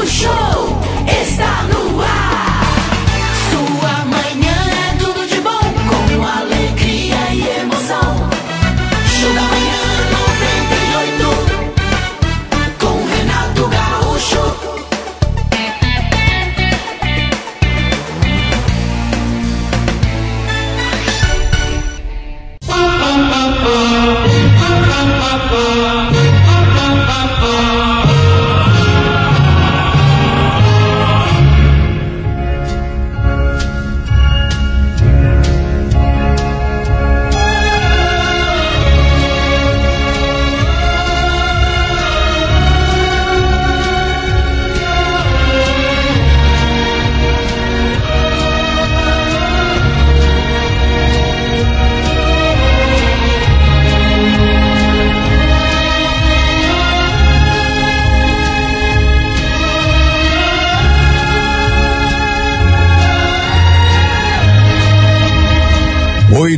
O 0.00 0.06
show 0.06 0.49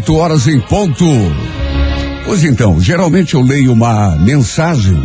8 0.03 0.17
horas 0.17 0.49
em 0.49 0.59
ponto. 0.59 1.05
Pois 2.25 2.43
então, 2.43 2.81
geralmente 2.81 3.35
eu 3.35 3.41
leio 3.41 3.73
uma 3.73 4.17
mensagem 4.17 5.01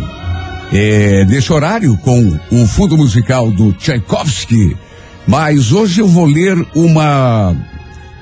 é, 0.72 1.24
nesse 1.24 1.52
horário 1.52 1.96
com 1.98 2.36
o 2.50 2.66
fundo 2.66 2.96
musical 2.96 3.48
do 3.52 3.72
Tchaikovsky, 3.72 4.76
mas 5.24 5.70
hoje 5.70 6.00
eu 6.00 6.08
vou 6.08 6.24
ler 6.24 6.56
uma 6.74 7.54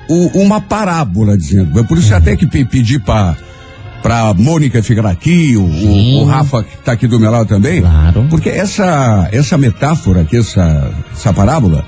o, 0.07 0.43
uma 0.43 0.61
parábola 0.61 1.35
dizendo. 1.35 1.79
É 1.79 1.83
por 1.83 1.97
isso 1.97 2.11
uhum. 2.11 2.17
até 2.17 2.35
que 2.35 2.45
pedi 2.45 2.99
para 2.99 3.35
para 4.03 4.33
Mônica 4.35 4.81
ficar 4.83 5.07
aqui, 5.07 5.57
o, 5.57 5.63
o, 5.63 6.21
o 6.21 6.25
Rafa 6.25 6.63
que 6.63 6.75
está 6.75 6.91
aqui 6.91 7.07
do 7.07 7.19
meu 7.19 7.31
lado 7.31 7.47
também. 7.47 7.81
Claro. 7.81 8.27
Porque 8.29 8.49
essa 8.49 9.27
essa 9.31 9.57
metáfora 9.57 10.21
aqui, 10.21 10.37
essa 10.37 10.91
essa 11.11 11.33
parábola, 11.33 11.83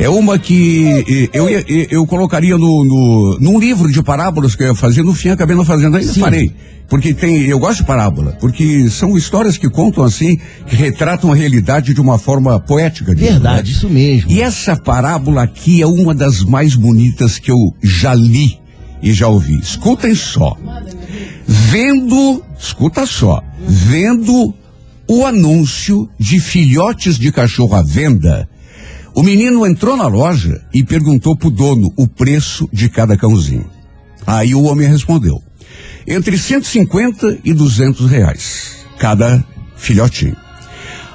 é 0.00 0.08
uma 0.08 0.38
que 0.38 1.28
eu, 1.32 1.48
eh, 1.48 1.86
eu 1.90 2.06
colocaria 2.06 2.56
no, 2.56 2.84
no, 2.84 3.38
num 3.38 3.60
livro 3.60 3.92
de 3.92 4.02
parábolas 4.02 4.54
que 4.54 4.62
eu 4.62 4.68
ia 4.68 4.74
fazer, 4.74 5.02
no 5.02 5.14
fim 5.14 5.28
acabei 5.28 5.54
não 5.54 5.64
fazendo, 5.64 5.96
ainda 5.96 6.12
Sim. 6.12 6.20
parei. 6.20 6.52
Porque 6.88 7.14
tem, 7.14 7.42
eu 7.44 7.58
gosto 7.58 7.80
de 7.80 7.84
parábola, 7.84 8.36
porque 8.40 8.88
são 8.90 9.16
histórias 9.16 9.56
que 9.56 9.68
contam 9.68 10.02
assim, 10.02 10.38
que 10.66 10.74
retratam 10.74 11.30
a 11.30 11.36
realidade 11.36 11.94
de 11.94 12.00
uma 12.00 12.18
forma 12.18 12.58
poética. 12.58 13.14
digo, 13.14 13.30
Verdade, 13.30 13.70
né? 13.70 13.76
isso 13.76 13.88
mesmo. 13.88 14.30
E 14.30 14.40
essa 14.40 14.74
parábola 14.74 15.42
aqui 15.42 15.82
é 15.82 15.86
uma 15.86 16.14
das 16.14 16.40
mais 16.40 16.74
bonitas 16.74 17.38
que 17.38 17.50
eu 17.50 17.58
já 17.82 18.12
li 18.12 18.58
e 19.02 19.12
já 19.12 19.28
ouvi. 19.28 19.56
Escutem 19.60 20.14
só. 20.14 20.56
Vendo, 21.46 22.42
escuta 22.58 23.06
só, 23.06 23.40
vendo 23.68 24.54
o 25.06 25.26
anúncio 25.26 26.08
de 26.18 26.40
filhotes 26.40 27.18
de 27.18 27.30
cachorro 27.30 27.74
à 27.74 27.82
venda, 27.82 28.48
o 29.14 29.22
menino 29.22 29.66
entrou 29.66 29.96
na 29.96 30.06
loja 30.06 30.62
e 30.72 30.84
perguntou 30.84 31.36
pro 31.36 31.50
dono 31.50 31.92
o 31.96 32.06
preço 32.06 32.68
de 32.72 32.88
cada 32.88 33.16
cãozinho. 33.16 33.68
Aí 34.26 34.54
o 34.54 34.62
homem 34.62 34.88
respondeu: 34.88 35.42
entre 36.06 36.38
150 36.38 37.38
e 37.44 37.52
200 37.52 38.10
reais 38.10 38.76
cada 38.98 39.44
filhotinho. 39.76 40.36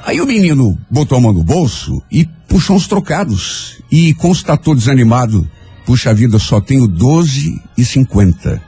Aí 0.06 0.22
o 0.22 0.26
menino 0.26 0.78
botou 0.90 1.18
a 1.18 1.22
mão 1.22 1.34
no 1.34 1.44
bolso 1.44 2.02
e 2.12 2.26
puxou 2.48 2.76
uns 2.76 2.88
trocados 2.88 3.82
e 3.92 4.14
constatou 4.14 4.76
desanimado: 4.76 5.50
puxa 5.86 6.14
vida, 6.14 6.38
só 6.40 6.62
tenho 6.62 6.88
12 6.88 7.62
e 7.78 7.86
50. 7.86 8.62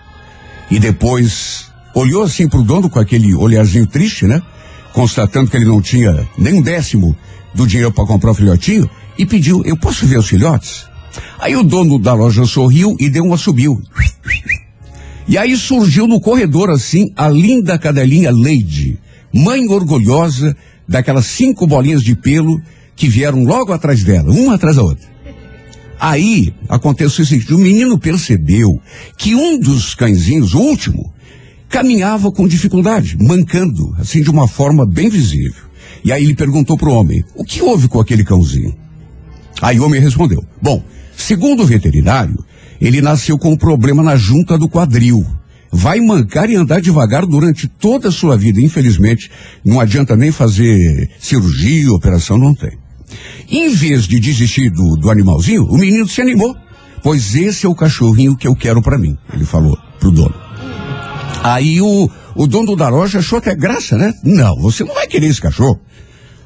E 0.69 0.79
depois 0.79 1.71
olhou 1.93 2.23
assim 2.23 2.47
pro 2.47 2.63
dono 2.63 2.89
com 2.89 2.99
aquele 2.99 3.33
olharzinho 3.33 3.87
triste, 3.87 4.25
né? 4.25 4.41
Constatando 4.93 5.49
que 5.49 5.57
ele 5.57 5.65
não 5.65 5.81
tinha 5.81 6.27
nem 6.37 6.55
um 6.55 6.61
décimo 6.61 7.15
do 7.53 7.67
dinheiro 7.67 7.91
para 7.91 8.05
comprar 8.05 8.31
o 8.31 8.35
filhotinho 8.35 8.89
e 9.17 9.25
pediu: 9.25 9.61
Eu 9.65 9.77
posso 9.77 10.05
ver 10.05 10.19
os 10.19 10.27
filhotes? 10.27 10.85
Aí 11.39 11.55
o 11.55 11.63
dono 11.63 11.99
da 11.99 12.13
loja 12.13 12.45
sorriu 12.45 12.95
e 12.99 13.09
deu 13.09 13.23
um 13.23 13.33
assobio. 13.33 13.81
E 15.27 15.37
aí 15.37 15.57
surgiu 15.57 16.07
no 16.07 16.21
corredor 16.21 16.69
assim 16.69 17.11
a 17.15 17.27
linda 17.27 17.77
cadelinha 17.77 18.31
Lady, 18.31 18.97
mãe 19.33 19.67
orgulhosa 19.67 20.55
daquelas 20.87 21.25
cinco 21.25 21.67
bolinhas 21.67 22.01
de 22.01 22.15
pelo 22.15 22.61
que 22.95 23.09
vieram 23.09 23.43
logo 23.43 23.73
atrás 23.73 24.03
dela, 24.03 24.31
uma 24.31 24.55
atrás 24.55 24.77
da 24.77 24.83
outra. 24.83 25.05
Aí 25.99 26.53
aconteceu 26.69 27.23
o 27.23 27.27
seguinte: 27.27 27.53
o 27.53 27.57
menino 27.57 27.99
percebeu 27.99 28.79
que 29.17 29.35
um 29.35 29.59
dos 29.59 29.93
cãezinhos, 29.93 30.53
o 30.53 30.59
último, 30.59 31.13
caminhava 31.67 32.31
com 32.31 32.47
dificuldade, 32.47 33.17
mancando, 33.19 33.95
assim 33.99 34.21
de 34.21 34.29
uma 34.29 34.47
forma 34.47 34.85
bem 34.85 35.09
visível. 35.09 35.67
E 36.03 36.11
aí 36.11 36.23
ele 36.23 36.35
perguntou 36.35 36.77
pro 36.77 36.93
homem: 36.93 37.23
o 37.35 37.43
que 37.43 37.61
houve 37.61 37.87
com 37.87 37.99
aquele 37.99 38.23
cãozinho? 38.23 38.86
Aí 39.61 39.79
o 39.79 39.85
homem 39.85 40.01
respondeu: 40.01 40.43
Bom, 40.61 40.83
segundo 41.15 41.63
o 41.63 41.65
veterinário, 41.65 42.37
ele 42.79 43.01
nasceu 43.01 43.37
com 43.37 43.51
um 43.51 43.57
problema 43.57 44.03
na 44.03 44.15
junta 44.15 44.57
do 44.57 44.69
quadril. 44.69 45.25
Vai 45.71 45.99
mancar 45.99 46.49
e 46.49 46.55
andar 46.55 46.79
devagar 46.79 47.25
durante 47.25 47.67
toda 47.67 48.07
a 48.09 48.11
sua 48.11 48.37
vida. 48.37 48.61
Infelizmente, 48.61 49.29
não 49.65 49.79
adianta 49.79 50.15
nem 50.15 50.31
fazer 50.31 51.09
cirurgia, 51.19 51.91
operação, 51.91 52.37
não 52.37 52.53
tem. 52.53 52.77
Em 53.49 53.69
vez 53.73 54.03
de 54.07 54.19
desistir 54.19 54.69
do, 54.69 54.95
do 54.95 55.09
animalzinho, 55.09 55.65
o 55.65 55.77
menino 55.77 56.07
se 56.07 56.21
animou. 56.21 56.55
Pois 57.03 57.35
esse 57.35 57.65
é 57.65 57.69
o 57.69 57.75
cachorrinho 57.75 58.35
que 58.35 58.47
eu 58.47 58.55
quero 58.55 58.81
para 58.81 58.97
mim, 58.97 59.17
ele 59.33 59.45
falou 59.45 59.77
pro 59.99 60.11
dono. 60.11 60.35
Aí 61.43 61.79
o, 61.81 62.09
o 62.35 62.47
dono 62.47 62.75
da 62.75 62.89
loja 62.89 63.19
achou 63.19 63.37
até 63.37 63.55
graça, 63.55 63.97
né? 63.97 64.13
Não, 64.23 64.55
você 64.57 64.83
não 64.83 64.93
vai 64.93 65.07
querer 65.07 65.27
esse 65.27 65.39
cachorro. 65.39 65.79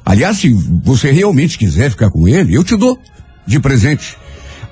Aliás, 0.04 0.38
se 0.38 0.52
você 0.82 1.10
realmente 1.10 1.58
quiser 1.58 1.90
ficar 1.90 2.10
com 2.10 2.26
ele, 2.26 2.54
eu 2.54 2.64
te 2.64 2.76
dou 2.76 2.98
de 3.46 3.60
presente. 3.60 4.16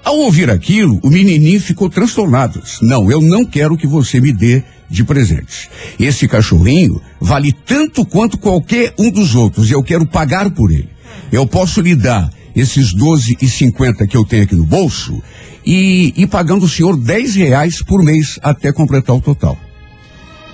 Ao 0.05 0.17
ouvir 0.19 0.51
aquilo, 0.51 0.99
o 1.03 1.11
menininho 1.11 1.61
ficou 1.61 1.89
transtornado. 1.91 2.63
Não, 2.83 3.11
eu 3.11 3.21
não 3.21 3.45
quero 3.45 3.77
que 3.77 3.87
você 3.87 4.21
me 4.21 4.33
dê 4.33 4.63
de 4.89 5.05
presente. 5.05 5.71
Esse 5.99 6.27
cachorrinho 6.27 7.01
vale 7.21 7.53
tanto 7.53 8.05
quanto 8.05 8.39
qualquer 8.39 8.95
um 8.99 9.11
dos 9.11 9.35
outros 9.35 9.71
e 9.71 9.73
eu 9.73 9.83
quero 9.83 10.07
pagar 10.07 10.51
por 10.51 10.71
ele. 10.71 10.89
Eu 11.31 11.47
posso 11.47 11.81
lhe 11.81 11.95
dar 11.95 12.31
esses 12.57 12.93
12 12.93 13.37
e 13.41 13.49
50 13.49 14.07
que 14.07 14.17
eu 14.17 14.25
tenho 14.25 14.43
aqui 14.43 14.57
no 14.57 14.65
bolso 14.65 15.23
e, 15.65 16.13
e 16.17 16.27
pagando 16.27 16.65
o 16.65 16.69
senhor 16.69 16.97
10 16.97 17.37
reais 17.37 17.83
por 17.83 18.03
mês 18.03 18.39
até 18.43 18.73
completar 18.73 19.15
o 19.15 19.21
total. 19.21 19.57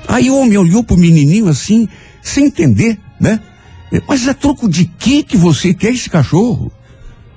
Aí 0.07 0.29
o 0.29 0.39
homem 0.39 0.59
olhou 0.59 0.85
pro 0.85 0.97
menininho 0.99 1.49
assim, 1.49 1.89
sem 2.23 2.47
entender, 2.47 2.99
né? 3.19 3.41
Mas 4.09 4.27
a 4.27 4.35
troco 4.35 4.69
de 4.69 4.85
que 4.85 5.23
que 5.23 5.37
você 5.37 5.73
quer 5.73 5.93
esse 5.93 6.11
cachorro? 6.11 6.73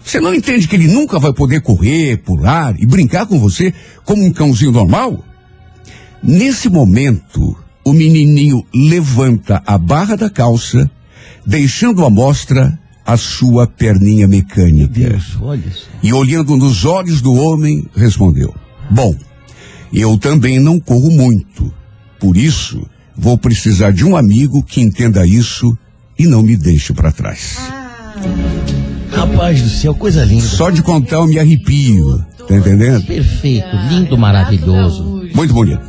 Você 0.03 0.19
não 0.19 0.33
entende 0.33 0.67
que 0.67 0.75
ele 0.75 0.87
nunca 0.87 1.19
vai 1.19 1.33
poder 1.33 1.61
correr, 1.61 2.17
pular 2.17 2.75
e 2.79 2.85
brincar 2.85 3.25
com 3.25 3.39
você 3.39 3.73
como 4.03 4.23
um 4.23 4.31
cãozinho 4.31 4.71
normal? 4.71 5.23
Nesse 6.23 6.69
momento, 6.69 7.55
o 7.85 7.93
menininho 7.93 8.65
levanta 8.73 9.61
a 9.65 9.77
barra 9.77 10.15
da 10.15 10.29
calça, 10.29 10.89
deixando 11.45 12.05
à 12.05 12.09
mostra 12.09 12.77
a 13.05 13.17
sua 13.17 13.67
perninha 13.67 14.27
mecânica. 14.27 14.87
Deus, 14.87 15.37
olha 15.41 15.71
só. 15.71 15.87
E 16.01 16.13
olhando 16.13 16.55
nos 16.57 16.85
olhos 16.85 17.21
do 17.21 17.33
homem, 17.33 17.85
respondeu: 17.95 18.53
Bom, 18.89 19.15
eu 19.93 20.17
também 20.17 20.59
não 20.59 20.79
corro 20.79 21.09
muito. 21.09 21.73
Por 22.19 22.35
isso, 22.35 22.85
vou 23.15 23.37
precisar 23.37 23.91
de 23.91 24.05
um 24.05 24.15
amigo 24.15 24.63
que 24.63 24.81
entenda 24.81 25.25
isso 25.25 25.75
e 26.19 26.27
não 26.27 26.43
me 26.43 26.57
deixe 26.57 26.93
para 26.93 27.13
trás. 27.13 27.57
Rapaz 29.11 29.61
do 29.61 29.69
céu, 29.69 29.95
coisa 29.95 30.25
linda. 30.25 30.43
Só 30.43 30.69
de 30.69 30.83
contar 30.83 31.15
eu 31.15 31.27
me 31.27 31.39
arrepio. 31.39 32.23
Tá 32.47 32.55
entendendo? 32.55 33.05
Perfeito, 33.05 33.67
lindo, 33.89 34.17
maravilhoso. 34.17 35.21
Muito 35.33 35.53
bonito. 35.53 35.81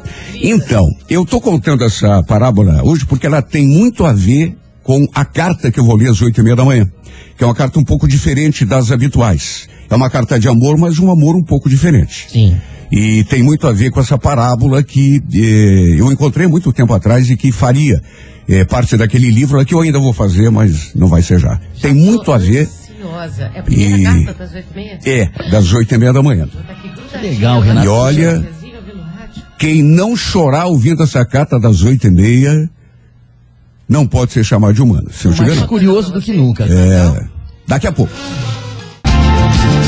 Então, 0.43 0.85
eu 1.09 1.27
tô 1.27 1.41
contando 1.41 1.85
essa 1.85 2.23
parábola 2.23 2.83
hoje 2.85 3.05
porque 3.07 3.27
ela 3.27 3.43
tem 3.43 3.67
muito 3.67 4.05
a 4.05 4.13
ver 4.13 4.57
com 4.83 5.07
a 5.15 5.25
carta 5.25 5.71
que 5.71 5.81
eu 5.81 5.85
vou 5.85 5.97
ler 5.97 6.11
às 6.11 6.23
oito 6.23 6.41
e 6.41 6.45
meia 6.45 6.57
da 6.57 6.65
manhã. 6.65 6.87
Que 7.37 7.45
é 7.45 7.47
uma 7.47 7.55
carta 7.55 7.79
um 7.79 7.85
pouco 7.85 8.07
diferente 8.07 8.65
das 8.65 8.91
habituais. 8.91 9.69
É 9.89 9.95
uma 9.95 10.11
carta 10.11 10.39
de 10.39 10.49
amor, 10.49 10.79
mas 10.79 10.99
um 10.99 11.11
amor 11.11 11.35
um 11.35 11.43
pouco 11.43 11.69
diferente. 11.69 12.29
Sim. 12.31 12.57
E 12.91 13.23
tem 13.25 13.43
muito 13.43 13.67
a 13.69 13.73
ver 13.73 13.91
com 13.91 14.01
essa 14.01 14.19
parábola 14.19 14.83
que 14.83 15.23
eh, 15.33 15.95
eu 16.01 16.11
encontrei 16.11 16.47
muito 16.47 16.73
tempo 16.73 16.93
atrás 16.93 17.31
e 17.31 17.37
que 17.37 17.53
faria 17.53 18.01
eh, 18.49 18.65
parte 18.65 18.97
daquele 18.97 19.31
livro 19.31 19.65
que 19.65 19.75
eu 19.75 19.81
ainda 19.81 19.99
vou 20.01 20.13
fazer, 20.13 20.51
mas 20.51 20.93
não 20.95 21.07
vai 21.07 21.23
ser 21.23 21.39
já. 21.39 21.61
Tem 21.81 21.95
muito 21.95 22.33
a 22.33 22.39
ver. 22.39 22.69
É 23.55 23.59
a 23.61 23.63
primeira 23.63 23.99
E- 23.99 24.25
carta 24.25 24.45
das 24.45 24.55
oito 24.55 24.67
e 24.73 24.75
meia? 24.77 24.99
É, 25.05 25.51
das 25.51 25.73
oito 25.73 25.95
e 25.95 25.99
meia 25.99 26.13
da 26.13 26.23
manhã. 26.23 26.47
Tá 26.47 26.75
grudadinha, 26.75 27.33
Legal, 27.33 27.61
Renato. 27.61 27.87
E 27.87 27.89
olha- 27.89 28.33
rádio. 28.35 29.43
Quem 29.59 29.83
não 29.83 30.17
chorar 30.17 30.67
ouvindo 30.67 31.03
essa 31.03 31.25
carta 31.25 31.59
das 31.61 31.83
oito 31.83 32.07
e 32.07 32.11
meia 32.11 32.69
não 33.89 34.07
pode 34.07 34.33
ser 34.33 34.45
chamado 34.45 34.75
de 34.75 34.83
humano. 34.83 35.09
Se 35.13 35.27
eu 35.27 35.33
tiver 35.33 35.55
Mais 35.55 35.63
curioso 35.63 36.13
do 36.13 36.21
que 36.21 36.33
nunca. 36.33 36.65
É, 36.65 37.25
daqui 37.67 37.87
a 37.87 37.93
pouco. 37.93 38.13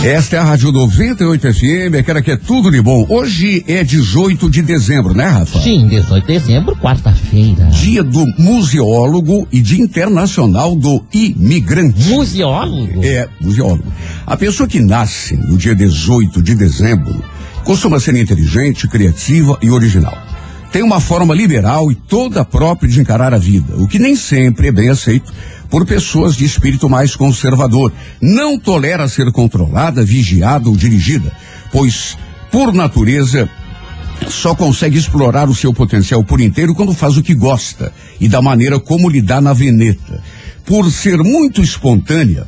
Esta 0.04 0.34
é 0.34 0.38
a 0.40 0.42
Rádio 0.42 0.72
98 0.72 1.54
FM, 1.54 1.94
aquela 2.00 2.20
que 2.20 2.32
é 2.32 2.36
tudo 2.36 2.72
de 2.72 2.82
bom. 2.82 3.06
Hoje 3.08 3.64
é 3.68 3.84
18 3.84 4.50
de 4.50 4.60
dezembro, 4.60 5.14
né, 5.14 5.28
Rafa? 5.28 5.60
Sim, 5.60 5.86
18 5.86 6.26
de 6.26 6.38
dezembro, 6.40 6.74
quarta-feira. 6.74 7.66
Dia 7.66 8.02
do 8.02 8.24
museólogo 8.36 9.46
e 9.52 9.60
Dia 9.60 9.80
Internacional 9.80 10.74
do 10.74 11.04
Imigrante. 11.12 12.08
Museólogo? 12.08 13.00
É, 13.04 13.28
museólogo. 13.40 13.84
A 14.26 14.36
pessoa 14.36 14.68
que 14.68 14.80
nasce 14.80 15.36
no 15.36 15.56
dia 15.56 15.72
18 15.74 16.42
de 16.42 16.56
dezembro 16.56 17.24
costuma 17.62 18.00
ser 18.00 18.16
inteligente, 18.16 18.88
criativa 18.88 19.56
e 19.62 19.70
original. 19.70 20.18
Tem 20.72 20.82
uma 20.82 21.00
forma 21.00 21.34
liberal 21.34 21.92
e 21.92 21.94
toda 21.94 22.46
própria 22.46 22.90
de 22.90 22.98
encarar 22.98 23.34
a 23.34 23.38
vida, 23.38 23.76
o 23.76 23.86
que 23.86 23.98
nem 23.98 24.16
sempre 24.16 24.68
é 24.68 24.72
bem 24.72 24.88
aceito 24.88 25.30
por 25.68 25.86
pessoas 25.86 26.34
de 26.34 26.46
espírito 26.46 26.88
mais 26.88 27.14
conservador. 27.14 27.92
Não 28.20 28.58
tolera 28.58 29.06
ser 29.06 29.30
controlada, 29.32 30.02
vigiada 30.02 30.70
ou 30.70 30.76
dirigida, 30.76 31.30
pois, 31.70 32.16
por 32.50 32.72
natureza, 32.72 33.48
só 34.28 34.54
consegue 34.54 34.98
explorar 34.98 35.48
o 35.48 35.54
seu 35.54 35.74
potencial 35.74 36.24
por 36.24 36.40
inteiro 36.40 36.74
quando 36.74 36.94
faz 36.94 37.18
o 37.18 37.22
que 37.22 37.34
gosta 37.34 37.92
e 38.18 38.26
da 38.26 38.40
maneira 38.40 38.80
como 38.80 39.10
lhe 39.10 39.20
dá 39.20 39.40
na 39.40 39.52
veneta. 39.52 40.22
Por 40.64 40.90
ser 40.90 41.18
muito 41.18 41.60
espontânea, 41.60 42.46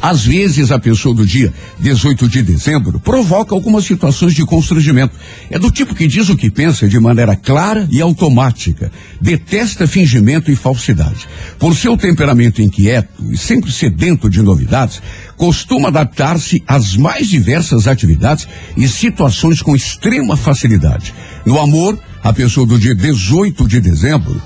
às 0.00 0.24
vezes 0.24 0.70
a 0.70 0.78
pessoa 0.78 1.14
do 1.14 1.26
dia 1.26 1.52
18 1.80 2.28
de 2.28 2.42
dezembro 2.42 3.00
provoca 3.00 3.54
algumas 3.54 3.84
situações 3.84 4.34
de 4.34 4.44
constrangimento. 4.44 5.14
É 5.50 5.58
do 5.58 5.70
tipo 5.70 5.94
que 5.94 6.06
diz 6.06 6.28
o 6.28 6.36
que 6.36 6.50
pensa 6.50 6.88
de 6.88 6.98
maneira 6.98 7.34
clara 7.36 7.88
e 7.90 8.00
automática. 8.00 8.90
Detesta 9.20 9.86
fingimento 9.86 10.50
e 10.50 10.56
falsidade. 10.56 11.26
Por 11.58 11.74
seu 11.74 11.96
temperamento 11.96 12.62
inquieto 12.62 13.24
e 13.30 13.36
sempre 13.36 13.72
sedento 13.72 14.28
de 14.28 14.42
novidades, 14.42 15.02
costuma 15.36 15.88
adaptar-se 15.88 16.62
às 16.66 16.96
mais 16.96 17.28
diversas 17.28 17.86
atividades 17.86 18.46
e 18.76 18.88
situações 18.88 19.60
com 19.60 19.74
extrema 19.74 20.36
facilidade. 20.36 21.14
No 21.44 21.60
amor, 21.60 21.98
a 22.22 22.32
pessoa 22.32 22.66
do 22.66 22.78
dia 22.78 22.94
18 22.94 23.68
de 23.68 23.80
dezembro 23.80 24.40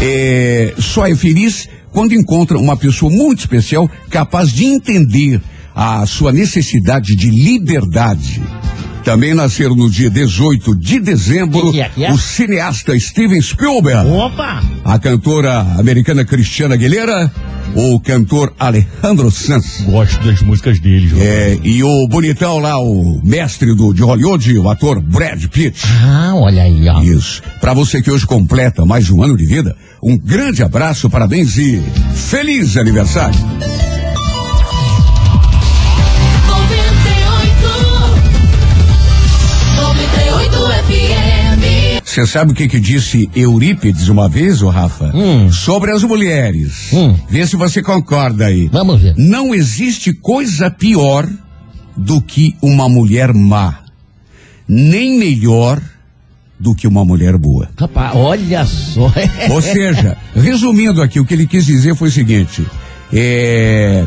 é, 0.00 0.74
só 0.78 1.06
é 1.06 1.14
feliz 1.14 1.68
quando 1.96 2.12
encontra 2.12 2.58
uma 2.58 2.76
pessoa 2.76 3.10
muito 3.10 3.38
especial 3.38 3.90
capaz 4.10 4.50
de 4.52 4.66
entender 4.66 5.40
a 5.74 6.04
sua 6.04 6.30
necessidade 6.30 7.16
de 7.16 7.30
liberdade. 7.30 8.42
Também 9.06 9.34
nasceram 9.34 9.76
no 9.76 9.88
dia 9.88 10.10
18 10.10 10.74
de 10.74 10.98
dezembro 10.98 11.70
que 11.70 11.80
é, 11.80 11.88
que 11.88 12.04
é? 12.04 12.10
o 12.10 12.18
cineasta 12.18 12.98
Steven 12.98 13.40
Spielberg, 13.40 14.10
Opa! 14.10 14.60
a 14.84 14.98
cantora 14.98 15.60
americana 15.78 16.24
Cristiana 16.24 16.74
Aguilera, 16.74 17.30
o 17.76 18.00
cantor 18.00 18.52
Alejandro 18.58 19.30
Sanz. 19.30 19.84
Gosto 19.88 20.18
das 20.24 20.42
músicas 20.42 20.80
dele, 20.80 21.06
João. 21.06 21.22
É, 21.22 21.56
e 21.62 21.84
o 21.84 22.08
bonitão 22.08 22.58
lá, 22.58 22.80
o 22.80 23.20
mestre 23.22 23.76
do, 23.76 23.94
de 23.94 24.02
Hollywood, 24.02 24.58
o 24.58 24.68
ator 24.68 25.00
Brad 25.00 25.40
Pitt. 25.46 25.80
Ah, 26.02 26.32
olha 26.34 26.64
aí, 26.64 26.88
ó. 26.88 27.00
Isso. 27.00 27.44
Para 27.60 27.74
você 27.74 28.02
que 28.02 28.10
hoje 28.10 28.26
completa 28.26 28.84
mais 28.84 29.04
de 29.04 29.14
um 29.14 29.22
ano 29.22 29.36
de 29.36 29.46
vida, 29.46 29.76
um 30.02 30.18
grande 30.18 30.64
abraço, 30.64 31.08
parabéns 31.08 31.56
e 31.56 31.80
feliz 32.12 32.76
aniversário. 32.76 33.38
Você 42.16 42.26
sabe 42.26 42.52
o 42.52 42.54
que 42.54 42.66
que 42.66 42.80
disse 42.80 43.28
Eurípides 43.36 44.08
uma 44.08 44.26
vez, 44.26 44.62
ô 44.62 44.70
Rafa? 44.70 45.14
Hum. 45.14 45.52
Sobre 45.52 45.90
as 45.90 46.02
mulheres. 46.02 46.90
Hum. 46.90 47.14
Vê 47.28 47.46
se 47.46 47.56
você 47.56 47.82
concorda 47.82 48.46
aí. 48.46 48.68
Vamos 48.72 49.02
ver. 49.02 49.14
Não 49.18 49.54
existe 49.54 50.14
coisa 50.14 50.70
pior 50.70 51.28
do 51.94 52.22
que 52.22 52.56
uma 52.62 52.88
mulher 52.88 53.34
má. 53.34 53.80
Nem 54.66 55.18
melhor 55.18 55.78
do 56.58 56.74
que 56.74 56.88
uma 56.88 57.04
mulher 57.04 57.36
boa. 57.36 57.68
Rapaz, 57.78 58.16
olha 58.16 58.64
só. 58.64 59.12
Ou 59.52 59.60
seja, 59.60 60.16
resumindo 60.34 61.02
aqui, 61.02 61.20
o 61.20 61.24
que 61.26 61.34
ele 61.34 61.46
quis 61.46 61.66
dizer 61.66 61.94
foi 61.94 62.08
o 62.08 62.12
seguinte: 62.12 62.66
é, 63.12 64.06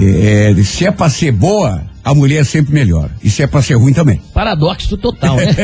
é, 0.00 0.62
se 0.62 0.86
é 0.86 0.92
pra 0.92 1.10
ser 1.10 1.32
boa, 1.32 1.82
a 2.04 2.14
mulher 2.14 2.40
é 2.40 2.44
sempre 2.44 2.72
melhor. 2.72 3.10
E 3.22 3.30
se 3.30 3.42
é 3.42 3.46
pra 3.46 3.62
ser 3.62 3.74
ruim 3.74 3.92
também. 3.92 4.20
Paradoxo 4.34 4.96
total, 4.96 5.36
né? 5.36 5.54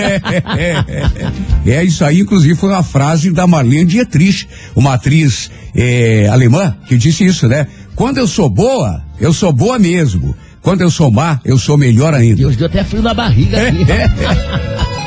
É 1.66 1.84
isso 1.84 2.04
aí, 2.04 2.20
inclusive 2.20 2.54
foi 2.54 2.70
uma 2.70 2.82
frase 2.82 3.30
da 3.30 3.46
Marlene 3.46 3.84
Dietrich, 3.84 4.48
uma 4.74 4.94
atriz 4.94 5.50
é, 5.74 6.28
alemã, 6.28 6.76
que 6.86 6.96
disse 6.96 7.24
isso, 7.24 7.46
né? 7.46 7.66
Quando 7.94 8.18
eu 8.18 8.26
sou 8.26 8.48
boa, 8.48 9.02
eu 9.20 9.32
sou 9.32 9.52
boa 9.52 9.78
mesmo. 9.78 10.34
Quando 10.62 10.80
eu 10.80 10.90
sou 10.90 11.10
má, 11.10 11.40
eu 11.44 11.58
sou 11.58 11.76
melhor 11.76 12.14
ainda. 12.14 12.36
Deus 12.36 12.56
deu 12.56 12.66
até 12.66 12.84
frio 12.84 13.02
na 13.02 13.14
barriga 13.14 13.68
aqui. 13.68 13.84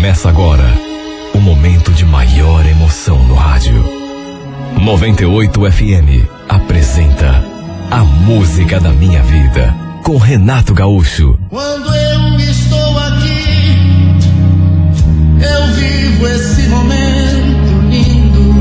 Começa 0.00 0.30
agora 0.30 0.64
o 1.34 1.38
momento 1.38 1.92
de 1.92 2.06
maior 2.06 2.64
emoção 2.64 3.22
no 3.28 3.34
rádio. 3.34 3.84
98 4.80 5.70
FM 5.70 6.26
apresenta 6.48 7.44
A 7.90 8.02
Música 8.02 8.80
da 8.80 8.92
Minha 8.92 9.22
Vida 9.22 9.74
com 10.02 10.16
Renato 10.16 10.72
Gaúcho. 10.72 11.38
Quando 11.50 11.94
eu 11.94 12.40
estou 12.40 12.98
aqui, 12.98 13.76
eu 15.42 15.66
vivo 15.74 16.26
esse 16.28 16.62
momento 16.68 17.90
lindo. 17.90 18.54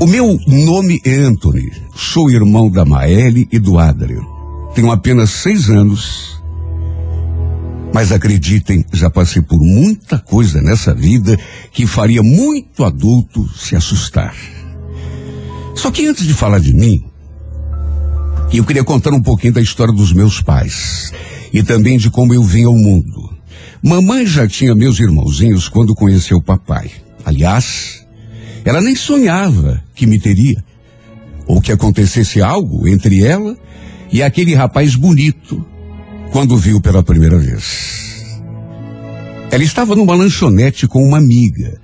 O 0.00 0.06
meu 0.08 0.36
nome 0.48 1.00
é 1.04 1.14
Anthony. 1.14 1.83
Sou 1.94 2.30
irmão 2.30 2.70
da 2.70 2.84
Maeli 2.84 3.48
e 3.52 3.58
do 3.58 3.78
Adrian. 3.78 4.24
Tenho 4.74 4.90
apenas 4.90 5.30
seis 5.30 5.70
anos. 5.70 6.42
Mas 7.92 8.10
acreditem, 8.10 8.84
já 8.92 9.08
passei 9.08 9.40
por 9.40 9.60
muita 9.60 10.18
coisa 10.18 10.60
nessa 10.60 10.92
vida 10.92 11.38
que 11.70 11.86
faria 11.86 12.22
muito 12.22 12.82
adulto 12.82 13.48
se 13.56 13.76
assustar. 13.76 14.34
Só 15.76 15.92
que 15.92 16.06
antes 16.06 16.26
de 16.26 16.34
falar 16.34 16.58
de 16.58 16.74
mim, 16.74 17.04
eu 18.52 18.64
queria 18.64 18.82
contar 18.82 19.12
um 19.12 19.22
pouquinho 19.22 19.52
da 19.52 19.60
história 19.60 19.94
dos 19.94 20.12
meus 20.12 20.42
pais 20.42 21.12
e 21.52 21.62
também 21.62 21.96
de 21.96 22.10
como 22.10 22.34
eu 22.34 22.42
vim 22.42 22.64
ao 22.64 22.74
mundo. 22.74 23.32
Mamãe 23.80 24.26
já 24.26 24.48
tinha 24.48 24.74
meus 24.74 24.98
irmãozinhos 24.98 25.68
quando 25.68 25.94
conheceu 25.94 26.38
o 26.38 26.42
papai. 26.42 26.90
Aliás, 27.24 28.04
ela 28.64 28.80
nem 28.80 28.96
sonhava 28.96 29.82
que 29.94 30.06
me 30.06 30.18
teria. 30.18 30.64
Ou 31.46 31.60
que 31.60 31.72
acontecesse 31.72 32.40
algo 32.40 32.88
entre 32.88 33.22
ela 33.22 33.56
e 34.10 34.22
aquele 34.22 34.54
rapaz 34.54 34.94
bonito 34.94 35.64
quando 36.32 36.56
viu 36.56 36.80
pela 36.80 37.02
primeira 37.02 37.38
vez. 37.38 38.14
Ela 39.50 39.62
estava 39.62 39.94
numa 39.94 40.14
lanchonete 40.14 40.88
com 40.88 41.02
uma 41.02 41.18
amiga, 41.18 41.80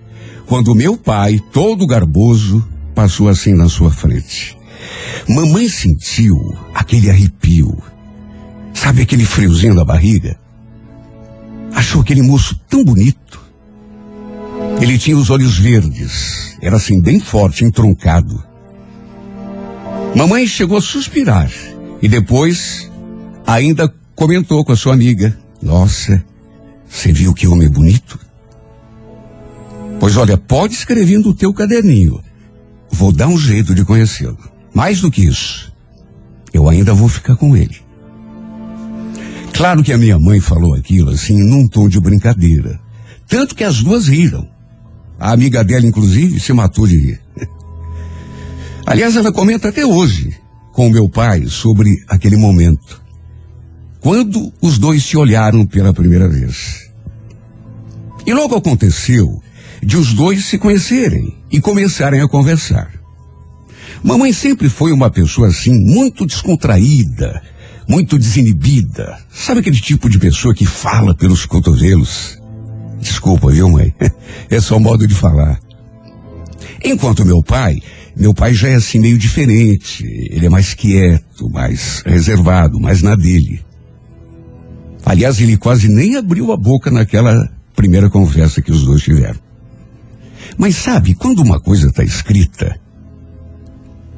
quando 0.47 0.75
meu 0.75 0.97
pai, 0.97 1.38
todo 1.52 1.87
garboso, 1.87 2.67
passou 2.95 3.29
assim 3.29 3.55
na 3.55 3.69
sua 3.69 3.90
frente. 3.90 4.59
Mamãe 5.29 5.69
sentiu 5.69 6.37
aquele 6.75 7.09
arrepio. 7.09 7.76
Sabe 8.75 9.02
aquele 9.02 9.25
friozinho 9.25 9.75
na 9.75 9.85
barriga? 9.85 10.37
Achou 11.73 12.00
aquele 12.00 12.23
moço 12.23 12.59
tão 12.69 12.85
bonito. 12.85 13.40
Ele 14.81 14.99
tinha 14.99 15.17
os 15.17 15.31
olhos 15.31 15.59
verdes, 15.59 16.57
era 16.61 16.76
assim 16.76 17.00
bem 17.00 17.21
forte, 17.21 17.64
entroncado. 17.64 18.50
Mamãe 20.14 20.47
chegou 20.47 20.79
a 20.79 20.83
suspirar 20.83 21.50
e 22.02 22.09
depois 22.09 22.90
ainda 23.47 23.93
comentou 24.14 24.64
com 24.64 24.73
a 24.73 24.76
sua 24.76 24.93
amiga: 24.93 25.37
Nossa, 25.62 26.23
você 26.88 27.12
viu 27.12 27.33
que 27.33 27.47
homem 27.47 27.69
bonito? 27.69 28.19
Pois 30.00 30.17
olha, 30.17 30.37
pode 30.37 30.75
escrever 30.75 31.19
no 31.19 31.35
teu 31.35 31.52
caderninho. 31.52 32.23
vou 32.90 33.12
dar 33.12 33.29
um 33.29 33.38
jeito 33.38 33.75
de 33.75 33.85
conhecê-lo. 33.85 34.38
Mais 34.75 35.00
do 35.00 35.11
que 35.11 35.23
isso, 35.23 35.73
eu 36.52 36.69
ainda 36.69 36.93
vou 36.93 37.09
ficar 37.09 37.37
com 37.37 37.57
ele. 37.57 37.76
Claro 39.52 39.83
que 39.83 39.93
a 39.93 39.99
minha 39.99 40.19
mãe 40.19 40.40
falou 40.40 40.75
aquilo 40.75 41.11
assim, 41.11 41.38
num 41.38 41.69
tom 41.69 41.88
de 41.88 42.00
brincadeira. 42.00 42.81
Tanto 43.29 43.55
que 43.55 43.62
as 43.62 43.83
duas 43.83 44.09
riram. 44.09 44.49
A 45.19 45.33
amiga 45.33 45.62
dela, 45.62 45.87
inclusive, 45.87 46.40
se 46.40 46.52
matou 46.52 46.87
de 46.87 46.99
rir. 46.99 47.21
Aliás, 48.90 49.14
ela 49.14 49.30
comenta 49.30 49.68
até 49.68 49.87
hoje 49.87 50.35
com 50.73 50.90
meu 50.90 51.09
pai 51.09 51.47
sobre 51.47 51.88
aquele 52.09 52.37
momento. 52.37 53.00
Quando 54.00 54.52
os 54.61 54.78
dois 54.78 55.04
se 55.04 55.16
olharam 55.16 55.64
pela 55.64 55.94
primeira 55.94 56.28
vez. 56.28 56.90
E 58.26 58.35
logo 58.35 58.56
aconteceu 58.56 59.28
de 59.80 59.97
os 59.97 60.12
dois 60.12 60.44
se 60.44 60.59
conhecerem 60.59 61.38
e 61.52 61.61
começarem 61.61 62.20
a 62.20 62.26
conversar. 62.26 62.90
Mamãe 64.02 64.32
sempre 64.32 64.68
foi 64.68 64.90
uma 64.90 65.09
pessoa 65.09 65.47
assim, 65.47 65.73
muito 65.73 66.26
descontraída, 66.26 67.40
muito 67.88 68.18
desinibida. 68.18 69.16
Sabe 69.32 69.61
aquele 69.61 69.80
tipo 69.80 70.09
de 70.09 70.18
pessoa 70.18 70.52
que 70.52 70.66
fala 70.66 71.14
pelos 71.14 71.47
cotovelos? 71.47 72.40
Desculpa, 72.99 73.52
viu, 73.52 73.70
mãe? 73.70 73.94
É 74.50 74.61
só 74.61 74.80
modo 74.80 75.06
de 75.06 75.14
falar. 75.14 75.61
Enquanto 76.85 77.25
meu 77.25 77.40
pai, 77.40 77.80
meu 78.17 78.35
pai 78.35 78.55
já 78.55 78.69
é 78.69 78.75
assim 78.75 78.99
meio 78.99 79.19
diferente. 79.19 80.05
Ele 80.05 80.47
é 80.47 80.49
mais 80.49 80.75
quieto, 80.75 81.49
mais 81.50 82.02
reservado, 82.05 82.81
mais 82.81 83.02
na 83.02 83.14
dele. 83.14 83.61
Aliás, 85.05 85.40
ele 85.40 85.57
quase 85.57 85.88
nem 85.88 86.17
abriu 86.17 86.52
a 86.52 86.57
boca 86.57 86.90
naquela 86.90 87.50
primeira 87.75 88.11
conversa 88.11 88.61
que 88.61 88.71
os 88.71 88.85
dois 88.85 89.02
tiveram. 89.02 89.38
Mas 90.59 90.76
sabe, 90.76 91.14
quando 91.14 91.40
uma 91.40 91.61
coisa 91.61 91.88
está 91.88 92.05
escrita, 92.05 92.79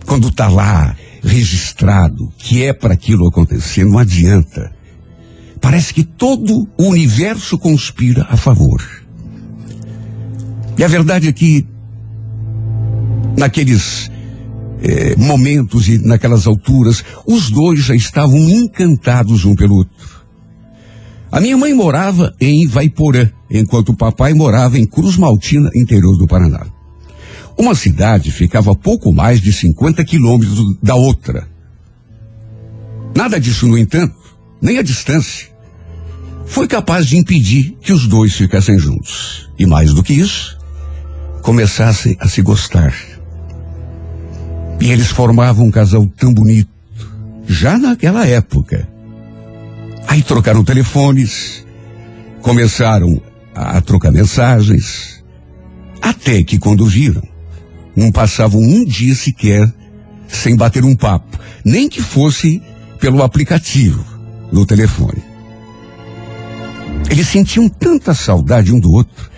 quando 0.06 0.28
está 0.28 0.48
lá 0.48 0.96
registrado 1.22 2.32
que 2.36 2.64
é 2.64 2.72
para 2.72 2.94
aquilo 2.94 3.28
acontecer, 3.28 3.84
não 3.84 3.98
adianta. 3.98 4.72
Parece 5.60 5.94
que 5.94 6.02
todo 6.02 6.68
o 6.76 6.88
universo 6.88 7.56
conspira 7.56 8.26
a 8.28 8.36
favor. 8.36 8.82
E 10.76 10.82
a 10.82 10.88
verdade 10.88 11.28
é 11.28 11.32
que, 11.32 11.64
naqueles 13.36 14.10
eh, 14.82 15.14
momentos 15.16 15.88
e 15.88 15.98
naquelas 15.98 16.46
alturas, 16.46 17.04
os 17.26 17.50
dois 17.50 17.80
já 17.80 17.94
estavam 17.94 18.38
encantados 18.38 19.44
um 19.44 19.54
pelo 19.54 19.76
outro. 19.76 20.22
A 21.30 21.40
minha 21.40 21.56
mãe 21.56 21.72
morava 21.72 22.34
em 22.40 22.66
Vaiporã, 22.66 23.30
enquanto 23.50 23.90
o 23.90 23.96
papai 23.96 24.34
morava 24.34 24.78
em 24.78 24.86
Cruz 24.86 25.16
Maltina, 25.16 25.70
interior 25.74 26.18
do 26.18 26.26
Paraná. 26.26 26.66
Uma 27.56 27.74
cidade 27.74 28.30
ficava 28.30 28.74
pouco 28.74 29.12
mais 29.12 29.40
de 29.40 29.52
50 29.52 30.04
quilômetros 30.04 30.76
da 30.82 30.94
outra. 30.94 31.48
Nada 33.14 33.38
disso, 33.38 33.66
no 33.66 33.78
entanto, 33.78 34.14
nem 34.60 34.78
a 34.78 34.82
distância, 34.82 35.48
foi 36.44 36.66
capaz 36.66 37.06
de 37.06 37.16
impedir 37.16 37.76
que 37.80 37.92
os 37.92 38.06
dois 38.06 38.34
ficassem 38.34 38.78
juntos. 38.78 39.48
E 39.58 39.64
mais 39.64 39.94
do 39.94 40.02
que 40.02 40.12
isso, 40.12 40.58
começassem 41.42 42.16
a 42.20 42.28
se 42.28 42.42
gostar. 42.42 42.94
E 44.82 44.90
eles 44.90 45.12
formavam 45.12 45.66
um 45.66 45.70
casal 45.70 46.04
tão 46.18 46.34
bonito, 46.34 46.68
já 47.46 47.78
naquela 47.78 48.26
época. 48.26 48.88
Aí 50.08 50.24
trocaram 50.24 50.64
telefones, 50.64 51.64
começaram 52.40 53.22
a 53.54 53.80
trocar 53.80 54.10
mensagens, 54.10 55.22
até 56.02 56.42
que 56.42 56.58
quando 56.58 56.84
viram, 56.84 57.22
não 57.94 58.10
passavam 58.10 58.60
um 58.60 58.84
dia 58.84 59.14
sequer 59.14 59.72
sem 60.26 60.56
bater 60.56 60.84
um 60.84 60.96
papo, 60.96 61.38
nem 61.64 61.88
que 61.88 62.02
fosse 62.02 62.60
pelo 62.98 63.22
aplicativo 63.22 64.04
no 64.50 64.66
telefone. 64.66 65.22
Eles 67.08 67.28
sentiam 67.28 67.68
tanta 67.68 68.14
saudade 68.14 68.72
um 68.72 68.80
do 68.80 68.90
outro. 68.90 69.30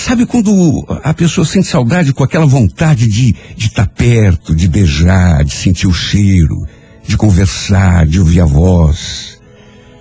Sabe 0.00 0.24
quando 0.24 0.82
a 1.04 1.12
pessoa 1.12 1.44
sente 1.44 1.68
saudade 1.68 2.14
com 2.14 2.24
aquela 2.24 2.46
vontade 2.46 3.06
de 3.06 3.36
estar 3.56 3.86
perto, 3.86 4.56
de 4.56 4.66
beijar, 4.66 5.44
de 5.44 5.52
sentir 5.54 5.86
o 5.86 5.92
cheiro, 5.92 6.66
de 7.06 7.18
conversar, 7.18 8.06
de 8.06 8.18
ouvir 8.18 8.40
a 8.40 8.46
voz. 8.46 9.38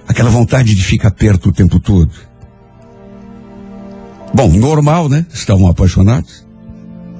Aquela 0.07 0.29
vontade 0.29 0.73
de 0.73 0.81
ficar 0.81 1.11
perto 1.11 1.49
o 1.49 1.51
tempo 1.51 1.81
todo. 1.81 2.11
Bom, 4.33 4.47
normal, 4.53 5.09
né? 5.09 5.25
Estavam 5.33 5.67
apaixonados. 5.67 6.47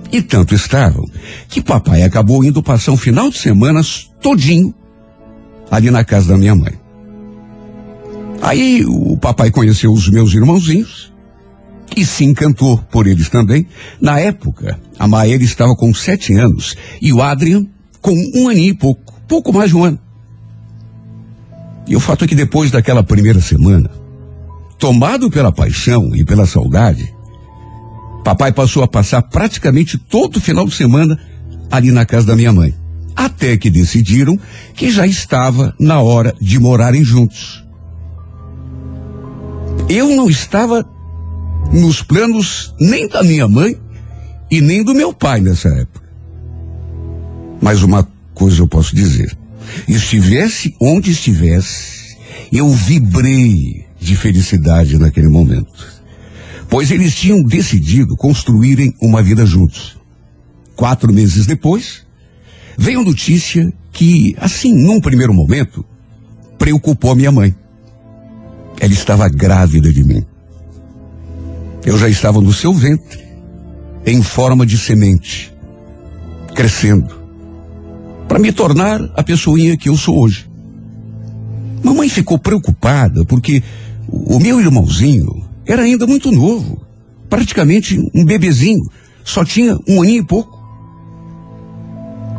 E 0.10 0.22
tanto 0.22 0.56
estavam 0.56 1.06
que 1.50 1.62
papai 1.62 2.04
acabou 2.04 2.46
indo 2.46 2.64
passar 2.64 2.94
um 2.94 2.98
final 2.98 3.30
de 3.30 3.40
semana 3.40 3.82
todinho 4.22 4.74
ali 5.70 5.92
na 5.92 6.06
casa 6.06 6.30
da 6.30 6.38
minha 6.38 6.56
mãe. 6.56 6.80
Aí 8.42 8.86
o 8.88 9.18
papai 9.18 9.52
conheceu 9.52 9.92
os 9.92 10.10
meus 10.10 10.34
irmãozinhos 10.34 11.10
e 11.96 12.06
se 12.06 12.24
encantou 12.24 12.78
por 12.78 13.08
eles 13.08 13.30
também. 13.30 13.68
Na 14.00 14.20
época, 14.20 14.80
a 14.98 15.08
Maíra 15.08 15.44
estava 15.44 15.76
com 15.76 15.94
sete 15.94 16.34
anos 16.34 16.76
e 17.02 17.12
o 17.14 17.22
Adrian 17.22 17.66
com 18.02 18.14
um 18.36 18.48
aninho 18.48 18.72
e 18.72 18.74
pouco, 18.74 19.14
pouco 19.28 19.54
mais 19.54 19.70
de 19.70 19.76
um 19.76 19.84
ano. 19.84 20.00
E 21.88 21.96
o 21.96 22.00
fato 22.00 22.26
é 22.26 22.28
que 22.28 22.36
depois 22.36 22.72
daquela 22.72 23.04
primeira 23.04 23.42
semana, 23.42 23.90
tomado 24.78 25.30
pela 25.30 25.52
paixão 25.52 26.16
e 26.16 26.24
pela 26.24 26.46
saudade, 26.46 27.14
papai 28.24 28.52
passou 28.52 28.84
a 28.84 28.88
passar 28.88 29.22
praticamente 29.24 29.98
todo 29.98 30.38
o 30.38 30.42
final 30.42 30.66
de 30.66 30.76
semana 30.76 31.20
ali 31.72 31.92
na 31.92 32.06
casa 32.06 32.28
da 32.28 32.36
minha 32.36 32.54
mãe. 32.54 32.74
Até 33.16 33.58
que 33.58 33.70
decidiram 33.70 34.40
que 34.76 34.92
já 34.92 35.06
estava 35.06 35.74
na 35.80 36.00
hora 36.00 36.34
de 36.40 36.60
morarem 36.60 37.04
juntos. 37.04 37.66
Eu 39.90 40.16
não 40.16 40.30
estava 40.30 40.88
nos 41.72 42.02
planos 42.02 42.74
nem 42.80 43.08
da 43.08 43.24
minha 43.24 43.48
mãe 43.48 43.76
e 44.50 44.62
nem 44.62 44.84
do 44.84 44.94
meu 44.94 45.14
pai 45.14 45.42
nessa 45.42 45.70
época. 45.70 46.10
Mas 47.62 47.84
uma 47.84 48.08
coisa 48.34 48.62
eu 48.62 48.68
posso 48.68 48.96
dizer: 48.96 49.38
estivesse 49.88 50.76
onde 50.80 51.12
estivesse, 51.12 52.18
eu 52.52 52.70
vibrei 52.70 53.86
de 54.00 54.16
felicidade 54.16 54.98
naquele 54.98 55.28
momento. 55.28 56.00
Pois 56.70 56.92
eles 56.92 57.16
tinham 57.16 57.44
decidido 57.44 58.16
construírem 58.16 58.94
uma 59.02 59.22
vida 59.22 59.46
juntos. 59.46 59.98
Quatro 60.76 61.12
meses 61.12 61.46
depois, 61.46 62.06
veio 62.78 63.04
notícia 63.04 63.72
que, 63.92 64.36
assim, 64.40 64.74
num 64.74 65.02
primeiro 65.02 65.34
momento, 65.34 65.84
preocupou 66.58 67.16
minha 67.16 67.32
mãe. 67.32 67.54
Ela 68.80 68.94
estava 68.94 69.28
grávida 69.28 69.92
de 69.92 70.04
mim. 70.04 70.24
Eu 71.86 71.98
já 71.98 72.10
estava 72.10 72.42
no 72.42 72.54
seu 72.54 72.74
ventre, 72.74 73.20
em 74.06 74.22
forma 74.22 74.66
de 74.66 74.78
semente, 74.78 75.54
crescendo, 76.56 77.14
para 78.28 78.40
me 78.40 78.52
tornar 78.52 79.02
a 79.16 79.24
pessoinha 79.24 79.78
que 79.78 79.90
eu 79.90 79.98
sou 79.98 80.20
hoje. 80.20 80.50
Mamãe 81.84 82.10
ficou 82.10 82.38
preocupada 82.38 83.24
porque 83.26 83.64
o 84.08 84.40
meu 84.40 84.60
irmãozinho 84.60 85.48
era 85.66 85.84
ainda 85.84 86.06
muito 86.06 86.32
novo, 86.32 86.86
praticamente 87.30 88.00
um 88.14 88.26
bebezinho, 88.26 88.82
só 89.24 89.46
tinha 89.46 89.78
um 89.88 90.02
aninho 90.02 90.22
e 90.22 90.26
pouco. 90.26 90.60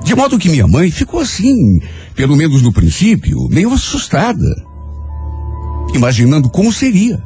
De 0.05 0.15
modo 0.15 0.39
que 0.39 0.49
minha 0.49 0.67
mãe 0.67 0.91
ficou 0.91 1.21
assim, 1.21 1.81
pelo 2.15 2.37
menos 2.37 2.63
no 2.63 2.73
princípio, 2.73 3.49
meio 3.49 3.73
assustada 3.73 4.71
imaginando 5.95 6.49
como 6.49 6.73
seria. 6.73 7.23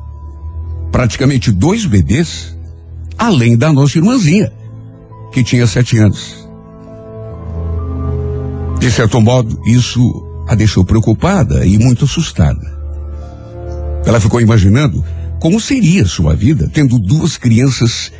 Praticamente 0.94 1.50
dois 1.50 1.86
bebês, 1.86 2.56
além 3.18 3.56
da 3.56 3.72
nossa 3.72 3.98
irmãzinha, 3.98 4.52
que 5.32 5.42
tinha 5.42 5.66
sete 5.66 5.98
anos. 5.98 6.48
De 8.78 8.92
certo 8.92 9.20
modo, 9.20 9.60
isso 9.66 10.00
a 10.46 10.54
deixou 10.54 10.84
preocupada 10.84 11.66
e 11.66 11.78
muito 11.78 12.04
assustada. 12.04 12.64
Ela 14.06 14.20
ficou 14.20 14.40
imaginando 14.40 15.04
como 15.40 15.60
seria 15.60 16.06
sua 16.06 16.36
vida 16.36 16.70
tendo 16.72 16.96
duas 17.00 17.36
crianças 17.36 18.12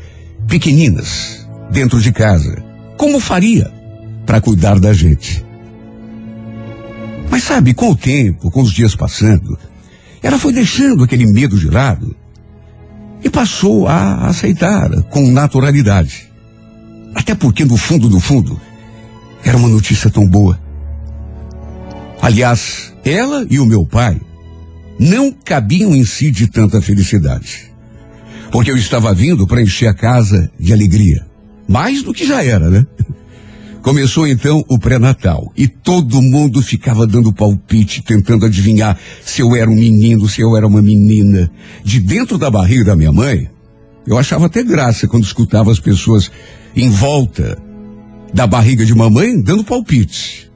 pequeninas 0.49 1.47
dentro 1.71 2.01
de 2.01 2.11
casa. 2.11 2.61
Como 2.97 3.21
faria 3.21 3.73
para 4.27 4.41
cuidar 4.41 4.81
da 4.81 4.93
gente? 4.93 5.45
Mas 7.31 7.45
sabe, 7.45 7.73
com 7.73 7.91
o 7.91 7.97
tempo, 7.97 8.51
com 8.51 8.63
os 8.63 8.73
dias 8.73 8.97
passando, 8.97 9.57
ela 10.21 10.41
foi 10.41 10.53
deixando 10.53 11.05
aquele 11.05 11.25
medo 11.25 11.57
de 11.57 11.71
lado 11.71 12.24
e 13.25 13.31
passou 13.31 13.89
a 13.89 14.27
aceitar 14.27 14.91
com 15.05 15.27
naturalidade. 15.31 16.29
Até 17.15 17.35
porque, 17.35 17.65
no 17.65 17.77
fundo, 17.77 18.11
no 18.11 18.21
fundo, 18.21 18.61
era 19.43 19.57
uma 19.57 19.69
notícia 19.69 20.11
tão 20.11 20.29
boa. 20.29 20.61
Aliás, 22.21 22.93
ela 23.05 23.47
e 23.49 23.59
o 23.59 23.67
meu 23.67 23.87
pai 23.87 24.21
não 24.99 25.33
cabiam 25.33 25.95
em 25.95 26.05
si 26.05 26.31
de 26.31 26.47
tanta 26.47 26.83
felicidade. 26.83 27.73
Porque 28.53 28.71
eu 28.71 28.77
estava 28.77 29.13
vindo 29.15 29.47
para 29.47 29.63
encher 29.63 29.89
a 29.89 29.95
casa 29.95 30.51
de 30.61 30.73
alegria. 30.73 31.27
Mais 31.67 32.03
do 32.03 32.13
que 32.13 32.27
já 32.27 32.45
era, 32.45 32.69
né? 32.69 32.87
Começou 33.85 34.27
então 34.27 34.65
o 34.67 34.79
pré-natal 34.79 35.53
e 35.55 35.69
todo 35.69 36.23
mundo 36.23 36.63
ficava 36.63 37.07
dando 37.07 37.35
palpite, 37.35 38.03
tentando 38.03 38.47
adivinhar 38.47 38.99
se 39.23 39.43
eu 39.43 39.55
era 39.55 39.71
um 39.71 39.75
menino, 39.75 40.27
se 40.27 40.41
eu 40.41 40.57
era 40.57 40.67
uma 40.67 40.81
menina. 40.81 41.51
De 41.85 42.01
dentro 42.01 42.39
da 42.39 42.51
barriga 42.51 42.83
da 42.83 42.97
minha 42.97 43.13
mãe, 43.13 43.51
eu 44.07 44.17
achava 44.17 44.47
até 44.47 44.63
graça 44.63 45.07
quando 45.07 45.25
escutava 45.25 45.71
as 45.71 45.79
pessoas 45.79 46.33
em 46.75 46.89
volta 46.89 47.59
da 48.33 48.47
barriga 48.47 48.87
de 48.87 48.95
mamãe 48.95 49.39
dando 49.39 49.63
palpite. 49.63 50.51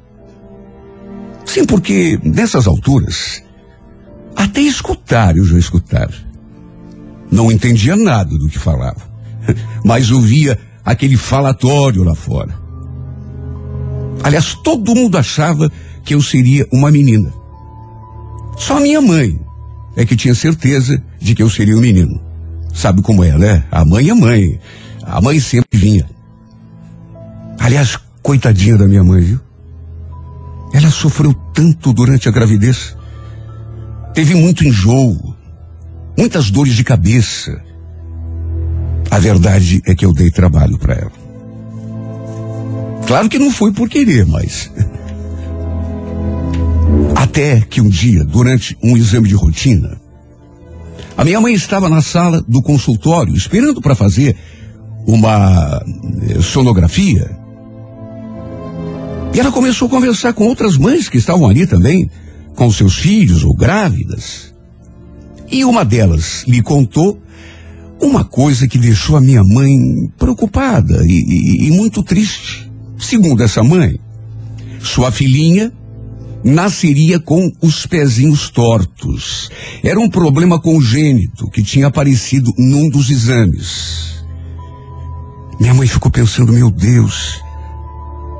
Sim, 1.44 1.66
porque 1.66 2.18
nessas 2.25 2.66
alturas, 2.66 3.42
até 4.35 4.62
escutar 4.62 5.37
eu 5.37 5.44
já 5.44 5.58
escutava. 5.58 6.14
Não 7.30 7.52
entendia 7.52 7.94
nada 7.94 8.38
do 8.38 8.49
que 8.49 8.58
falava, 8.58 9.02
mas 9.85 10.11
ouvia 10.11 10.58
aquele 10.82 11.18
falatório 11.18 12.02
lá 12.02 12.14
fora. 12.14 12.67
Aliás, 14.22 14.54
todo 14.54 14.94
mundo 14.94 15.16
achava 15.16 15.70
que 16.04 16.14
eu 16.14 16.22
seria 16.22 16.66
uma 16.72 16.90
menina. 16.90 17.32
Só 18.56 18.80
minha 18.80 19.00
mãe 19.00 19.38
é 19.96 20.04
que 20.04 20.16
tinha 20.16 20.34
certeza 20.34 21.02
de 21.20 21.34
que 21.34 21.42
eu 21.42 21.50
seria 21.50 21.76
um 21.76 21.80
menino. 21.80 22.20
Sabe 22.75 23.02
como 23.02 23.25
é, 23.25 23.37
né? 23.37 23.64
A 23.70 23.84
mãe 23.84 24.08
é 24.08 24.14
mãe. 24.14 24.60
A 25.02 25.20
mãe 25.20 25.40
sempre 25.40 25.78
vinha. 25.78 26.08
Aliás, 27.58 27.98
coitadinha 28.22 28.76
da 28.76 28.87
minha 28.87 29.02
mãe, 29.02 29.20
viu? 29.20 29.40
Ela 30.72 30.90
sofreu 30.90 31.34
tanto 31.54 31.92
durante 31.92 32.28
a 32.28 32.32
gravidez. 32.32 32.96
Teve 34.14 34.34
muito 34.34 34.64
enjoo, 34.64 35.34
muitas 36.16 36.50
dores 36.50 36.75
de 36.75 36.84
cabeça. 36.84 37.62
A 39.10 39.18
verdade 39.18 39.80
é 39.87 39.94
que 39.94 40.04
eu 40.04 40.12
dei 40.12 40.30
trabalho 40.30 40.78
para 40.78 40.94
ela. 40.94 41.17
Claro 43.09 43.29
que 43.29 43.38
não 43.38 43.50
foi 43.50 43.73
por 43.73 43.88
querer, 43.88 44.27
mas. 44.27 44.71
Até 47.17 47.61
que 47.62 47.81
um 47.81 47.88
dia, 47.88 48.23
durante 48.23 48.77
um 48.83 48.97
exame 48.97 49.27
de 49.29 49.35
rotina, 49.35 49.99
a 51.17 51.25
minha 51.25 51.41
mãe 51.41 51.55
estava 51.55 51.88
na 51.88 52.03
sala 52.03 52.45
do 52.47 52.61
consultório 52.62 53.35
esperando 53.35 53.81
para 53.81 53.95
fazer 53.95 54.37
uma 55.07 55.83
eh, 56.29 56.43
sonografia. 56.43 57.35
E 59.35 59.41
ela 59.41 59.50
começou 59.50 59.87
a 59.88 59.91
conversar 59.91 60.35
com 60.35 60.45
outras 60.45 60.77
mães 60.77 61.09
que 61.09 61.17
estavam 61.17 61.49
ali 61.49 61.67
também, 61.67 62.11
com 62.55 62.71
seus 62.71 62.97
filhos 62.99 63.43
ou 63.43 63.55
grávidas. 63.55 64.55
E 65.50 65.65
uma 65.65 65.83
delas 65.83 66.45
lhe 66.47 66.61
contou 66.61 67.19
uma 68.03 68.23
coisa 68.23 68.69
que 68.69 68.79
deixou 68.79 69.17
a 69.17 69.21
minha 69.21 69.43
mãe 69.43 69.75
preocupada 70.19 71.05
e, 71.07 71.11
e- 71.11 71.69
e 71.69 71.71
muito 71.71 72.03
triste. 72.03 72.67
Segundo 72.99 73.43
essa 73.43 73.62
mãe, 73.62 73.99
sua 74.81 75.11
filhinha 75.11 75.73
nasceria 76.45 77.19
com 77.19 77.50
os 77.61 77.87
pezinhos 77.87 78.50
tortos. 78.50 79.50
Era 79.83 79.99
um 79.99 80.09
problema 80.09 80.61
congênito 80.61 81.49
que 81.50 81.62
tinha 81.62 81.87
aparecido 81.87 82.52
num 82.59 82.88
dos 82.88 83.11
exames. 83.11 84.25
Minha 85.61 85.75
mãe 85.75 85.87
ficou 85.87 86.11
pensando, 86.11 86.52
meu 86.52 86.71
Deus, 86.71 87.43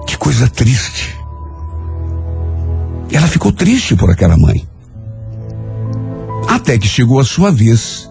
que 0.07 0.17
coisa 0.17 0.49
triste. 0.49 1.17
Ela 3.11 3.27
ficou 3.27 3.53
triste 3.53 3.97
por 3.97 4.11
aquela 4.11 4.37
mãe. 4.37 4.67
Até 6.49 6.79
que 6.79 6.87
chegou 6.87 7.19
a 7.19 7.25
sua 7.25 7.50
vez 7.50 8.09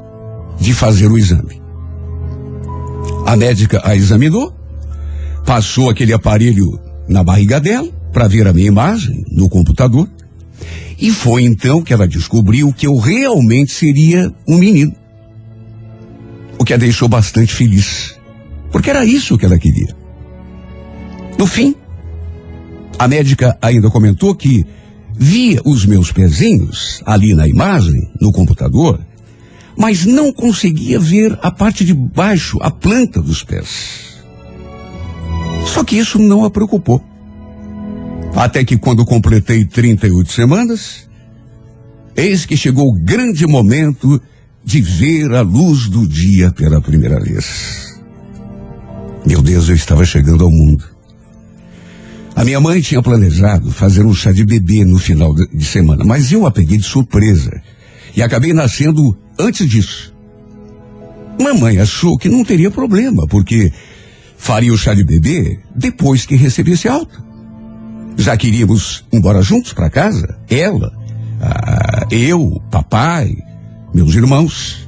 de 0.59 0.73
fazer 0.73 1.07
o 1.07 1.17
exame. 1.17 1.61
A 3.25 3.35
médica 3.35 3.81
a 3.83 3.95
examinou, 3.95 4.56
passou 5.47 5.89
aquele 5.89 6.11
aparelho 6.11 6.77
na 7.07 7.23
barriga 7.23 7.57
dela 7.57 7.87
para 8.11 8.27
ver 8.27 8.45
a 8.45 8.53
minha 8.53 8.67
imagem 8.67 9.23
no 9.31 9.47
computador. 9.47 10.09
E 10.99 11.09
foi 11.09 11.43
então 11.43 11.81
que 11.81 11.93
ela 11.93 12.05
descobriu 12.05 12.73
que 12.73 12.85
eu 12.85 12.97
realmente 12.97 13.71
seria 13.71 14.29
um 14.45 14.57
menino. 14.57 14.93
O 16.59 16.65
que 16.65 16.73
a 16.73 16.77
deixou 16.77 17.07
bastante 17.07 17.53
feliz. 17.53 18.17
Porque 18.73 18.89
era 18.89 19.05
isso 19.05 19.37
que 19.37 19.45
ela 19.45 19.57
queria. 19.57 19.95
No 21.39 21.47
fim, 21.47 21.73
a 22.99 23.07
médica 23.07 23.57
ainda 23.61 23.89
comentou 23.89 24.35
que 24.35 24.65
via 25.17 25.61
os 25.63 25.85
meus 25.85 26.11
pezinhos 26.11 27.01
ali 27.05 27.33
na 27.33 27.47
imagem, 27.47 28.11
no 28.19 28.33
computador, 28.33 28.99
mas 29.77 30.05
não 30.05 30.33
conseguia 30.33 30.99
ver 30.99 31.39
a 31.41 31.49
parte 31.51 31.85
de 31.85 31.93
baixo, 31.93 32.57
a 32.61 32.69
planta 32.69 33.21
dos 33.21 33.43
pés. 33.43 34.16
Só 35.73 35.83
que 35.83 35.97
isso 35.97 36.19
não 36.19 36.43
a 36.43 36.49
preocupou. 36.49 37.03
Até 38.35 38.63
que 38.63 38.77
quando 38.77 39.05
completei 39.05 39.65
38 39.65 40.31
semanas, 40.31 41.09
eis 42.15 42.45
que 42.45 42.55
chegou 42.55 42.87
o 42.89 42.99
grande 42.99 43.45
momento 43.47 44.21
de 44.63 44.81
ver 44.81 45.33
a 45.33 45.41
luz 45.41 45.87
do 45.87 46.07
dia 46.07 46.51
pela 46.51 46.81
primeira 46.81 47.19
vez. 47.19 47.99
Meu 49.25 49.41
Deus, 49.41 49.69
eu 49.69 49.75
estava 49.75 50.05
chegando 50.05 50.43
ao 50.43 50.51
mundo. 50.51 50.83
A 52.35 52.43
minha 52.43 52.59
mãe 52.59 52.79
tinha 52.81 53.01
planejado 53.01 53.71
fazer 53.71 54.05
um 54.05 54.13
chá 54.13 54.31
de 54.31 54.45
bebê 54.45 54.85
no 54.85 54.99
final 54.99 55.33
de, 55.33 55.65
semana, 55.65 56.05
mas 56.05 56.31
eu 56.31 56.45
a 56.45 56.51
peguei 56.51 56.77
de 56.77 56.83
surpresa 56.83 57.61
e 58.15 58.21
acabei 58.21 58.53
nascendo 58.53 59.17
antes 59.39 59.67
disso. 59.67 60.13
Mamãe 61.41 61.79
achou 61.79 62.17
que 62.17 62.29
não 62.29 62.43
teria 62.43 62.69
problema, 62.69 63.25
porque 63.27 63.71
faria 64.37 64.71
o 64.71 64.77
chá 64.77 64.93
de 64.93 65.03
bebê 65.03 65.59
depois 65.75 66.25
que 66.25 66.35
recebesse 66.35 66.87
alta. 66.87 67.25
Já 68.15 68.37
queríamos 68.37 69.05
embora 69.11 69.41
juntos 69.41 69.73
para 69.73 69.89
casa, 69.89 70.39
ela, 70.49 70.91
eu, 72.09 72.61
papai, 72.71 73.35
meus 73.93 74.15
irmãos. 74.15 74.87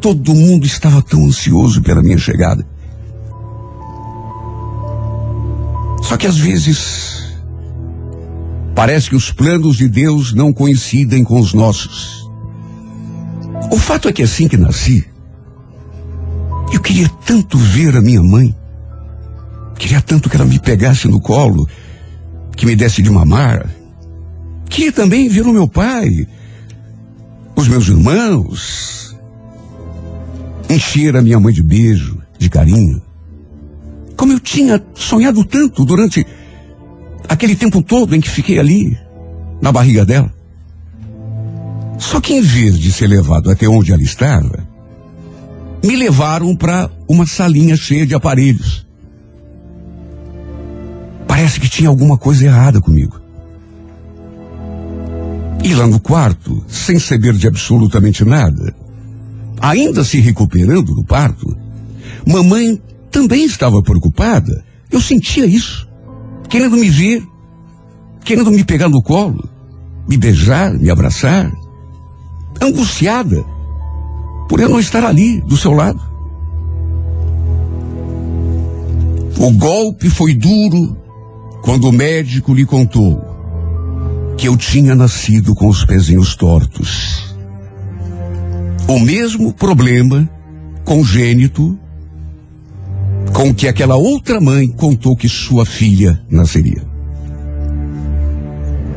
Todo 0.00 0.34
mundo 0.34 0.66
estava 0.66 1.00
tão 1.00 1.24
ansioso 1.26 1.80
pela 1.80 2.02
minha 2.02 2.18
chegada. 2.18 2.66
Só 6.02 6.16
que 6.16 6.26
às 6.26 6.36
vezes 6.36 7.22
parece 8.74 9.08
que 9.08 9.16
os 9.16 9.30
planos 9.30 9.76
de 9.76 9.88
Deus 9.88 10.34
não 10.34 10.52
coincidem 10.52 11.22
com 11.22 11.38
os 11.38 11.54
nossos. 11.54 12.28
O 13.70 13.78
fato 13.78 14.08
é 14.08 14.12
que 14.12 14.22
assim 14.22 14.48
que 14.48 14.56
nasci, 14.56 15.06
eu 16.72 16.80
queria 16.80 17.08
tanto 17.24 17.56
ver 17.56 17.96
a 17.96 18.02
minha 18.02 18.22
mãe. 18.22 18.54
Queria 19.78 20.00
tanto 20.00 20.28
que 20.28 20.36
ela 20.36 20.44
me 20.44 20.58
pegasse 20.58 21.08
no 21.08 21.20
colo, 21.20 21.68
que 22.56 22.66
me 22.66 22.76
desse 22.76 23.02
de 23.02 23.10
mamar. 23.10 23.68
Queria 24.68 24.92
também 24.92 25.28
ver 25.28 25.46
o 25.46 25.52
meu 25.52 25.68
pai, 25.68 26.26
os 27.56 27.68
meus 27.68 27.88
irmãos, 27.88 29.16
encher 30.68 31.16
a 31.16 31.22
minha 31.22 31.38
mãe 31.38 31.52
de 31.52 31.62
beijo, 31.62 32.20
de 32.38 32.48
carinho. 32.48 33.02
Como 34.16 34.32
eu 34.32 34.40
tinha 34.40 34.82
sonhado 34.94 35.44
tanto 35.44 35.84
durante 35.84 36.26
aquele 37.28 37.54
tempo 37.54 37.82
todo 37.82 38.14
em 38.14 38.20
que 38.20 38.30
fiquei 38.30 38.58
ali, 38.58 38.96
na 39.60 39.70
barriga 39.70 40.04
dela. 40.04 40.32
Só 41.98 42.20
que 42.20 42.34
em 42.34 42.40
vez 42.40 42.78
de 42.78 42.90
ser 42.90 43.06
levado 43.06 43.50
até 43.50 43.68
onde 43.68 43.92
ela 43.92 44.02
estava, 44.02 44.66
me 45.84 45.96
levaram 45.96 46.54
para 46.56 46.90
uma 47.08 47.26
salinha 47.26 47.76
cheia 47.76 48.06
de 48.06 48.14
aparelhos. 48.14 48.86
Parece 51.32 51.58
que 51.58 51.66
tinha 51.66 51.88
alguma 51.88 52.18
coisa 52.18 52.44
errada 52.44 52.78
comigo. 52.78 53.18
E 55.64 55.74
lá 55.74 55.86
no 55.86 55.98
quarto, 55.98 56.62
sem 56.68 56.98
saber 56.98 57.32
de 57.32 57.48
absolutamente 57.48 58.22
nada, 58.22 58.76
ainda 59.58 60.04
se 60.04 60.20
recuperando 60.20 60.94
do 60.94 61.02
parto, 61.02 61.56
mamãe 62.26 62.78
também 63.10 63.46
estava 63.46 63.82
preocupada. 63.82 64.62
Eu 64.90 65.00
sentia 65.00 65.46
isso. 65.46 65.88
Querendo 66.50 66.76
me 66.76 66.90
ver, 66.90 67.26
querendo 68.22 68.50
me 68.50 68.62
pegar 68.62 68.90
no 68.90 69.02
colo, 69.02 69.48
me 70.06 70.18
beijar, 70.18 70.74
me 70.74 70.90
abraçar. 70.90 71.50
Angustiada 72.60 73.42
por 74.50 74.60
eu 74.60 74.68
não 74.68 74.78
estar 74.78 75.02
ali, 75.02 75.40
do 75.40 75.56
seu 75.56 75.72
lado. 75.72 75.98
O 79.38 79.50
golpe 79.52 80.10
foi 80.10 80.34
duro 80.34 81.00
quando 81.62 81.88
o 81.88 81.92
médico 81.92 82.52
lhe 82.52 82.66
contou 82.66 83.32
que 84.36 84.48
eu 84.48 84.56
tinha 84.56 84.94
nascido 84.94 85.54
com 85.54 85.68
os 85.68 85.84
pezinhos 85.84 86.34
tortos. 86.34 87.36
O 88.88 88.98
mesmo 88.98 89.54
problema 89.54 90.28
congênito 90.84 91.78
com 93.32 93.54
que 93.54 93.68
aquela 93.68 93.96
outra 93.96 94.40
mãe 94.40 94.68
contou 94.68 95.16
que 95.16 95.28
sua 95.28 95.64
filha 95.64 96.20
nasceria. 96.28 96.82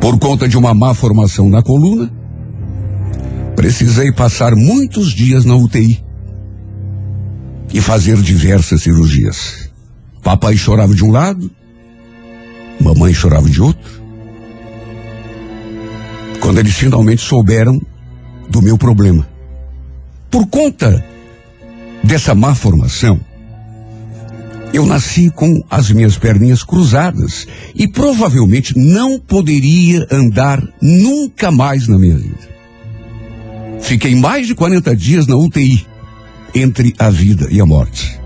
Por 0.02 0.18
conta 0.18 0.48
de 0.48 0.58
uma 0.58 0.74
má 0.74 0.94
formação 0.94 1.50
na 1.50 1.62
coluna, 1.62 2.12
precisei 3.56 4.12
passar 4.12 4.56
muitos 4.56 5.14
dias 5.14 5.46
na 5.46 5.56
UTI 5.56 6.04
e 7.72 7.80
fazer 7.80 8.18
diversas 8.18 8.82
cirurgias. 8.82 9.70
Papai 10.24 10.58
chorava 10.58 10.94
de 10.94 11.04
um 11.04 11.12
lado, 11.12 11.50
Mamãe 12.86 13.16
chorava 13.16 13.50
de 13.50 13.60
outro. 13.60 14.04
Quando 16.40 16.60
eles 16.60 16.76
finalmente 16.76 17.20
souberam 17.20 17.82
do 18.48 18.62
meu 18.62 18.78
problema. 18.78 19.28
Por 20.30 20.46
conta 20.46 21.04
dessa 22.04 22.36
má 22.36 22.54
formação, 22.54 23.20
eu 24.72 24.86
nasci 24.86 25.32
com 25.32 25.64
as 25.68 25.90
minhas 25.90 26.16
perninhas 26.16 26.62
cruzadas 26.62 27.48
e 27.74 27.88
provavelmente 27.88 28.78
não 28.78 29.20
poderia 29.20 30.06
andar 30.12 30.62
nunca 30.80 31.50
mais 31.50 31.88
na 31.88 31.98
minha 31.98 32.18
vida. 32.18 32.56
Fiquei 33.82 34.14
mais 34.16 34.46
de 34.46 34.54
40 34.54 34.96
dias 34.96 35.26
na 35.26 35.36
UTI, 35.36 35.88
entre 36.54 36.94
a 37.00 37.10
vida 37.10 37.48
e 37.50 37.60
a 37.60 37.66
morte. 37.66 38.20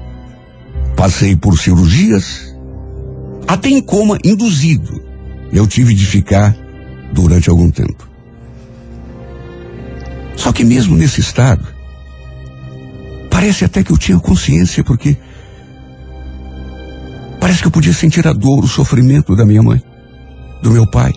Passei 0.97 1.33
por 1.33 1.57
cirurgias, 1.57 2.48
até 3.49 3.67
em 3.67 3.81
coma 3.81 4.19
induzido. 4.23 5.01
Eu 5.51 5.65
tive 5.65 5.95
de 5.95 6.05
ficar 6.05 6.55
durante 7.11 7.49
algum 7.49 7.71
tempo. 7.71 8.07
Só 10.35 10.53
que 10.53 10.63
mesmo 10.63 10.95
nesse 10.95 11.19
estado, 11.19 11.67
parece 13.27 13.65
até 13.65 13.83
que 13.83 13.91
eu 13.91 13.97
tinha 13.97 14.19
consciência, 14.19 14.83
porque 14.83 15.17
parece 17.39 17.61
que 17.61 17.67
eu 17.67 17.71
podia 17.71 17.91
sentir 17.91 18.27
a 18.27 18.33
dor, 18.33 18.63
o 18.63 18.67
sofrimento 18.67 19.35
da 19.35 19.43
minha 19.43 19.63
mãe, 19.63 19.81
do 20.61 20.69
meu 20.69 20.85
pai, 20.85 21.11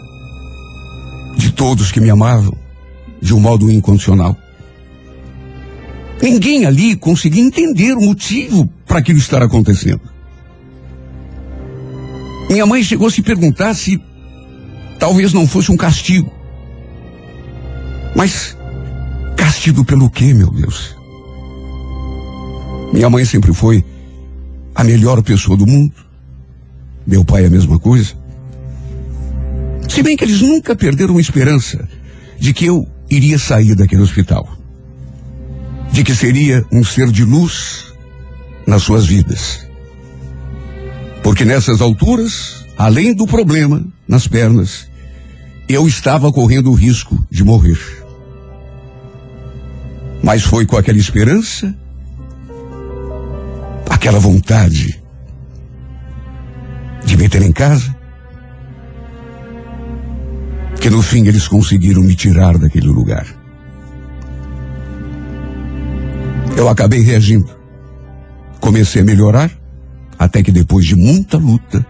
de 1.37 1.53
todos 1.53 1.93
que 1.93 2.01
me 2.01 2.09
amavam, 2.09 2.57
de 3.21 3.35
um 3.35 3.41
modo 3.41 3.71
incondicional. 3.71 4.35
Ninguém 6.23 6.65
ali 6.65 6.97
conseguia 6.97 7.43
entender 7.43 7.93
o 7.93 8.01
motivo 8.01 8.67
para 8.87 9.01
aquilo 9.01 9.19
estar 9.19 9.43
acontecendo. 9.43 10.12
Minha 12.49 12.67
mãe 12.67 12.83
chegou 12.83 13.09
a 13.09 13.11
se 13.11 13.23
perguntar 13.23 13.75
se 13.75 14.01
talvez 14.99 15.33
não 15.33 15.47
fosse 15.47 15.71
um 15.73 15.77
castigo. 15.77 16.33
Mas 18.15 18.57
castigo 19.37 19.85
pelo 19.85 20.11
quê, 20.11 20.35
meu 20.35 20.51
Deus? 20.51 20.95
Minha 22.93 23.09
mãe 23.09 23.25
sempre 23.25 23.55
foi 23.55 23.85
a 24.75 24.85
melhor 24.85 25.23
pessoa 25.23 25.57
do 25.57 25.67
mundo. 25.67 25.95
Meu 27.07 27.25
pai 27.25 27.47
a 27.47 27.51
mesma 27.51 27.79
coisa. 27.79 28.15
Se 29.89 30.03
bem 30.03 30.17
que 30.17 30.25
eles 30.25 30.41
nunca 30.41 30.77
perderam 30.77 31.17
a 31.17 31.21
esperança 31.21 31.89
de 32.39 32.53
que 32.53 32.67
eu 32.67 32.87
iria 33.11 33.39
sair 33.39 33.75
daquele 33.75 34.03
hospital. 34.03 34.49
De 35.91 36.03
que 36.05 36.15
seria 36.15 36.65
um 36.73 36.85
ser 36.85 37.11
de 37.11 37.25
luz 37.25 37.93
nas 38.67 38.83
suas 38.83 39.07
vidas. 39.07 39.67
Porque 41.23 41.45
nessas 41.45 41.81
alturas, 41.81 42.65
além 42.77 43.15
do 43.15 43.27
problema 43.27 43.85
nas 44.09 44.27
pernas, 44.27 44.89
eu 45.69 45.87
estava 45.87 46.33
correndo 46.33 46.71
o 46.71 46.75
risco 46.75 47.25
de 47.31 47.45
morrer. 47.45 47.79
Mas 50.23 50.43
foi 50.43 50.67
com 50.67 50.77
aquela 50.77 50.99
esperança, 50.99 51.75
aquela 53.89 54.19
vontade 54.19 55.01
de 57.05 57.17
me 57.17 57.29
ter 57.29 57.43
em 57.43 57.53
casa, 57.53 57.95
que 60.81 60.91
no 60.91 61.03
fim 61.03 61.27
eles 61.27 61.47
conseguiram 61.47 62.03
me 62.03 62.17
tirar 62.17 62.59
daquele 62.59 62.89
lugar. 62.89 63.27
Eu 66.57 66.69
acabei 66.69 67.01
reagindo. 67.01 67.51
Comecei 68.61 69.03
a 69.03 69.05
melhorar, 69.05 69.51
até 70.23 70.41
que 70.41 70.53
depois 70.53 70.87
de 70.87 70.95
muita 70.95 71.37
luta, 71.37 71.85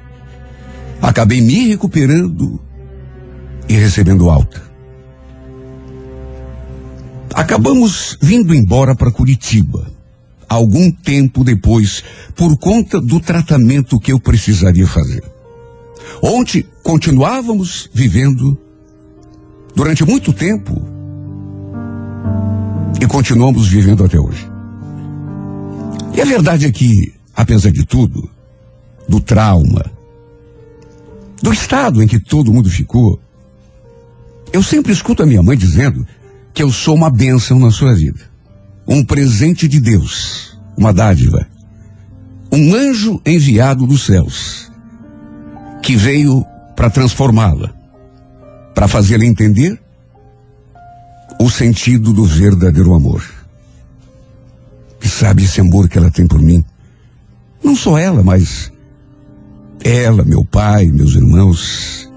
acabei 1.02 1.42
me 1.42 1.68
recuperando 1.68 2.58
e 3.68 3.74
recebendo 3.74 4.30
alta. 4.30 4.62
Acabamos 7.34 8.16
vindo 8.22 8.54
embora 8.54 8.94
para 8.94 9.12
Curitiba, 9.12 9.86
algum 10.48 10.90
tempo 10.90 11.44
depois, 11.44 12.02
por 12.34 12.56
conta 12.56 12.98
do 13.00 13.20
tratamento 13.20 14.00
que 14.00 14.12
eu 14.12 14.18
precisaria 14.18 14.86
fazer. 14.86 15.22
Onde 16.22 16.66
continuávamos 16.82 17.90
vivendo 17.92 18.58
durante 19.74 20.04
muito 20.04 20.32
tempo 20.32 20.80
e 22.98 23.06
continuamos 23.06 23.68
vivendo 23.68 24.04
até 24.04 24.18
hoje. 24.18 24.50
E 26.14 26.20
a 26.20 26.24
verdade 26.24 26.66
é 26.66 26.70
que, 26.70 27.12
apesar 27.34 27.70
de 27.70 27.84
tudo, 27.84 28.30
do 29.08 29.20
trauma, 29.20 29.84
do 31.42 31.52
estado 31.52 32.02
em 32.02 32.06
que 32.06 32.20
todo 32.20 32.52
mundo 32.52 32.70
ficou, 32.70 33.20
eu 34.52 34.62
sempre 34.62 34.92
escuto 34.92 35.22
a 35.22 35.26
minha 35.26 35.42
mãe 35.42 35.56
dizendo 35.56 36.06
que 36.52 36.62
eu 36.62 36.70
sou 36.70 36.94
uma 36.94 37.10
bênção 37.10 37.58
na 37.58 37.70
sua 37.70 37.94
vida. 37.94 38.20
Um 38.86 39.04
presente 39.04 39.66
de 39.66 39.80
Deus, 39.80 40.58
uma 40.76 40.92
dádiva. 40.92 41.46
Um 42.50 42.74
anjo 42.74 43.20
enviado 43.24 43.86
dos 43.86 44.04
céus, 44.04 44.70
que 45.82 45.96
veio 45.96 46.44
para 46.76 46.90
transformá-la, 46.90 47.72
para 48.74 48.86
fazê-la 48.86 49.24
entender 49.24 49.80
o 51.40 51.50
sentido 51.50 52.12
do 52.12 52.24
verdadeiro 52.24 52.94
amor. 52.94 53.24
E 55.02 55.08
sabe 55.08 55.44
esse 55.44 55.60
amor 55.60 55.88
que 55.88 55.96
ela 55.96 56.10
tem 56.10 56.26
por 56.26 56.40
mim? 56.40 56.64
Não 57.62 57.76
só 57.76 57.98
ela, 57.98 58.22
mas 58.22 58.72
ela, 59.84 60.24
meu 60.24 60.44
pai, 60.44 60.86
meus 60.86 61.14
irmãos, 61.14 62.10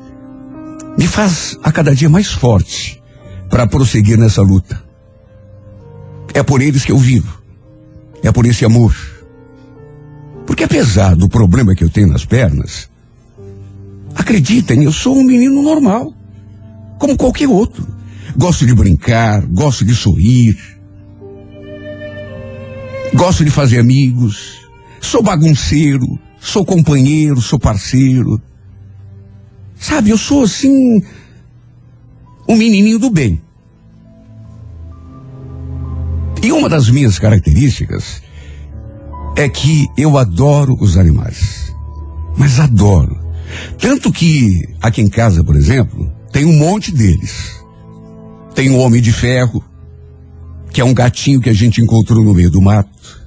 me 0.97 1.07
faz 1.07 1.57
a 1.63 1.71
cada 1.71 1.95
dia 1.95 2.09
mais 2.09 2.31
forte 2.31 3.01
para 3.49 3.67
prosseguir 3.67 4.17
nessa 4.17 4.41
luta. 4.41 4.83
É 6.33 6.43
por 6.43 6.61
eles 6.61 6.83
que 6.83 6.91
eu 6.91 6.97
vivo. 6.97 7.41
É 8.23 8.31
por 8.31 8.45
esse 8.45 8.65
amor. 8.65 8.95
Porque 10.45 10.63
apesar 10.63 11.15
do 11.15 11.29
problema 11.29 11.75
que 11.75 11.83
eu 11.83 11.89
tenho 11.89 12.07
nas 12.07 12.25
pernas, 12.25 12.89
acreditem, 14.15 14.83
eu 14.83 14.91
sou 14.91 15.17
um 15.17 15.23
menino 15.23 15.61
normal, 15.61 16.13
como 16.99 17.17
qualquer 17.17 17.47
outro. 17.47 17.85
Gosto 18.37 18.65
de 18.65 18.73
brincar, 18.73 19.45
gosto 19.45 19.85
de 19.85 19.95
sorrir, 19.95 20.57
gosto 23.13 23.45
de 23.45 23.51
fazer 23.51 23.79
amigos, 23.79 24.64
sou 25.05 25.21
bagunceiro, 25.23 26.19
sou 26.39 26.65
companheiro, 26.65 27.41
sou 27.41 27.59
parceiro. 27.59 28.41
Sabe, 29.75 30.09
eu 30.09 30.17
sou 30.17 30.43
assim, 30.43 31.01
um 32.47 32.55
menininho 32.55 32.99
do 32.99 33.09
bem. 33.09 33.41
E 36.41 36.51
uma 36.51 36.69
das 36.69 36.89
minhas 36.89 37.17
características 37.17 38.21
é 39.35 39.49
que 39.49 39.87
eu 39.97 40.17
adoro 40.17 40.75
os 40.79 40.97
animais. 40.97 41.73
Mas 42.37 42.59
adoro. 42.59 43.17
Tanto 43.79 44.11
que 44.11 44.49
aqui 44.81 45.01
em 45.01 45.09
casa, 45.09 45.43
por 45.43 45.55
exemplo, 45.55 46.11
tem 46.31 46.45
um 46.45 46.57
monte 46.57 46.91
deles. 46.91 47.63
Tem 48.53 48.69
um 48.69 48.79
homem 48.79 49.01
de 49.01 49.11
ferro, 49.11 49.63
que 50.71 50.81
é 50.81 50.85
um 50.85 50.93
gatinho 50.93 51.41
que 51.41 51.49
a 51.49 51.53
gente 51.53 51.81
encontrou 51.81 52.23
no 52.23 52.33
meio 52.33 52.49
do 52.49 52.61
mato. 52.61 53.24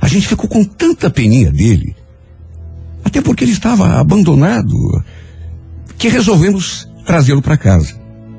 A 0.00 0.08
gente 0.08 0.28
ficou 0.28 0.48
com 0.48 0.64
tanta 0.64 1.10
peninha 1.10 1.50
dele, 1.52 1.96
até 3.04 3.20
porque 3.20 3.44
ele 3.44 3.52
estava 3.52 3.98
abandonado, 3.98 4.74
que 5.98 6.08
resolvemos 6.08 6.88
trazê-lo 7.04 7.40
para 7.40 7.56
casa, 7.56 7.94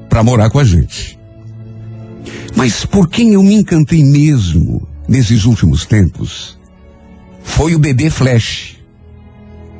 para 0.10 0.24
morar 0.24 0.50
com 0.50 0.60
a 0.60 0.64
gente. 0.64 1.18
Mas 2.56 2.86
por 2.86 3.08
quem 3.08 3.34
eu 3.34 3.44
me 3.44 3.54
encantei 3.54 4.04
mesmo 4.04 4.88
nesses 5.08 5.46
últimos 5.46 5.86
tempos 5.86 6.58
foi 7.44 7.74
o 7.74 7.80
bebê 7.80 8.10
Flash, 8.10 8.78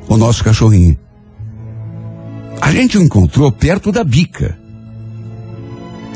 o 0.08 0.16
nosso 0.16 0.42
cachorrinho. 0.42 0.98
A 2.60 2.72
gente 2.72 2.98
o 2.98 3.02
encontrou 3.02 3.52
perto 3.52 3.92
da 3.92 4.02
bica. 4.02 4.58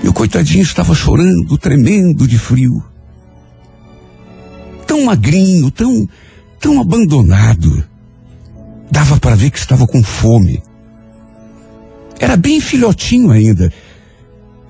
E 0.03 0.09
o 0.09 0.13
coitadinho 0.13 0.63
estava 0.63 0.95
chorando, 0.95 1.57
tremendo 1.57 2.27
de 2.27 2.39
frio. 2.39 2.83
Tão 4.93 5.05
magrinho, 5.05 5.71
tão, 5.71 6.07
tão 6.61 6.79
abandonado. 6.79 7.83
Dava 8.91 9.19
para 9.19 9.35
ver 9.35 9.51
que 9.51 9.57
estava 9.57 9.87
com 9.87 10.03
fome. 10.03 10.63
Era 12.21 12.37
bem 12.37 12.61
filhotinho 12.61 13.31
ainda. 13.31 13.73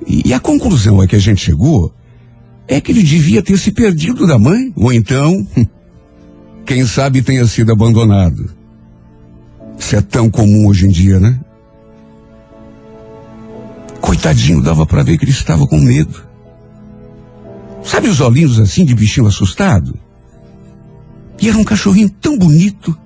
E, 0.07 0.29
e 0.29 0.33
a 0.33 0.39
conclusão 0.39 1.01
a 1.01 1.09
que 1.09 1.17
a 1.17 1.19
gente 1.19 1.45
chegou 1.45 1.93
é 2.69 2.81
que 2.81 2.93
ele 2.93 3.03
devia 3.03 3.43
ter 3.43 3.59
se 3.59 3.73
perdido 3.73 4.25
da 4.25 4.39
mãe, 4.39 4.73
ou 4.77 4.93
então, 4.93 5.45
quem 6.65 6.87
sabe 6.87 7.21
tenha 7.21 7.45
sido 7.49 7.73
abandonado. 7.73 8.49
Isso 9.77 9.97
é 9.97 10.01
tão 10.01 10.31
comum 10.31 10.69
hoje 10.69 10.87
em 10.87 10.91
dia, 10.93 11.19
né? 11.19 11.41
Coitadinho, 14.01 14.63
dava 14.63 14.87
para 14.87 15.03
ver 15.03 15.19
que 15.19 15.25
ele 15.25 15.33
estava 15.33 15.67
com 15.67 15.81
medo. 15.81 16.23
Sabe 17.83 18.07
os 18.07 18.21
olhinhos 18.21 18.61
assim 18.61 18.85
de 18.85 18.95
bichinho 18.95 19.27
assustado? 19.27 19.99
E 21.43 21.49
era 21.49 21.59
um 21.59 21.65
cachorrinho 21.65 22.09
tão 22.09 22.39
bonito 22.39 22.97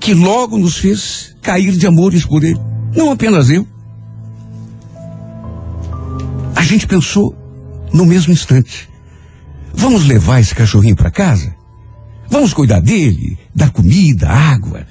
que 0.00 0.12
logo 0.12 0.58
nos 0.58 0.76
fez 0.76 1.36
cair 1.40 1.70
de 1.76 1.86
amores 1.86 2.26
por 2.26 2.42
ele. 2.42 2.58
Não 2.96 3.12
apenas 3.12 3.48
eu. 3.48 3.64
A 6.56 6.62
gente 6.64 6.84
pensou 6.84 7.32
no 7.92 8.04
mesmo 8.04 8.32
instante. 8.32 8.88
Vamos 9.72 10.04
levar 10.04 10.40
esse 10.40 10.52
cachorrinho 10.52 10.96
para 10.96 11.12
casa? 11.12 11.54
Vamos 12.28 12.52
cuidar 12.52 12.80
dele, 12.80 13.38
dar 13.54 13.70
comida, 13.70 14.28
água. 14.28 14.84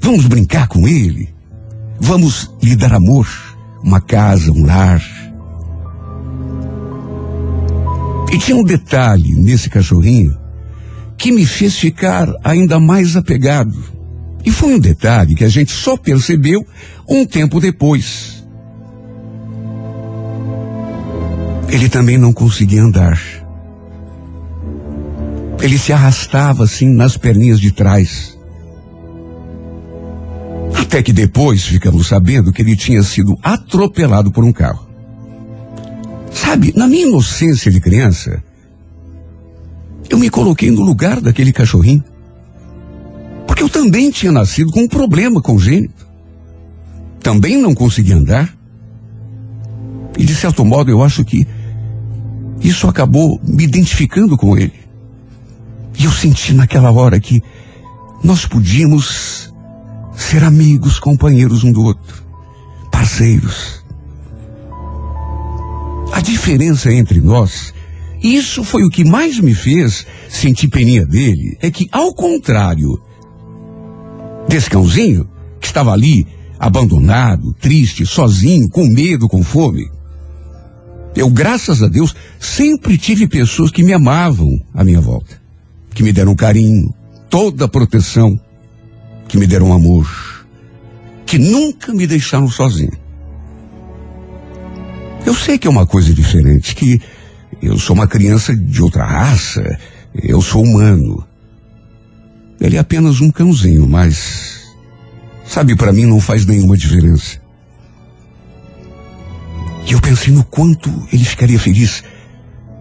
Vamos 0.00 0.26
brincar 0.26 0.66
com 0.66 0.88
ele. 0.88 1.32
Vamos 2.00 2.50
lhe 2.60 2.74
dar 2.74 2.92
amor, 2.92 3.28
uma 3.84 4.00
casa, 4.00 4.50
um 4.50 4.66
lar. 4.66 5.00
E 8.32 8.38
tinha 8.38 8.56
um 8.56 8.64
detalhe 8.64 9.34
nesse 9.36 9.70
cachorrinho 9.70 10.47
que 11.18 11.32
me 11.32 11.44
fez 11.44 11.76
ficar 11.76 12.32
ainda 12.44 12.78
mais 12.78 13.16
apegado. 13.16 13.76
E 14.44 14.50
foi 14.52 14.74
um 14.74 14.78
detalhe 14.78 15.34
que 15.34 15.44
a 15.44 15.48
gente 15.48 15.72
só 15.72 15.96
percebeu 15.96 16.64
um 17.08 17.26
tempo 17.26 17.60
depois. 17.60 18.44
Ele 21.68 21.88
também 21.88 22.16
não 22.16 22.32
conseguia 22.32 22.82
andar. 22.82 23.20
Ele 25.60 25.76
se 25.76 25.92
arrastava 25.92 26.64
assim 26.64 26.86
nas 26.86 27.16
perninhas 27.16 27.60
de 27.60 27.72
trás. 27.72 28.38
Até 30.80 31.02
que 31.02 31.12
depois 31.12 31.64
ficamos 31.64 32.06
sabendo 32.06 32.52
que 32.52 32.62
ele 32.62 32.76
tinha 32.76 33.02
sido 33.02 33.36
atropelado 33.42 34.30
por 34.30 34.44
um 34.44 34.52
carro. 34.52 34.88
Sabe, 36.32 36.72
na 36.76 36.86
minha 36.86 37.06
inocência 37.06 37.70
de 37.70 37.80
criança, 37.80 38.42
eu 40.08 40.18
me 40.18 40.30
coloquei 40.30 40.70
no 40.70 40.82
lugar 40.82 41.20
daquele 41.20 41.52
cachorrinho. 41.52 42.04
Porque 43.46 43.62
eu 43.62 43.68
também 43.68 44.10
tinha 44.10 44.32
nascido 44.32 44.70
com 44.70 44.80
um 44.80 44.88
problema 44.88 45.40
congênito. 45.40 46.06
Também 47.20 47.60
não 47.60 47.74
conseguia 47.74 48.16
andar. 48.16 48.54
E 50.16 50.24
de 50.24 50.34
certo 50.34 50.64
modo 50.64 50.90
eu 50.90 51.02
acho 51.02 51.24
que 51.24 51.46
isso 52.60 52.88
acabou 52.88 53.40
me 53.44 53.64
identificando 53.64 54.36
com 54.36 54.56
ele. 54.56 54.72
E 55.98 56.04
eu 56.04 56.12
senti 56.12 56.54
naquela 56.54 56.90
hora 56.90 57.18
que 57.20 57.42
nós 58.22 58.46
podíamos 58.46 59.52
ser 60.16 60.42
amigos, 60.42 60.98
companheiros 60.98 61.62
um 61.64 61.72
do 61.72 61.82
outro, 61.82 62.24
parceiros. 62.90 63.84
A 66.12 66.20
diferença 66.20 66.92
entre 66.92 67.20
nós, 67.20 67.72
isso 68.22 68.64
foi 68.64 68.82
o 68.82 68.88
que 68.88 69.04
mais 69.04 69.38
me 69.38 69.54
fez 69.54 70.06
sentir 70.28 70.68
peninha 70.68 71.06
dele, 71.06 71.56
é 71.60 71.70
que 71.70 71.88
ao 71.92 72.12
contrário 72.14 73.00
desse 74.48 74.68
cãozinho 74.68 75.28
que 75.60 75.66
estava 75.66 75.92
ali 75.92 76.26
abandonado, 76.58 77.54
triste, 77.54 78.04
sozinho, 78.04 78.68
com 78.68 78.86
medo, 78.86 79.28
com 79.28 79.42
fome, 79.42 79.88
eu, 81.14 81.30
graças 81.30 81.82
a 81.82 81.88
Deus, 81.88 82.14
sempre 82.38 82.96
tive 82.96 83.26
pessoas 83.26 83.70
que 83.70 83.82
me 83.82 83.92
amavam 83.92 84.60
à 84.74 84.84
minha 84.84 85.00
volta, 85.00 85.40
que 85.94 86.02
me 86.02 86.12
deram 86.12 86.34
carinho, 86.34 86.94
toda 87.30 87.64
a 87.64 87.68
proteção, 87.68 88.38
que 89.26 89.36
me 89.36 89.46
deram 89.46 89.72
amor, 89.72 90.08
que 91.26 91.38
nunca 91.38 91.92
me 91.92 92.06
deixaram 92.06 92.48
sozinho. 92.48 92.96
Eu 95.26 95.34
sei 95.34 95.58
que 95.58 95.66
é 95.66 95.70
uma 95.70 95.86
coisa 95.86 96.12
diferente, 96.14 96.74
que 96.74 97.00
eu 97.60 97.78
sou 97.78 97.94
uma 97.94 98.06
criança 98.06 98.54
de 98.54 98.80
outra 98.82 99.04
raça, 99.04 99.78
eu 100.14 100.40
sou 100.40 100.62
humano. 100.62 101.26
Ele 102.60 102.76
é 102.76 102.80
apenas 102.80 103.20
um 103.20 103.30
cãozinho, 103.30 103.88
mas 103.88 104.74
sabe, 105.44 105.76
para 105.76 105.92
mim 105.92 106.06
não 106.06 106.20
faz 106.20 106.44
nenhuma 106.44 106.76
diferença. 106.76 107.40
E 109.86 109.92
eu 109.92 110.00
pensei 110.00 110.32
no 110.32 110.44
quanto 110.44 110.90
ele 111.12 111.24
ficaria 111.24 111.58
feliz 111.58 112.04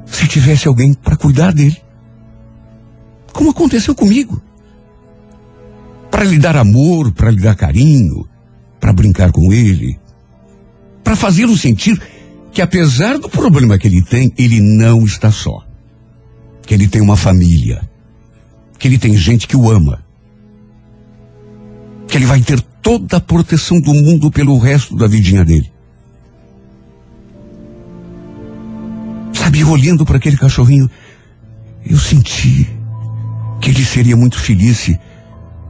se 0.06 0.28
tivesse 0.28 0.68
alguém 0.68 0.94
para 0.94 1.16
cuidar 1.16 1.54
dele. 1.54 1.78
Como 3.34 3.52
aconteceu 3.52 3.96
comigo. 3.96 4.42
Para 6.10 6.24
lhe 6.24 6.38
dar 6.38 6.58
amor, 6.58 7.12
para 7.12 7.30
lhe 7.30 7.42
dar 7.42 7.56
carinho, 7.56 8.28
para 8.80 8.92
brincar 8.92 9.32
com 9.32 9.54
ele, 9.54 10.00
para 11.04 11.16
fazê-lo 11.16 11.56
sentir 11.56 12.02
que 12.58 12.62
apesar 12.64 13.20
do 13.20 13.30
problema 13.30 13.78
que 13.78 13.88
ele 13.88 14.02
tem, 14.02 14.34
ele 14.36 14.60
não 14.60 15.06
está 15.06 15.32
só. 15.32 15.64
Que 16.66 16.74
ele 16.74 16.88
tem 16.88 17.00
uma 17.00 17.16
família, 17.16 17.88
que 18.80 18.88
ele 18.88 18.98
tem 18.98 19.16
gente 19.16 19.48
que 19.48 19.56
o 19.56 19.70
ama, 19.70 20.04
que 22.08 22.18
ele 22.18 22.26
vai 22.26 22.42
ter 22.42 22.60
toda 22.82 23.18
a 23.18 23.22
proteção 23.22 23.80
do 23.80 23.94
mundo 23.94 24.32
pelo 24.32 24.58
resto 24.58 24.96
da 24.96 25.06
vidinha 25.06 25.46
dele. 25.46 25.72
Sabe, 29.34 29.64
olhando 29.64 30.04
para 30.04 30.18
aquele 30.18 30.36
cachorrinho, 30.36 30.90
eu 31.86 32.00
senti 32.00 32.68
que 33.62 33.70
ele 33.70 33.86
seria 33.86 34.18
muito 34.18 34.40
feliz 34.40 34.78
se, 34.78 35.00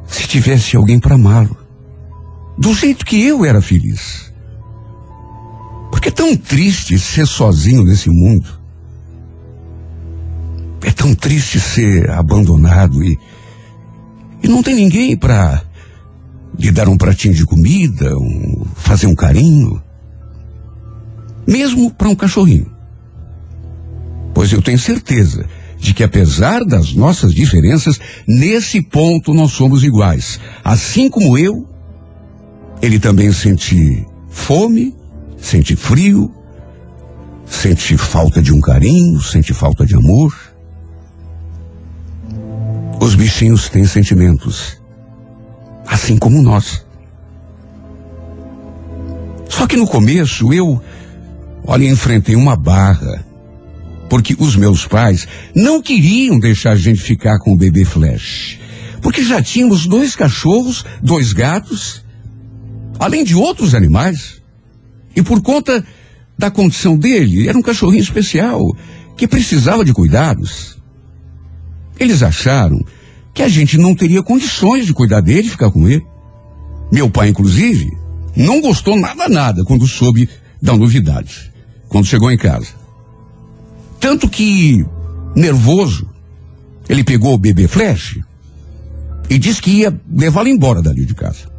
se 0.08 0.26
tivesse 0.26 0.78
alguém 0.78 1.02
para 1.02 1.16
amá-lo. 1.16 1.58
Do 2.58 2.74
jeito 2.74 3.06
que 3.06 3.22
eu 3.22 3.44
era 3.44 3.62
feliz. 3.62 4.28
É 6.08 6.10
tão 6.10 6.38
triste 6.38 6.98
ser 6.98 7.28
sozinho 7.28 7.84
nesse 7.84 8.10
mundo. 8.10 8.48
É 10.82 10.90
tão 10.90 11.14
triste 11.14 11.60
ser 11.60 12.10
abandonado 12.10 13.04
e, 13.04 13.20
e 14.42 14.48
não 14.48 14.64
tem 14.64 14.74
ninguém 14.74 15.18
para 15.18 15.62
lhe 16.58 16.72
dar 16.72 16.88
um 16.88 16.96
pratinho 16.96 17.34
de 17.34 17.46
comida, 17.46 18.18
um, 18.18 18.66
fazer 18.78 19.06
um 19.06 19.14
carinho. 19.14 19.84
Mesmo 21.46 21.92
para 21.92 22.08
um 22.08 22.16
cachorrinho. 22.16 22.72
Pois 24.34 24.54
eu 24.54 24.62
tenho 24.62 24.80
certeza 24.80 25.46
de 25.78 25.94
que 25.94 26.06
apesar 26.06 26.64
das 26.64 26.94
nossas 26.94 27.34
diferenças, 27.34 28.00
nesse 28.26 28.82
ponto 28.82 29.34
nós 29.34 29.52
somos 29.52 29.84
iguais. 29.84 30.40
Assim 30.64 31.10
como 31.10 31.38
eu, 31.38 31.68
ele 32.82 32.98
também 32.98 33.30
sente 33.34 34.06
fome, 34.30 34.96
sente 35.38 35.76
frio, 35.76 36.34
sente 37.46 37.98
falta 37.98 38.42
de 38.42 38.54
um 38.54 38.60
carinho, 38.60 39.22
sente 39.22 39.54
falta 39.54 39.86
de 39.86 39.96
amor. 39.96 40.34
Os 43.00 43.16
bichinhos 43.16 43.70
têm 43.70 43.86
sentimentos, 43.86 44.82
assim 45.86 46.18
como 46.18 46.42
nós. 46.42 46.86
Só 49.50 49.66
que 49.66 49.78
no 49.78 49.88
começo 49.88 50.54
eu, 50.54 50.82
olha, 51.66 51.88
enfrentei 51.88 52.36
uma 52.36 52.56
barra, 52.56 53.26
porque 54.10 54.36
os 54.38 54.56
meus 54.56 54.86
pais 54.86 55.28
não 55.56 55.82
queriam 55.82 56.40
deixar 56.40 56.72
a 56.72 56.78
gente 56.78 57.02
ficar 57.02 57.40
com 57.40 57.54
o 57.54 57.58
bebê 57.58 57.86
Flash. 57.86 58.60
Porque 59.02 59.24
já 59.24 59.42
tínhamos 59.42 59.86
dois 59.86 60.16
cachorros, 60.16 60.84
dois 61.02 61.34
gatos, 61.34 62.04
além 63.00 63.24
de 63.24 63.36
outros 63.36 63.74
animais. 63.74 64.37
E 65.18 65.24
por 65.24 65.42
conta 65.42 65.84
da 66.38 66.52
condição 66.52 66.96
dele, 66.96 67.50
era 67.50 67.58
um 67.58 67.62
cachorrinho 67.64 68.04
especial, 68.04 68.62
que 69.18 69.28
precisava 69.28 69.84
de 69.84 69.92
cuidados. 69.92 70.78
Eles 72.00 72.22
acharam 72.22 72.80
que 73.34 73.42
a 73.42 73.50
gente 73.50 73.80
não 73.80 73.96
teria 73.96 74.22
condições 74.22 74.86
de 74.86 74.94
cuidar 74.94 75.22
dele 75.22 75.48
e 75.48 75.50
ficar 75.50 75.72
com 75.72 75.90
ele. 75.90 76.06
Meu 76.92 77.10
pai, 77.10 77.30
inclusive, 77.30 77.90
não 78.36 78.62
gostou 78.62 78.96
nada, 78.96 79.28
nada 79.28 79.64
quando 79.64 79.88
soube 79.88 80.30
da 80.62 80.78
novidade, 80.78 81.52
quando 81.90 82.06
chegou 82.06 82.32
em 82.32 82.38
casa. 82.38 82.68
Tanto 84.00 84.30
que, 84.30 84.86
nervoso, 85.36 86.08
ele 86.88 87.04
pegou 87.04 87.34
o 87.34 87.40
bebê 87.40 87.68
Flash 87.68 88.20
e 89.28 89.40
disse 89.40 89.64
que 89.64 89.72
ia 89.72 90.00
levá-lo 90.14 90.48
embora 90.48 90.80
dali 90.80 91.06
de 91.06 91.16
casa. 91.16 91.57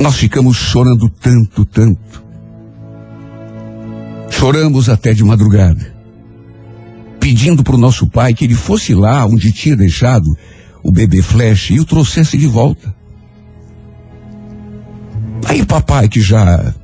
Nós 0.00 0.16
ficamos 0.16 0.56
chorando 0.56 1.08
tanto, 1.08 1.64
tanto. 1.64 2.22
Choramos 4.30 4.88
até 4.88 5.12
de 5.14 5.22
madrugada, 5.22 5.94
pedindo 7.20 7.62
para 7.62 7.76
o 7.76 7.78
nosso 7.78 8.08
pai 8.08 8.34
que 8.34 8.44
ele 8.44 8.54
fosse 8.54 8.94
lá 8.94 9.24
onde 9.26 9.52
tinha 9.52 9.76
deixado 9.76 10.36
o 10.82 10.90
bebê 10.90 11.22
Flash 11.22 11.70
e 11.70 11.78
o 11.78 11.84
trouxesse 11.84 12.36
de 12.36 12.46
volta. 12.46 12.92
Aí 15.44 15.64
papai, 15.64 16.08
que 16.08 16.20
já 16.20 16.74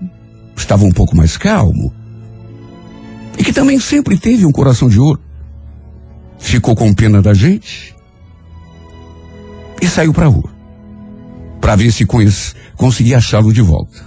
estava 0.56 0.84
um 0.84 0.92
pouco 0.92 1.16
mais 1.16 1.36
calmo, 1.36 1.92
e 3.36 3.42
que 3.42 3.52
também 3.52 3.80
sempre 3.80 4.16
teve 4.16 4.44
um 4.44 4.52
coração 4.52 4.88
de 4.88 5.00
ouro, 5.00 5.20
ficou 6.38 6.76
com 6.76 6.94
pena 6.94 7.20
da 7.20 7.34
gente 7.34 7.94
e 9.80 9.86
saiu 9.86 10.12
para 10.12 10.26
a 10.26 10.28
rua 10.28 10.57
para 11.60 11.76
ver 11.76 11.92
se 11.92 12.06
conseguia 12.76 13.18
achá-lo 13.18 13.52
de 13.52 13.62
volta. 13.62 14.04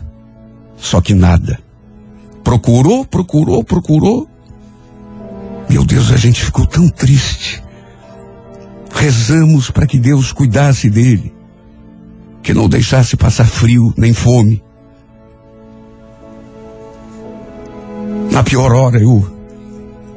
Só 0.77 0.99
que 1.01 1.13
nada. 1.13 1.59
Procurou, 2.43 3.05
procurou, 3.05 3.63
procurou. 3.63 4.27
Meu 5.69 5.85
Deus, 5.85 6.11
a 6.11 6.17
gente 6.17 6.43
ficou 6.43 6.65
tão 6.65 6.89
triste. 6.89 7.63
Rezamos 8.93 9.71
para 9.71 9.87
que 9.87 9.97
Deus 9.97 10.31
cuidasse 10.31 10.89
dele, 10.89 11.33
que 12.43 12.53
não 12.53 12.67
deixasse 12.67 13.15
passar 13.15 13.45
frio 13.45 13.93
nem 13.95 14.13
fome. 14.13 14.63
Na 18.31 18.43
pior 18.43 18.73
hora 18.73 18.99
eu 18.99 19.25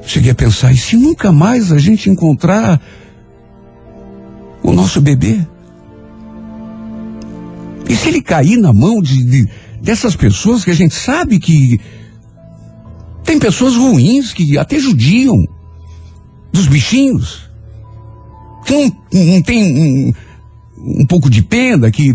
cheguei 0.03 0.31
a 0.31 0.35
pensar, 0.35 0.73
e 0.73 0.77
se 0.77 0.97
nunca 0.97 1.33
mais 1.33 1.73
a 1.73 1.79
gente 1.79 2.11
encontrar 2.11 2.81
o 4.63 4.73
nosso 4.73 5.01
bebê? 5.01 5.47
E 7.89 7.95
se 7.95 8.09
ele 8.09 8.23
cair 8.23 8.57
na 8.57 8.73
mão 8.73 9.01
de, 9.01 9.23
de- 9.25 9.49
dessas 9.83 10.17
pessoas 10.17 10.65
que 10.65 10.71
a 10.71 10.75
gente 10.75 10.95
sabe 10.95 11.39
que 11.39 11.79
tem 13.25 13.39
pessoas 13.39 13.75
ruins 13.77 14.33
que 14.33 14.57
até 14.59 14.79
judiam 14.79 15.37
dos 16.53 16.67
bichinhos, 16.67 17.51
que 18.65 18.73
não, 18.73 18.97
não 19.13 19.43
tem 19.43 20.09
um, 20.09 20.13
um 21.03 21.07
pouco 21.07 21.29
de 21.29 21.43
pena, 21.43 21.91
que, 21.91 22.15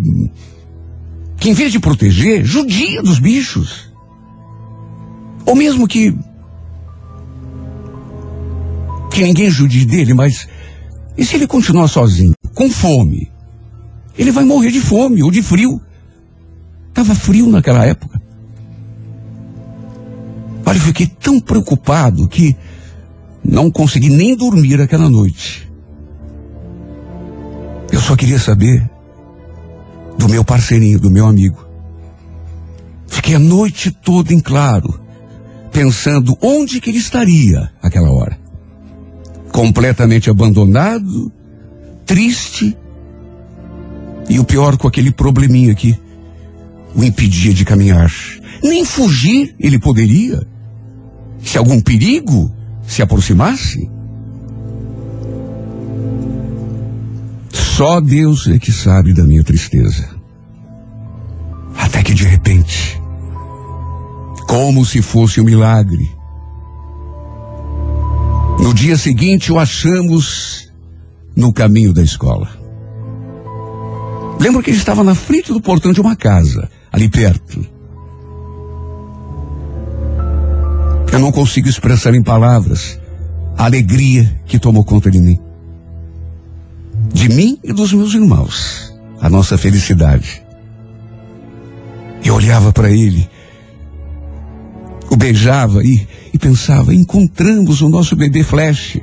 que 1.37 1.49
em 1.49 1.53
vez 1.53 1.71
de 1.71 1.79
proteger, 1.79 2.43
judia 2.45 3.01
dos 3.03 3.19
bichos. 3.19 3.89
Ou 5.45 5.55
mesmo 5.55 5.87
que 5.87 6.15
que 9.11 9.23
ninguém 9.23 9.49
jude 9.49 9.85
dele, 9.85 10.13
mas 10.13 10.47
e 11.17 11.25
se 11.25 11.35
ele 11.35 11.47
continuar 11.47 11.87
sozinho, 11.87 12.33
com 12.53 12.69
fome? 12.69 13.29
Ele 14.19 14.33
vai 14.33 14.43
morrer 14.43 14.69
de 14.69 14.81
fome 14.81 15.23
ou 15.23 15.31
de 15.31 15.41
frio. 15.41 15.81
Tava 16.93 17.15
frio 17.15 17.49
naquela 17.49 17.85
época. 17.85 18.21
Olha, 20.65 20.77
eu 20.77 20.81
fiquei 20.81 21.07
tão 21.07 21.39
preocupado 21.39 22.27
que 22.27 22.53
não 23.41 23.71
consegui 23.71 24.09
nem 24.09 24.35
dormir 24.35 24.81
aquela 24.81 25.09
noite. 25.09 25.71
Eu 27.93 28.01
só 28.01 28.17
queria 28.17 28.37
saber 28.37 28.87
do 30.17 30.27
meu 30.27 30.43
parceirinho, 30.43 30.99
do 30.99 31.09
meu 31.09 31.25
amigo. 31.25 31.65
Fiquei 33.07 33.35
a 33.35 33.39
noite 33.39 33.89
toda 33.89 34.33
em 34.33 34.41
claro, 34.41 34.99
pensando 35.71 36.37
onde 36.41 36.81
que 36.81 36.89
ele 36.89 36.99
estaria 36.99 37.71
aquela 37.81 38.11
hora. 38.11 38.37
Completamente 39.53 40.29
abandonado, 40.29 41.31
triste, 42.05 42.77
e 44.29 44.39
o 44.39 44.43
pior 44.45 44.77
com 44.77 44.87
aquele 44.87 45.11
probleminha 45.11 45.73
que 45.73 45.99
o 46.95 47.03
impedia 47.03 47.53
de 47.53 47.65
caminhar. 47.65 48.11
Nem 48.63 48.85
fugir 48.85 49.55
ele 49.59 49.79
poderia. 49.79 50.41
Se 51.41 51.57
algum 51.57 51.81
perigo 51.81 52.53
se 52.85 53.01
aproximasse. 53.01 53.89
Só 57.51 57.99
Deus 57.99 58.47
é 58.47 58.59
que 58.59 58.71
sabe 58.71 59.13
da 59.13 59.23
minha 59.23 59.43
tristeza. 59.43 60.09
Até 61.75 62.03
que 62.03 62.13
de 62.13 62.25
repente, 62.25 63.01
como 64.47 64.85
se 64.85 65.01
fosse 65.01 65.39
um 65.39 65.45
milagre, 65.45 66.11
no 68.59 68.73
dia 68.73 68.97
seguinte 68.97 69.51
o 69.51 69.57
achamos 69.57 70.69
no 71.35 71.53
caminho 71.53 71.93
da 71.93 72.03
escola. 72.03 72.58
Lembro 74.39 74.63
que 74.63 74.69
ele 74.69 74.77
estava 74.77 75.03
na 75.03 75.13
frente 75.13 75.51
do 75.51 75.59
portão 75.59 75.91
de 75.91 75.99
uma 75.99 76.15
casa, 76.15 76.69
ali 76.91 77.09
perto. 77.09 77.65
Eu 81.11 81.19
não 81.19 81.31
consigo 81.31 81.67
expressar 81.67 82.15
em 82.15 82.23
palavras 82.23 82.97
a 83.57 83.65
alegria 83.65 84.41
que 84.45 84.57
tomou 84.57 84.85
conta 84.85 85.11
de 85.11 85.19
mim. 85.19 85.37
De 87.13 87.27
mim 87.27 87.59
e 87.63 87.73
dos 87.73 87.91
meus 87.91 88.13
irmãos. 88.13 88.93
A 89.19 89.29
nossa 89.29 89.57
felicidade. 89.57 90.41
Eu 92.23 92.35
olhava 92.35 92.71
para 92.71 92.89
ele, 92.89 93.29
o 95.09 95.17
beijava 95.17 95.83
e, 95.83 96.07
e 96.33 96.37
pensava, 96.37 96.93
encontramos 96.93 97.81
o 97.81 97.89
nosso 97.89 98.15
bebê 98.15 98.43
Flash. 98.43 98.99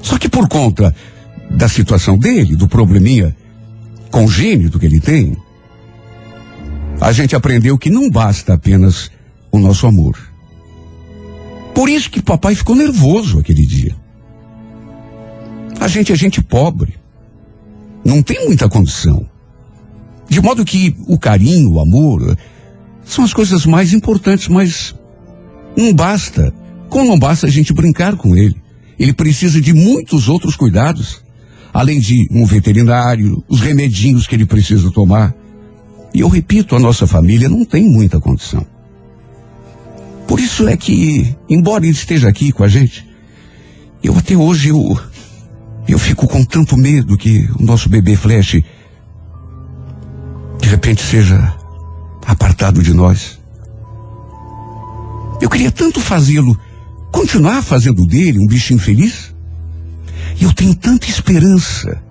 Só 0.00 0.16
que 0.16 0.28
por 0.28 0.48
conta 0.48 0.94
da 1.50 1.68
situação 1.68 2.16
dele, 2.16 2.56
do 2.56 2.68
probleminha 2.68 3.36
congênito 4.10 4.78
que 4.78 4.86
ele 4.86 5.00
tem, 5.00 5.36
a 7.00 7.12
gente 7.12 7.36
aprendeu 7.36 7.78
que 7.78 7.90
não 7.90 8.10
basta 8.10 8.54
apenas 8.54 9.10
o 9.50 9.58
nosso 9.58 9.86
amor. 9.86 10.18
Por 11.74 11.88
isso 11.88 12.10
que 12.10 12.20
papai 12.20 12.54
ficou 12.54 12.74
nervoso 12.74 13.38
aquele 13.38 13.64
dia. 13.64 13.94
A 15.80 15.86
gente 15.86 16.12
é 16.12 16.16
gente 16.16 16.42
pobre. 16.42 16.94
Não 18.04 18.22
tem 18.22 18.46
muita 18.46 18.68
condição. 18.68 19.28
De 20.28 20.40
modo 20.40 20.64
que 20.64 20.96
o 21.06 21.18
carinho, 21.18 21.72
o 21.72 21.80
amor, 21.80 22.36
são 23.04 23.24
as 23.24 23.32
coisas 23.32 23.64
mais 23.64 23.92
importantes, 23.92 24.48
mas 24.48 24.94
não 25.76 25.94
basta. 25.94 26.52
Como 26.88 27.08
não 27.08 27.18
basta 27.18 27.46
a 27.46 27.50
gente 27.50 27.72
brincar 27.72 28.16
com 28.16 28.36
ele. 28.36 28.56
Ele 28.98 29.12
precisa 29.12 29.60
de 29.60 29.72
muitos 29.72 30.28
outros 30.28 30.56
cuidados. 30.56 31.22
Além 31.72 32.00
de 32.00 32.26
um 32.30 32.44
veterinário, 32.44 33.42
os 33.48 33.60
remedinhos 33.60 34.26
que 34.26 34.34
ele 34.34 34.46
precisa 34.46 34.90
tomar. 34.90 35.34
E 36.14 36.20
eu 36.20 36.28
repito, 36.28 36.74
a 36.74 36.80
nossa 36.80 37.06
família 37.06 37.48
não 37.48 37.64
tem 37.64 37.88
muita 37.88 38.20
condição. 38.20 38.66
Por 40.26 40.40
isso 40.40 40.68
é 40.68 40.76
que, 40.76 41.34
embora 41.48 41.84
ele 41.84 41.92
esteja 41.92 42.28
aqui 42.28 42.52
com 42.52 42.62
a 42.62 42.68
gente, 42.68 43.06
eu 44.02 44.16
até 44.16 44.36
hoje 44.36 44.68
eu, 44.68 44.98
eu 45.86 45.98
fico 45.98 46.28
com 46.28 46.44
tanto 46.44 46.76
medo 46.76 47.16
que 47.16 47.48
o 47.58 47.62
nosso 47.62 47.88
bebê 47.88 48.14
Flash 48.14 48.60
de 50.60 50.68
repente 50.68 51.02
seja 51.02 51.54
apartado 52.26 52.82
de 52.82 52.92
nós. 52.92 53.38
Eu 55.40 55.48
queria 55.48 55.70
tanto 55.70 56.00
fazê-lo, 56.00 56.58
continuar 57.10 57.62
fazendo 57.62 58.04
dele 58.06 58.38
um 58.38 58.46
bichinho 58.46 58.78
feliz. 58.78 59.34
E 60.40 60.44
eu 60.44 60.52
tenho 60.52 60.74
tanta 60.74 61.08
esperança 61.08 62.02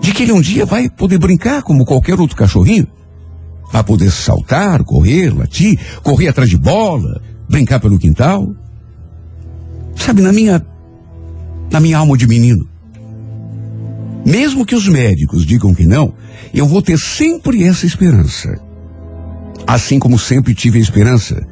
de 0.00 0.12
que 0.12 0.22
ele 0.22 0.32
um 0.32 0.40
dia 0.40 0.64
vai 0.64 0.88
poder 0.88 1.18
brincar 1.18 1.62
como 1.62 1.84
qualquer 1.84 2.18
outro 2.20 2.36
cachorrinho. 2.36 2.86
Vai 3.70 3.84
poder 3.84 4.10
saltar, 4.10 4.82
correr, 4.84 5.30
latir, 5.30 5.78
correr 6.02 6.28
atrás 6.28 6.48
de 6.48 6.56
bola, 6.56 7.20
brincar 7.48 7.80
pelo 7.80 7.98
quintal. 7.98 8.54
Sabe, 9.94 10.22
na 10.22 10.32
minha, 10.32 10.64
na 11.70 11.80
minha 11.80 11.98
alma 11.98 12.16
de 12.16 12.26
menino. 12.26 12.66
Mesmo 14.24 14.64
que 14.64 14.74
os 14.74 14.88
médicos 14.88 15.44
digam 15.44 15.74
que 15.74 15.86
não, 15.86 16.14
eu 16.52 16.66
vou 16.66 16.80
ter 16.80 16.98
sempre 16.98 17.64
essa 17.64 17.86
esperança. 17.86 18.58
Assim 19.66 19.98
como 19.98 20.18
sempre 20.18 20.54
tive 20.54 20.78
a 20.78 20.82
esperança 20.82 21.46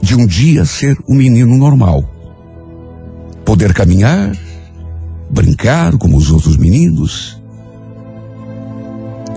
de 0.00 0.14
um 0.14 0.26
dia 0.26 0.64
ser 0.64 0.96
um 1.08 1.14
menino 1.14 1.56
normal. 1.56 2.08
Poder 3.44 3.72
caminhar, 3.74 4.32
brincar 5.30 5.96
como 5.98 6.16
os 6.16 6.30
outros 6.30 6.56
meninos. 6.56 7.40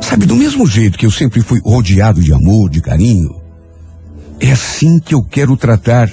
Sabe, 0.02 0.26
do 0.26 0.36
mesmo 0.36 0.66
jeito 0.66 0.98
que 0.98 1.06
eu 1.06 1.12
sempre 1.12 1.42
fui 1.42 1.60
rodeado 1.60 2.22
de 2.22 2.34
amor, 2.34 2.70
de 2.70 2.82
carinho, 2.82 3.42
é 4.40 4.52
assim 4.52 5.00
que 5.00 5.14
eu 5.14 5.24
quero 5.24 5.58
tratar 5.58 6.10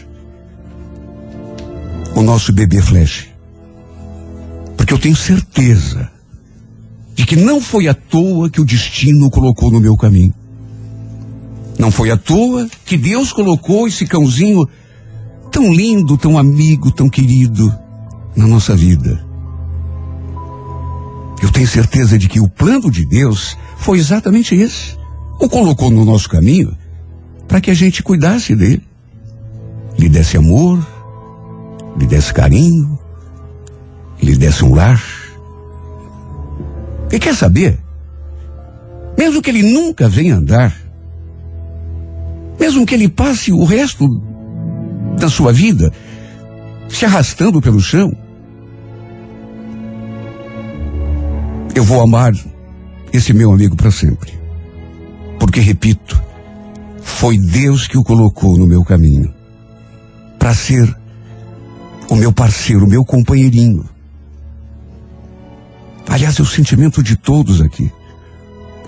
o 2.14 2.22
nosso 2.22 2.52
bebê 2.52 2.80
Flash. 2.80 3.28
Porque 4.76 4.92
eu 4.92 4.98
tenho 4.98 5.16
certeza 5.16 6.10
de 7.14 7.24
que 7.24 7.36
não 7.36 7.60
foi 7.60 7.88
à 7.88 7.94
toa 7.94 8.50
que 8.50 8.60
o 8.60 8.64
destino 8.64 9.26
o 9.26 9.30
colocou 9.30 9.70
no 9.70 9.80
meu 9.80 9.96
caminho. 9.96 10.34
Não 11.78 11.90
foi 11.90 12.10
à 12.10 12.16
toa 12.16 12.68
que 12.84 12.96
Deus 12.96 13.32
colocou 13.32 13.86
esse 13.86 14.06
cãozinho 14.06 14.66
tão 15.50 15.72
lindo, 15.72 16.18
tão 16.18 16.36
amigo, 16.36 16.90
tão 16.90 17.08
querido 17.08 17.72
na 18.36 18.46
nossa 18.46 18.74
vida. 18.74 19.23
Eu 21.44 21.50
tenho 21.50 21.68
certeza 21.68 22.16
de 22.16 22.26
que 22.26 22.40
o 22.40 22.48
plano 22.48 22.90
de 22.90 23.04
Deus 23.04 23.54
foi 23.76 23.98
exatamente 23.98 24.54
esse. 24.54 24.96
O 25.38 25.46
colocou 25.46 25.90
no 25.90 26.02
nosso 26.02 26.26
caminho 26.26 26.74
para 27.46 27.60
que 27.60 27.70
a 27.70 27.74
gente 27.74 28.02
cuidasse 28.02 28.56
dele, 28.56 28.82
lhe 29.98 30.08
desse 30.08 30.38
amor, 30.38 30.78
lhe 31.98 32.06
desse 32.06 32.32
carinho, 32.32 32.98
lhe 34.22 34.34
desse 34.34 34.64
um 34.64 34.74
lar. 34.74 35.04
E 37.12 37.18
quer 37.18 37.34
saber? 37.34 37.78
Mesmo 39.18 39.42
que 39.42 39.50
ele 39.50 39.64
nunca 39.64 40.08
venha 40.08 40.36
andar, 40.36 40.74
mesmo 42.58 42.86
que 42.86 42.94
ele 42.94 43.06
passe 43.06 43.52
o 43.52 43.64
resto 43.64 44.08
da 45.18 45.28
sua 45.28 45.52
vida 45.52 45.92
se 46.88 47.04
arrastando 47.04 47.60
pelo 47.60 47.80
chão, 47.80 48.16
eu 51.74 51.82
vou 51.82 52.00
amar 52.00 52.32
esse 53.12 53.32
meu 53.32 53.52
amigo 53.52 53.76
para 53.76 53.90
sempre. 53.90 54.32
Porque, 55.38 55.60
repito, 55.60 56.22
foi 57.02 57.36
Deus 57.36 57.86
que 57.86 57.98
o 57.98 58.04
colocou 58.04 58.56
no 58.56 58.66
meu 58.66 58.84
caminho 58.84 59.32
para 60.38 60.54
ser 60.54 60.94
o 62.08 62.14
meu 62.14 62.32
parceiro, 62.32 62.84
o 62.84 62.88
meu 62.88 63.04
companheirinho. 63.04 63.84
Aliás, 66.08 66.38
é 66.38 66.42
o 66.42 66.46
sentimento 66.46 67.02
de 67.02 67.16
todos 67.16 67.60
aqui. 67.60 67.90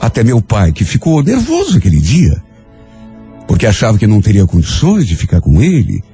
Até 0.01 0.23
meu 0.23 0.41
pai, 0.41 0.73
que 0.73 0.85
ficou 0.85 1.23
nervoso 1.23 1.79
aquele 1.79 2.01
dia, 2.01 2.43
porque 3.49 3.67
achava 3.67 3.99
que 3.99 4.07
não 4.07 4.21
teria 4.21 4.47
condições 4.47 5.07
de 5.07 5.17
ficar 5.17 5.41
com 5.41 5.63
ele. 5.63 6.05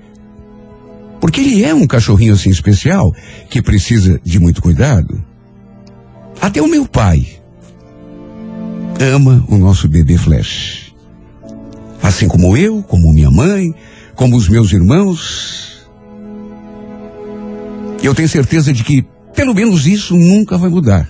Porque 1.21 1.41
ele 1.41 1.65
é 1.65 1.75
um 1.75 1.87
cachorrinho 1.87 2.35
assim 2.35 2.51
especial, 2.51 3.13
que 3.51 3.61
precisa 3.61 4.21
de 4.25 4.39
muito 4.39 4.63
cuidado. 4.63 5.32
Até 6.43 6.61
o 6.61 6.67
meu 6.67 6.85
pai 6.89 7.25
ama 9.01 9.45
o 9.49 9.57
nosso 9.57 9.89
bebê 9.89 10.19
Flash. 10.19 10.93
Assim 12.03 12.27
como 12.27 12.57
eu, 12.57 12.83
como 12.83 13.13
minha 13.13 13.31
mãe, 13.31 13.73
como 14.17 14.37
os 14.37 14.49
meus 14.49 14.73
irmãos. 14.73 15.87
Eu 18.03 18.13
tenho 18.13 18.29
certeza 18.29 18.73
de 18.73 18.83
que, 18.83 19.07
pelo 19.37 19.55
menos 19.55 19.87
isso, 19.87 20.17
nunca 20.17 20.59
vai 20.59 20.69
mudar. 20.69 21.09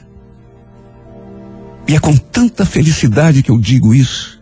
E 1.89 1.97
é 1.97 1.99
com 1.99 2.14
tanta 2.14 2.66
felicidade 2.66 3.43
que 3.43 3.51
eu 3.51 3.59
digo 3.59 3.95
isso. 3.95 4.39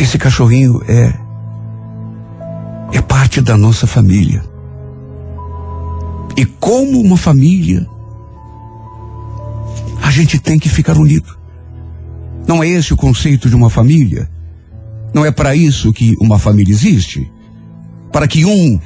Esse 0.00 0.16
cachorrinho 0.16 0.80
é. 0.88 1.12
é 2.96 3.02
parte 3.02 3.42
da 3.42 3.58
nossa 3.58 3.86
família. 3.86 4.42
E 6.34 6.46
como 6.46 6.98
uma 6.98 7.18
família, 7.18 7.86
a 10.06 10.10
gente 10.12 10.38
tem 10.38 10.56
que 10.56 10.68
ficar 10.68 10.96
unido. 10.96 11.36
Não 12.46 12.62
é 12.62 12.68
esse 12.68 12.94
o 12.94 12.96
conceito 12.96 13.48
de 13.48 13.56
uma 13.56 13.68
família? 13.68 14.30
Não 15.12 15.24
é 15.24 15.32
para 15.32 15.56
isso 15.56 15.92
que 15.92 16.14
uma 16.20 16.38
família 16.38 16.72
existe? 16.72 17.28
Para 18.12 18.28
que 18.28 18.44
um 18.44 18.78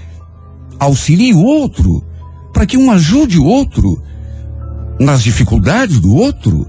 auxilie 0.79 1.35
o 1.35 1.43
outro? 1.43 2.03
Para 2.55 2.65
que 2.65 2.79
um 2.79 2.91
ajude 2.91 3.39
o 3.39 3.45
outro 3.45 4.03
nas 4.99 5.23
dificuldades 5.23 6.01
do 6.01 6.15
outro? 6.15 6.67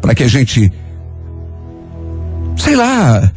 Para 0.00 0.12
que 0.12 0.24
a 0.24 0.28
gente, 0.28 0.72
sei 2.56 2.74
lá, 2.74 3.32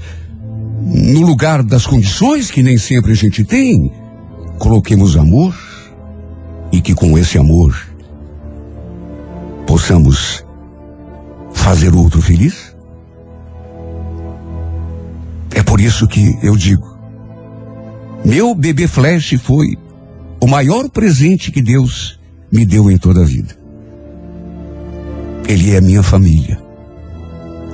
no 0.81 1.21
lugar 1.21 1.61
das 1.61 1.85
condições 1.85 2.49
que 2.49 2.63
nem 2.63 2.79
sempre 2.79 3.11
a 3.11 3.15
gente 3.15 3.43
tem, 3.43 3.91
coloquemos 4.57 5.15
amor 5.15 5.55
e 6.71 6.81
que 6.81 6.95
com 6.95 7.15
esse 7.15 7.37
amor 7.37 7.88
possamos 9.69 10.43
fazer 11.53 11.93
o 11.93 11.99
outro 11.99 12.23
feliz? 12.23 12.75
É 15.53 15.61
por 15.61 15.79
isso 15.79 16.07
que 16.07 16.39
eu 16.41 16.57
digo: 16.57 16.97
meu 18.25 18.55
bebê 18.55 18.87
Flash 18.87 19.35
foi 19.43 19.77
o 20.41 20.47
maior 20.47 20.89
presente 20.89 21.51
que 21.51 21.61
Deus 21.61 22.19
me 22.51 22.65
deu 22.65 22.89
em 22.89 22.97
toda 22.97 23.21
a 23.21 23.25
vida. 23.25 23.55
Ele 25.47 25.75
é 25.75 25.79
minha 25.79 26.01
família. 26.01 26.59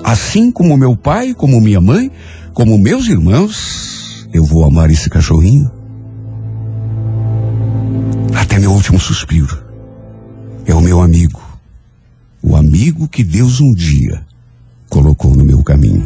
Assim 0.03 0.51
como 0.51 0.77
meu 0.77 0.97
pai, 0.97 1.33
como 1.33 1.61
minha 1.61 1.79
mãe, 1.79 2.11
como 2.53 2.77
meus 2.77 3.07
irmãos, 3.07 4.27
eu 4.33 4.43
vou 4.43 4.65
amar 4.65 4.89
esse 4.91 5.09
cachorrinho 5.09 5.71
até 8.35 8.59
meu 8.59 8.73
último 8.73 8.99
suspiro. 8.99 9.63
É 10.65 10.73
o 10.73 10.81
meu 10.81 10.99
amigo. 10.99 11.44
O 12.47 12.55
amigo 12.55 13.07
que 13.07 13.23
Deus 13.23 13.59
um 13.59 13.73
dia 13.73 14.23
colocou 14.87 15.35
no 15.35 15.43
meu 15.43 15.63
caminho. 15.63 16.05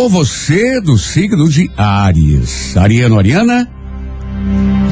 Alô, 0.00 0.08
você 0.08 0.80
do 0.80 0.96
signo 0.96 1.46
de 1.46 1.70
Áries. 1.76 2.74
Ariano, 2.74 3.18
Ariana? 3.18 3.68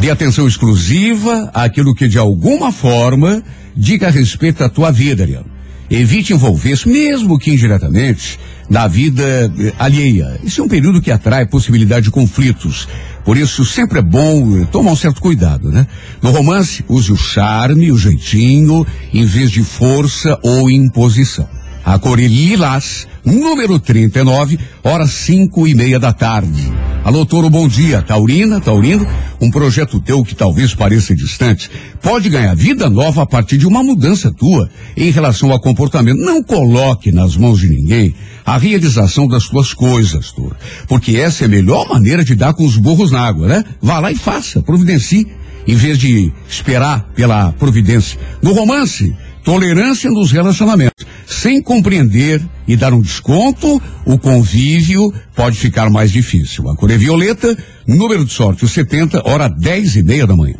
Dê 0.02 0.10
atenção 0.10 0.46
exclusiva 0.46 1.50
àquilo 1.54 1.94
que 1.94 2.06
de 2.06 2.18
alguma 2.18 2.70
forma 2.70 3.42
diga 3.74 4.08
a 4.08 4.10
respeito 4.10 4.58
da 4.58 4.68
tua 4.68 4.90
vida, 4.90 5.22
Ariano. 5.22 5.46
Evite 5.90 6.34
envolver-se, 6.34 6.86
mesmo 6.86 7.38
que 7.38 7.50
indiretamente, 7.50 8.38
na 8.68 8.86
vida 8.86 9.50
eh, 9.58 9.72
alheia. 9.78 10.38
Isso 10.44 10.60
é 10.60 10.64
um 10.64 10.68
período 10.68 11.00
que 11.00 11.10
atrai 11.10 11.46
possibilidade 11.46 12.04
de 12.04 12.10
conflitos. 12.10 12.86
Por 13.24 13.38
isso, 13.38 13.64
sempre 13.64 14.00
é 14.00 14.02
bom 14.02 14.58
eh, 14.58 14.66
tomar 14.70 14.92
um 14.92 14.96
certo 14.96 15.22
cuidado, 15.22 15.72
né? 15.72 15.86
No 16.20 16.30
romance, 16.32 16.84
use 16.86 17.10
o 17.10 17.16
charme, 17.16 17.90
o 17.90 17.96
jeitinho, 17.96 18.86
em 19.14 19.24
vez 19.24 19.50
de 19.50 19.64
força 19.64 20.38
ou 20.42 20.70
imposição. 20.70 21.48
A 21.82 21.98
cor 21.98 22.20
é 22.20 22.26
lilás, 22.26 23.08
número 23.28 23.78
39, 23.78 24.58
horas 24.82 25.10
cinco 25.10 25.66
e 25.66 25.74
meia 25.74 25.98
da 26.00 26.12
tarde. 26.12 26.72
Alô, 27.04 27.24
Toro, 27.24 27.48
bom 27.48 27.68
dia. 27.68 28.02
Taurina, 28.02 28.60
Taurino, 28.60 29.06
um 29.40 29.50
projeto 29.50 30.00
teu 30.00 30.24
que 30.24 30.34
talvez 30.34 30.74
pareça 30.74 31.14
distante, 31.14 31.70
pode 32.02 32.28
ganhar 32.28 32.54
vida 32.54 32.88
nova 32.88 33.22
a 33.22 33.26
partir 33.26 33.58
de 33.58 33.66
uma 33.66 33.82
mudança 33.82 34.32
tua 34.32 34.68
em 34.96 35.10
relação 35.10 35.52
ao 35.52 35.60
comportamento. 35.60 36.18
Não 36.18 36.42
coloque 36.42 37.12
nas 37.12 37.36
mãos 37.36 37.60
de 37.60 37.68
ninguém 37.68 38.14
a 38.44 38.56
realização 38.56 39.28
das 39.28 39.44
tuas 39.44 39.74
coisas, 39.74 40.32
Toro. 40.32 40.56
Porque 40.86 41.16
essa 41.16 41.44
é 41.44 41.46
a 41.46 41.50
melhor 41.50 41.88
maneira 41.88 42.24
de 42.24 42.34
dar 42.34 42.54
com 42.54 42.64
os 42.64 42.76
burros 42.76 43.10
na 43.10 43.20
água, 43.20 43.46
né? 43.46 43.64
Vá 43.80 44.00
lá 44.00 44.10
e 44.10 44.16
faça, 44.16 44.62
providencie, 44.62 45.26
em 45.66 45.74
vez 45.74 45.98
de 45.98 46.32
esperar 46.48 47.10
pela 47.14 47.52
providência. 47.52 48.18
No 48.42 48.54
romance, 48.54 49.14
tolerância 49.48 50.10
nos 50.10 50.30
relacionamentos. 50.30 51.06
Sem 51.26 51.62
compreender 51.62 52.42
e 52.66 52.76
dar 52.76 52.92
um 52.92 53.00
desconto, 53.00 53.80
o 54.04 54.18
convívio 54.18 55.10
pode 55.34 55.56
ficar 55.56 55.88
mais 55.88 56.12
difícil. 56.12 56.68
A 56.68 56.76
cor 56.76 56.90
é 56.90 56.98
violeta, 56.98 57.56
número 57.86 58.26
de 58.26 58.32
sorte, 58.34 58.66
o 58.66 58.68
70, 58.68 59.26
hora 59.26 59.48
10 59.48 59.96
e 59.96 60.02
meia 60.02 60.26
da 60.26 60.36
manhã. 60.36 60.56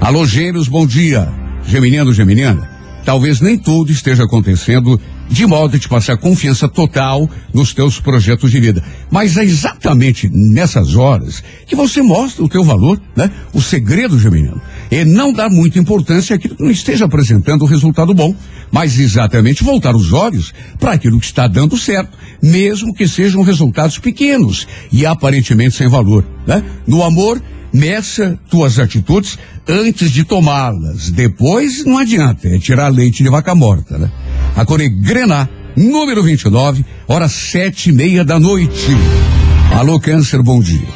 Alô, 0.00 0.26
gêmeos, 0.26 0.66
bom 0.66 0.84
dia. 0.84 1.28
Geminiano, 1.64 2.12
geminiana, 2.12 2.68
talvez 3.04 3.40
nem 3.40 3.56
tudo 3.56 3.92
esteja 3.92 4.24
acontecendo 4.24 5.00
de 5.28 5.46
modo 5.46 5.76
a 5.76 5.78
te 5.78 5.88
passar 5.88 6.16
confiança 6.16 6.68
total 6.68 7.28
nos 7.52 7.74
teus 7.74 8.00
projetos 8.00 8.50
de 8.50 8.60
vida. 8.60 8.82
Mas 9.10 9.36
é 9.36 9.44
exatamente 9.44 10.28
nessas 10.32 10.96
horas 10.96 11.42
que 11.66 11.76
você 11.76 12.00
mostra 12.02 12.44
o 12.44 12.48
teu 12.48 12.64
valor, 12.64 13.00
né? 13.14 13.30
O 13.52 13.60
segredo, 13.60 14.18
geminiano, 14.18 14.60
é 14.90 15.04
não 15.04 15.32
dar 15.32 15.50
muita 15.50 15.78
importância 15.78 16.36
àquilo 16.36 16.56
que 16.56 16.62
não 16.62 16.70
esteja 16.70 17.04
apresentando 17.04 17.62
o 17.62 17.66
resultado 17.66 18.14
bom, 18.14 18.34
mas 18.70 18.98
exatamente 18.98 19.64
voltar 19.64 19.94
os 19.94 20.12
olhos 20.12 20.52
para 20.78 20.92
aquilo 20.92 21.18
que 21.20 21.26
está 21.26 21.46
dando 21.46 21.76
certo, 21.76 22.16
mesmo 22.42 22.94
que 22.94 23.06
sejam 23.06 23.42
resultados 23.42 23.98
pequenos 23.98 24.66
e 24.90 25.04
aparentemente 25.04 25.76
sem 25.76 25.88
valor, 25.88 26.24
né? 26.46 26.62
No 26.86 27.02
amor, 27.02 27.40
meça 27.72 28.38
tuas 28.50 28.78
atitudes 28.78 29.38
antes 29.68 30.10
de 30.10 30.24
tomá-las. 30.24 31.10
Depois 31.10 31.84
não 31.84 31.98
adianta, 31.98 32.48
é 32.48 32.58
tirar 32.58 32.88
leite 32.88 33.22
de 33.22 33.28
vaca 33.28 33.54
morta, 33.54 33.98
né? 33.98 34.10
A 34.56 34.64
cor 34.64 34.80
é 34.80 34.88
grená, 34.88 35.48
número 35.76 36.22
29, 36.22 36.84
hora 37.06 37.28
sete 37.28 37.90
e 37.90 37.92
meia 37.92 38.24
da 38.24 38.38
noite. 38.40 38.96
Alô, 39.76 40.00
câncer, 40.00 40.42
bom 40.42 40.60
dia. 40.60 40.88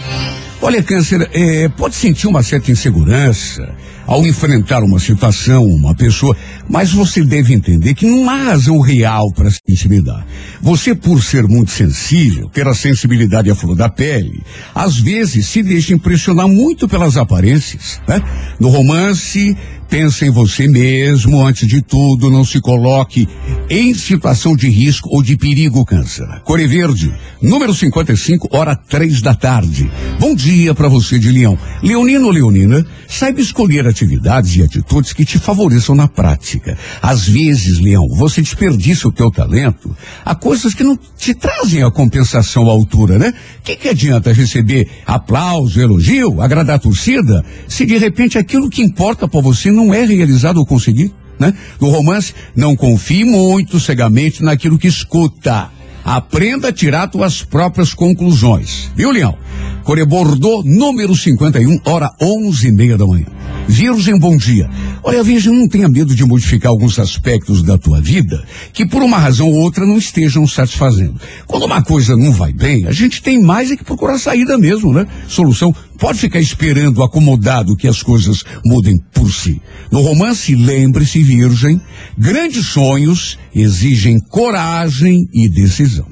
Olha, 0.64 0.80
câncer, 0.80 1.28
é, 1.32 1.68
pode 1.70 1.96
sentir 1.96 2.28
uma 2.28 2.40
certa 2.40 2.70
insegurança 2.70 3.74
ao 4.06 4.24
enfrentar 4.24 4.84
uma 4.84 5.00
situação, 5.00 5.64
uma 5.64 5.92
pessoa, 5.92 6.36
mas 6.68 6.92
você 6.92 7.24
deve 7.24 7.52
entender 7.52 7.94
que 7.94 8.06
não 8.06 8.30
há 8.30 8.36
razão 8.36 8.80
real 8.80 9.32
para 9.32 9.50
se 9.50 9.58
intimidar. 9.68 10.24
Você, 10.60 10.94
por 10.94 11.20
ser 11.20 11.48
muito 11.48 11.72
sensível, 11.72 12.48
ter 12.48 12.68
a 12.68 12.74
sensibilidade 12.74 13.50
à 13.50 13.56
flor 13.56 13.74
da 13.74 13.88
pele, 13.88 14.40
às 14.72 14.98
vezes 14.98 15.48
se 15.48 15.64
deixa 15.64 15.94
impressionar 15.94 16.46
muito 16.46 16.88
pelas 16.88 17.16
aparências, 17.16 18.00
né? 18.06 18.22
No 18.60 18.68
romance, 18.68 19.56
pensa 19.93 20.24
em 20.24 20.30
você 20.30 20.66
mesmo 20.66 21.45
antes 21.47 21.68
de 21.68 21.82
tudo, 21.82 22.30
não 22.30 22.47
se 22.47 22.62
coloque 22.62 23.28
em 23.68 23.93
situação 23.93 24.57
de 24.57 24.66
risco 24.70 25.07
ou 25.12 25.22
de 25.22 25.36
perigo, 25.36 25.84
câncer. 25.84 26.26
Core 26.45 26.66
Verde, 26.66 27.12
número 27.43 27.74
55, 27.74 28.49
hora 28.57 28.74
três 28.74 29.20
da 29.20 29.34
tarde. 29.34 29.90
Bom 30.18 30.34
dia 30.34 30.74
para 30.74 30.88
você 30.88 31.18
de 31.18 31.30
Leão. 31.30 31.59
Leonino 31.82 32.24
ou 32.24 32.32
Leonina, 32.32 32.86
saiba 33.07 33.43
escolher 33.43 33.86
atividades 33.86 34.57
e 34.57 34.62
atitudes 34.62 35.12
que 35.12 35.26
te 35.26 35.38
favoreçam 35.38 35.95
na 35.95 36.09
prática. 36.09 36.78
Às 37.03 37.28
vezes, 37.28 37.78
Leão, 37.78 38.09
você 38.16 38.40
desperdiça 38.40 39.09
o 39.09 39.12
teu 39.12 39.30
talento 39.30 39.95
a 40.24 40.34
coisas 40.34 40.72
que 40.72 40.82
não 40.82 40.99
te 41.18 41.34
trazem 41.34 41.82
a 41.82 41.90
compensação 41.90 42.66
à 42.66 42.70
altura, 42.70 43.18
né? 43.18 43.34
O 43.59 43.62
que, 43.62 43.76
que 43.76 43.88
adianta 43.90 44.32
receber 44.32 44.88
aplauso, 45.05 45.78
elogio, 45.78 46.40
agradar 46.40 46.76
a 46.76 46.78
torcida, 46.78 47.45
se 47.68 47.84
de 47.84 47.99
repente 47.99 48.38
aquilo 48.38 48.70
que 48.70 48.82
importa 48.82 49.28
para 49.28 49.40
você 49.43 49.70
não 49.70 49.81
é 49.94 50.04
realizado 50.04 50.58
ou 50.58 50.66
conseguido? 50.66 51.22
né? 51.42 51.52
No 51.80 51.90
romance, 51.90 52.34
não 52.54 52.76
confie 52.76 53.24
muito 53.24 53.80
cegamente 53.80 54.42
naquilo 54.42 54.78
que 54.78 54.86
escuta. 54.86 55.70
Aprenda 56.04 56.68
a 56.68 56.72
tirar 56.72 57.08
tuas 57.08 57.42
próprias 57.42 57.94
conclusões. 57.94 58.90
Viu, 58.96 59.10
Leão? 59.10 59.36
Corebordô, 59.84 60.62
número 60.64 61.14
51, 61.14 61.80
hora 61.84 62.10
onze 62.20 62.68
e 62.68 62.72
meia 62.72 62.96
da 62.96 63.06
manhã. 63.06 63.26
Virgem, 63.68 64.18
bom 64.18 64.36
dia. 64.36 64.68
Olha, 65.02 65.22
Virgem, 65.22 65.52
não 65.52 65.68
tenha 65.68 65.88
medo 65.88 66.14
de 66.14 66.24
modificar 66.24 66.70
alguns 66.70 66.98
aspectos 66.98 67.62
da 67.62 67.78
tua 67.78 68.00
vida 68.00 68.42
que 68.72 68.84
por 68.84 69.02
uma 69.02 69.18
razão 69.18 69.48
ou 69.48 69.54
outra 69.54 69.86
não 69.86 69.96
estejam 69.96 70.46
satisfazendo. 70.46 71.20
Quando 71.46 71.66
uma 71.66 71.82
coisa 71.82 72.16
não 72.16 72.32
vai 72.32 72.52
bem, 72.52 72.86
a 72.86 72.92
gente 72.92 73.22
tem 73.22 73.40
mais 73.40 73.70
é 73.70 73.76
que 73.76 73.84
procurar 73.84 74.18
saída 74.18 74.58
mesmo, 74.58 74.92
né? 74.92 75.06
Solução. 75.28 75.74
Pode 76.03 76.18
ficar 76.18 76.40
esperando 76.40 77.00
acomodado 77.00 77.76
que 77.76 77.86
as 77.86 78.03
coisas 78.03 78.42
mudem 78.66 78.98
por 79.14 79.32
si. 79.32 79.62
No 79.88 80.00
romance, 80.00 80.53
lembre-se, 80.53 81.22
Virgem, 81.22 81.80
grandes 82.18 82.66
sonhos 82.66 83.38
exigem 83.55 84.18
coragem 84.18 85.28
e 85.32 85.48
decisão. 85.48 86.05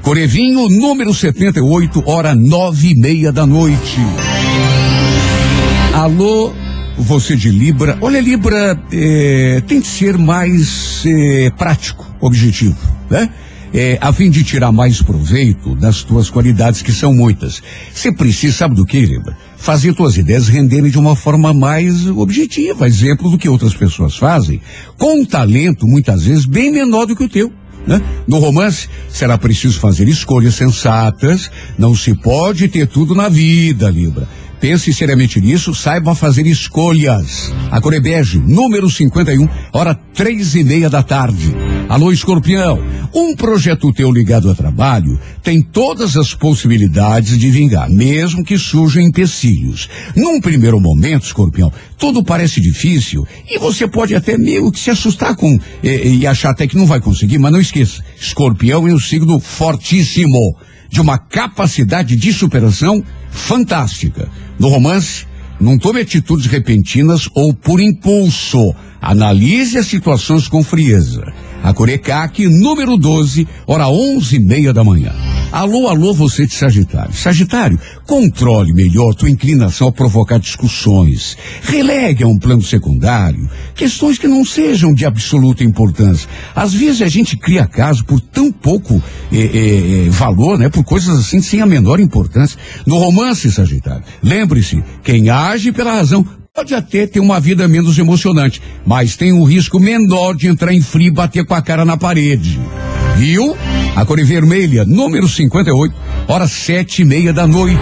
Corevinho, 0.00 0.70
número 0.70 1.12
78, 1.12 2.02
hora 2.06 2.34
nove 2.34 2.92
e 2.92 2.98
meia 2.98 3.30
da 3.30 3.44
noite. 3.44 3.98
Alô, 5.92 6.54
você 6.96 7.36
de 7.36 7.50
Libra. 7.50 7.98
Olha, 8.00 8.22
Libra, 8.22 8.82
eh, 8.90 9.62
tem 9.68 9.82
que 9.82 9.86
ser 9.86 10.16
mais 10.16 11.04
eh, 11.04 11.50
prático, 11.58 12.06
objetivo, 12.22 12.78
né? 13.10 13.28
É, 13.78 13.98
a 14.00 14.10
fim 14.10 14.30
de 14.30 14.42
tirar 14.42 14.72
mais 14.72 15.02
proveito 15.02 15.74
das 15.74 16.02
tuas 16.02 16.30
qualidades, 16.30 16.80
que 16.80 16.90
são 16.90 17.12
muitas. 17.12 17.62
Você 17.92 18.10
precisa, 18.10 18.56
sabe 18.56 18.74
do 18.74 18.86
que, 18.86 18.98
Libra? 19.04 19.36
Fazer 19.58 19.92
tuas 19.92 20.16
ideias 20.16 20.48
renderem 20.48 20.90
de 20.90 20.98
uma 20.98 21.14
forma 21.14 21.52
mais 21.52 22.06
objetiva, 22.06 22.86
exemplo 22.86 23.30
do 23.30 23.36
que 23.36 23.50
outras 23.50 23.74
pessoas 23.74 24.16
fazem, 24.16 24.62
com 24.96 25.20
um 25.20 25.26
talento, 25.26 25.86
muitas 25.86 26.24
vezes, 26.24 26.46
bem 26.46 26.72
menor 26.72 27.04
do 27.04 27.14
que 27.14 27.24
o 27.24 27.28
teu. 27.28 27.52
Né? 27.86 28.00
No 28.26 28.38
romance, 28.38 28.88
será 29.10 29.36
preciso 29.36 29.78
fazer 29.78 30.08
escolhas 30.08 30.54
sensatas. 30.54 31.50
Não 31.78 31.94
se 31.94 32.14
pode 32.14 32.68
ter 32.68 32.86
tudo 32.86 33.14
na 33.14 33.28
vida, 33.28 33.90
Libra. 33.90 34.26
Pense 34.58 34.90
seriamente 34.90 35.38
nisso, 35.38 35.74
saiba 35.74 36.14
fazer 36.14 36.46
escolhas. 36.46 37.52
A 37.70 37.78
Corebege, 37.78 38.38
número 38.38 38.88
51, 38.88 39.46
hora 39.70 39.94
três 40.14 40.54
e 40.54 40.64
meia 40.64 40.88
da 40.88 41.02
tarde. 41.02 41.54
Alô, 41.88 42.10
escorpião. 42.10 42.82
Um 43.14 43.36
projeto 43.36 43.92
teu 43.92 44.10
ligado 44.10 44.50
a 44.50 44.54
trabalho 44.56 45.18
tem 45.40 45.62
todas 45.62 46.16
as 46.16 46.34
possibilidades 46.34 47.38
de 47.38 47.48
vingar, 47.48 47.88
mesmo 47.88 48.44
que 48.44 48.58
surjam 48.58 49.00
empecilhos. 49.02 49.88
Num 50.16 50.40
primeiro 50.40 50.80
momento, 50.80 51.26
escorpião, 51.26 51.72
tudo 51.96 52.24
parece 52.24 52.60
difícil 52.60 53.24
e 53.48 53.56
você 53.58 53.86
pode 53.86 54.16
até 54.16 54.36
meio 54.36 54.72
que 54.72 54.80
se 54.80 54.90
assustar 54.90 55.36
com 55.36 55.56
e, 55.80 56.18
e 56.18 56.26
achar 56.26 56.50
até 56.50 56.66
que 56.66 56.76
não 56.76 56.86
vai 56.86 57.00
conseguir, 57.00 57.38
mas 57.38 57.52
não 57.52 57.60
esqueça, 57.60 58.02
escorpião 58.20 58.88
é 58.88 58.92
um 58.92 58.98
signo 58.98 59.38
fortíssimo 59.38 60.56
de 60.90 61.00
uma 61.00 61.18
capacidade 61.18 62.16
de 62.16 62.32
superação 62.32 63.00
fantástica. 63.30 64.28
No 64.58 64.68
romance, 64.68 65.24
não 65.60 65.78
tome 65.78 66.00
atitudes 66.00 66.46
repentinas 66.46 67.28
ou 67.32 67.54
por 67.54 67.80
impulso. 67.80 68.74
Analise 69.00 69.78
as 69.78 69.86
situações 69.86 70.48
com 70.48 70.64
frieza. 70.64 71.32
A 71.62 71.72
Corecaque, 71.72 72.48
número 72.48 72.96
12, 72.96 73.46
hora 73.66 73.88
onze 73.88 74.36
e 74.36 74.40
meia 74.40 74.72
da 74.72 74.84
manhã. 74.84 75.12
Alô, 75.52 75.88
alô, 75.88 76.12
você 76.12 76.46
de 76.46 76.54
Sagitário. 76.54 77.14
Sagitário, 77.14 77.78
controle 78.06 78.74
melhor 78.74 79.14
tua 79.14 79.30
inclinação 79.30 79.88
a 79.88 79.92
provocar 79.92 80.38
discussões. 80.38 81.36
Relegue 81.62 82.24
a 82.24 82.26
um 82.26 82.38
plano 82.38 82.62
secundário 82.62 83.48
questões 83.74 84.18
que 84.18 84.26
não 84.26 84.44
sejam 84.44 84.92
de 84.92 85.04
absoluta 85.04 85.64
importância. 85.64 86.28
Às 86.54 86.74
vezes 86.74 87.02
a 87.02 87.08
gente 87.08 87.36
cria 87.36 87.66
caso 87.66 88.04
por 88.04 88.20
tão 88.20 88.50
pouco 88.50 89.02
eh, 89.32 89.36
eh, 89.36 90.06
eh, 90.06 90.10
valor, 90.10 90.58
né? 90.58 90.68
Por 90.68 90.84
coisas 90.84 91.18
assim 91.18 91.40
sem 91.40 91.60
a 91.60 91.66
menor 91.66 92.00
importância. 92.00 92.58
No 92.84 92.98
romance, 92.98 93.50
Sagitário, 93.50 94.04
lembre-se, 94.22 94.82
quem 95.02 95.30
age 95.30 95.72
pela 95.72 95.94
razão 95.94 96.26
Pode 96.56 96.74
até 96.74 97.06
ter 97.06 97.20
uma 97.20 97.38
vida 97.38 97.68
menos 97.68 97.98
emocionante, 97.98 98.62
mas 98.82 99.14
tem 99.14 99.30
um 99.30 99.44
risco 99.44 99.78
menor 99.78 100.34
de 100.34 100.48
entrar 100.48 100.72
em 100.72 100.80
frio 100.80 101.08
e 101.08 101.10
bater 101.10 101.44
com 101.44 101.52
a 101.52 101.60
cara 101.60 101.84
na 101.84 101.98
parede. 101.98 102.58
Viu? 103.18 103.54
A 103.94 104.06
cor 104.06 104.18
vermelha, 104.24 104.82
número 104.82 105.28
58, 105.28 105.94
hora 106.26 106.48
sete 106.48 107.02
e 107.02 107.04
meia 107.04 107.30
da 107.30 107.46
noite. 107.46 107.76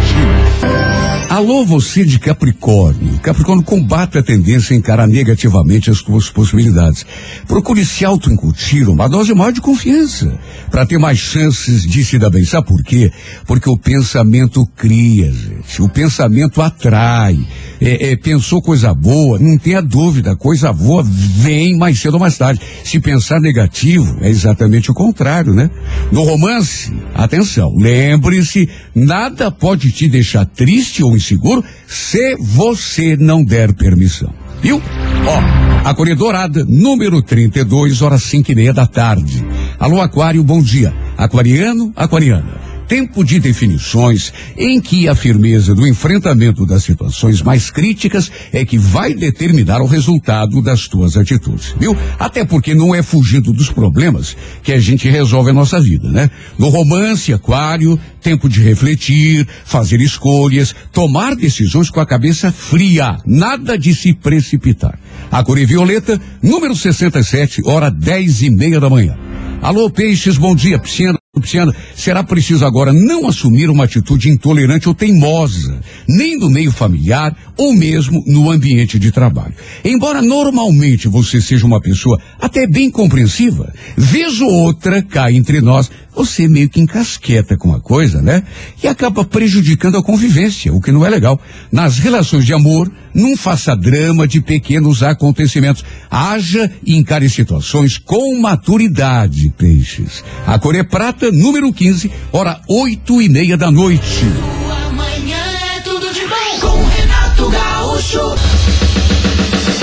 Alô, 1.28 1.64
você 1.64 2.04
de 2.04 2.18
Capricórnio. 2.18 3.18
Capricórnio 3.18 3.64
combate 3.64 4.18
a 4.18 4.22
tendência 4.22 4.74
a 4.74 4.78
encarar 4.78 5.08
negativamente 5.08 5.90
as 5.90 5.98
suas 5.98 6.28
possibilidades. 6.28 7.04
Procure 7.48 7.84
se 7.84 8.04
auto-incutir 8.04 8.88
uma 8.88 9.08
dose 9.08 9.34
maior 9.34 9.52
de 9.52 9.60
confiança 9.60 10.38
para 10.70 10.86
ter 10.86 10.98
mais 10.98 11.18
chances 11.18 11.82
de 11.82 12.04
se 12.04 12.18
dar 12.18 12.30
bem. 12.30 12.44
Sabe 12.44 12.68
por 12.68 12.82
quê? 12.84 13.10
Porque 13.46 13.68
o 13.68 13.76
pensamento 13.76 14.64
cria, 14.76 15.32
gente. 15.32 15.82
O 15.82 15.88
pensamento 15.88 16.62
atrai. 16.62 17.36
É, 17.80 18.12
é, 18.12 18.16
pensou 18.16 18.62
coisa 18.62 18.94
boa, 18.94 19.38
não 19.38 19.58
tenha 19.58 19.82
dúvida, 19.82 20.36
coisa 20.36 20.72
boa 20.72 21.02
vem 21.04 21.76
mais 21.76 21.98
cedo 21.98 22.14
ou 22.14 22.20
mais 22.20 22.38
tarde. 22.38 22.60
Se 22.84 23.00
pensar 23.00 23.40
negativo, 23.40 24.18
é 24.20 24.28
exatamente 24.28 24.90
o 24.90 24.94
contrário, 24.94 25.52
né? 25.52 25.68
No 26.12 26.22
romance, 26.22 26.92
atenção, 27.14 27.74
lembre-se, 27.76 28.68
nada 28.94 29.50
pode 29.50 29.90
te 29.90 30.08
deixar 30.08 30.46
triste 30.46 31.02
ou 31.02 31.13
inseguro 31.16 31.64
se 31.86 32.36
você 32.36 33.16
não 33.16 33.44
der 33.44 33.72
permissão. 33.72 34.32
Viu? 34.62 34.80
Ó, 35.26 35.88
a 35.88 35.94
Correia 35.94 36.16
Dourada, 36.16 36.64
número 36.66 37.20
32, 37.22 38.00
horas 38.00 38.22
cinco 38.22 38.50
e 38.52 38.54
meia 38.54 38.72
da 38.72 38.86
tarde. 38.86 39.44
Alô, 39.78 40.00
Aquário, 40.00 40.42
bom 40.42 40.62
dia. 40.62 40.94
Aquariano, 41.16 41.92
aquariana. 41.94 42.73
Tempo 42.86 43.24
de 43.24 43.40
definições 43.40 44.32
em 44.56 44.80
que 44.80 45.08
a 45.08 45.14
firmeza 45.14 45.74
do 45.74 45.86
enfrentamento 45.86 46.66
das 46.66 46.84
situações 46.84 47.40
mais 47.40 47.70
críticas 47.70 48.30
é 48.52 48.64
que 48.64 48.76
vai 48.76 49.14
determinar 49.14 49.80
o 49.80 49.86
resultado 49.86 50.60
das 50.60 50.86
tuas 50.86 51.16
atitudes, 51.16 51.74
viu? 51.78 51.96
Até 52.18 52.44
porque 52.44 52.74
não 52.74 52.94
é 52.94 53.02
fugindo 53.02 53.52
dos 53.52 53.70
problemas 53.70 54.36
que 54.62 54.72
a 54.72 54.78
gente 54.78 55.08
resolve 55.08 55.50
a 55.50 55.54
nossa 55.54 55.80
vida, 55.80 56.10
né? 56.10 56.30
No 56.58 56.68
romance, 56.68 57.32
aquário, 57.32 57.98
tempo 58.20 58.48
de 58.48 58.60
refletir, 58.60 59.46
fazer 59.64 60.00
escolhas, 60.00 60.74
tomar 60.92 61.34
decisões 61.34 61.88
com 61.88 62.00
a 62.00 62.06
cabeça 62.06 62.52
fria, 62.52 63.16
nada 63.26 63.78
de 63.78 63.94
se 63.94 64.12
precipitar. 64.12 64.98
A 65.30 65.42
cor 65.42 65.58
é 65.58 65.64
violeta, 65.64 66.20
número 66.42 66.76
67, 66.76 67.62
hora 67.64 67.90
dez 67.90 68.42
e 68.42 68.50
meia 68.50 68.78
da 68.78 68.90
manhã. 68.90 69.16
Alô, 69.62 69.88
peixes, 69.88 70.36
bom 70.36 70.54
dia, 70.54 70.78
piscina. 70.78 71.23
Pisciana, 71.40 71.74
será 71.94 72.22
preciso 72.22 72.64
agora 72.64 72.92
não 72.92 73.26
assumir 73.26 73.68
uma 73.70 73.84
atitude 73.84 74.30
intolerante 74.30 74.88
ou 74.88 74.94
teimosa, 74.94 75.80
nem 76.08 76.38
no 76.38 76.48
meio 76.48 76.70
familiar 76.70 77.36
ou 77.56 77.72
mesmo 77.72 78.22
no 78.26 78.50
ambiente 78.50 78.98
de 78.98 79.10
trabalho. 79.10 79.54
Embora 79.84 80.22
normalmente 80.22 81.08
você 81.08 81.40
seja 81.40 81.66
uma 81.66 81.80
pessoa 81.80 82.20
até 82.40 82.66
bem 82.66 82.90
compreensiva, 82.90 83.72
vez 83.96 84.40
ou 84.40 84.50
outra 84.50 85.02
cai 85.02 85.36
entre 85.36 85.60
nós, 85.60 85.90
você 86.14 86.46
meio 86.48 86.68
que 86.68 86.80
encasqueta 86.80 87.56
com 87.56 87.74
a 87.74 87.80
coisa, 87.80 88.22
né? 88.22 88.42
E 88.82 88.88
acaba 88.88 89.24
prejudicando 89.24 89.96
a 89.96 90.02
convivência, 90.02 90.72
o 90.72 90.80
que 90.80 90.92
não 90.92 91.04
é 91.04 91.10
legal. 91.10 91.40
Nas 91.72 91.98
relações 91.98 92.44
de 92.44 92.52
amor, 92.52 92.90
não 93.12 93.36
faça 93.36 93.76
drama 93.76 94.26
de 94.26 94.40
pequenos 94.40 95.02
acontecimentos. 95.02 95.84
Haja 96.10 96.70
e 96.84 96.96
encare 96.96 97.28
situações 97.28 97.98
com 97.98 98.40
maturidade, 98.40 99.52
peixes. 99.56 100.24
A 100.46 100.58
cor 100.58 100.74
é 100.74 100.82
prata, 100.82 101.30
número 101.30 101.72
15, 101.72 102.10
hora 102.32 102.60
oito 102.68 103.20
e 103.20 103.28
meia 103.28 103.56
da 103.56 103.70
noite. 103.70 104.04
Sua 104.04 104.92
manhã 104.92 105.44
é 105.76 105.80
tudo 105.80 106.12
de 106.12 106.26
bom 106.26 106.60
com 106.60 106.84
Renato 106.84 107.50
Gaúcho. 107.50 108.34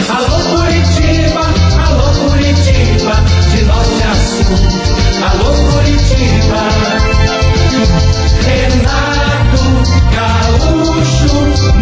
Alô 0.09 0.57
Curitiba, 0.57 1.00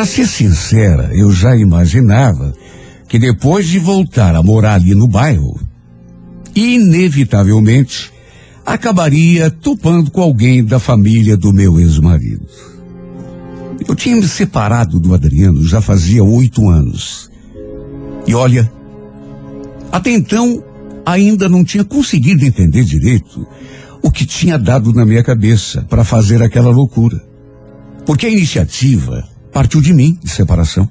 Pra 0.00 0.06
ser 0.06 0.26
sincera, 0.26 1.10
eu 1.12 1.30
já 1.30 1.54
imaginava 1.54 2.54
que 3.06 3.18
depois 3.18 3.68
de 3.68 3.78
voltar 3.78 4.34
a 4.34 4.42
morar 4.42 4.76
ali 4.76 4.94
no 4.94 5.06
bairro, 5.06 5.60
inevitavelmente 6.56 8.10
acabaria 8.64 9.50
topando 9.50 10.10
com 10.10 10.22
alguém 10.22 10.64
da 10.64 10.78
família 10.78 11.36
do 11.36 11.52
meu 11.52 11.78
ex-marido. 11.78 12.46
Eu 13.86 13.94
tinha 13.94 14.16
me 14.16 14.26
separado 14.26 14.98
do 14.98 15.12
Adriano 15.12 15.62
já 15.62 15.82
fazia 15.82 16.24
oito 16.24 16.66
anos. 16.70 17.30
E 18.26 18.34
olha, 18.34 18.72
até 19.92 20.12
então 20.12 20.64
ainda 21.04 21.46
não 21.46 21.62
tinha 21.62 21.84
conseguido 21.84 22.42
entender 22.42 22.84
direito 22.84 23.46
o 24.02 24.10
que 24.10 24.24
tinha 24.24 24.58
dado 24.58 24.94
na 24.94 25.04
minha 25.04 25.22
cabeça 25.22 25.84
para 25.90 26.04
fazer 26.04 26.42
aquela 26.42 26.70
loucura. 26.70 27.22
Porque 28.06 28.24
a 28.24 28.30
iniciativa 28.30 29.28
partiu 29.52 29.80
de 29.80 29.92
mim, 29.92 30.18
de 30.22 30.30
separação. 30.30 30.88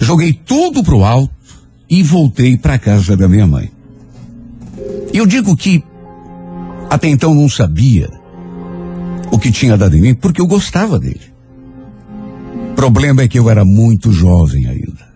Joguei 0.00 0.32
tudo 0.32 0.82
pro 0.82 1.04
alto 1.04 1.32
e 1.88 2.02
voltei 2.02 2.56
para 2.56 2.78
casa 2.78 3.16
da 3.16 3.28
minha 3.28 3.46
mãe. 3.46 3.70
Eu 5.12 5.26
digo 5.26 5.56
que 5.56 5.82
até 6.90 7.08
então 7.08 7.34
não 7.34 7.48
sabia 7.48 8.08
o 9.30 9.38
que 9.38 9.50
tinha 9.50 9.76
dado 9.76 9.96
em 9.96 10.00
mim 10.00 10.14
porque 10.14 10.40
eu 10.40 10.46
gostava 10.46 10.98
dele. 10.98 11.34
Problema 12.76 13.22
é 13.22 13.28
que 13.28 13.38
eu 13.38 13.48
era 13.48 13.64
muito 13.64 14.12
jovem 14.12 14.66
ainda. 14.66 15.14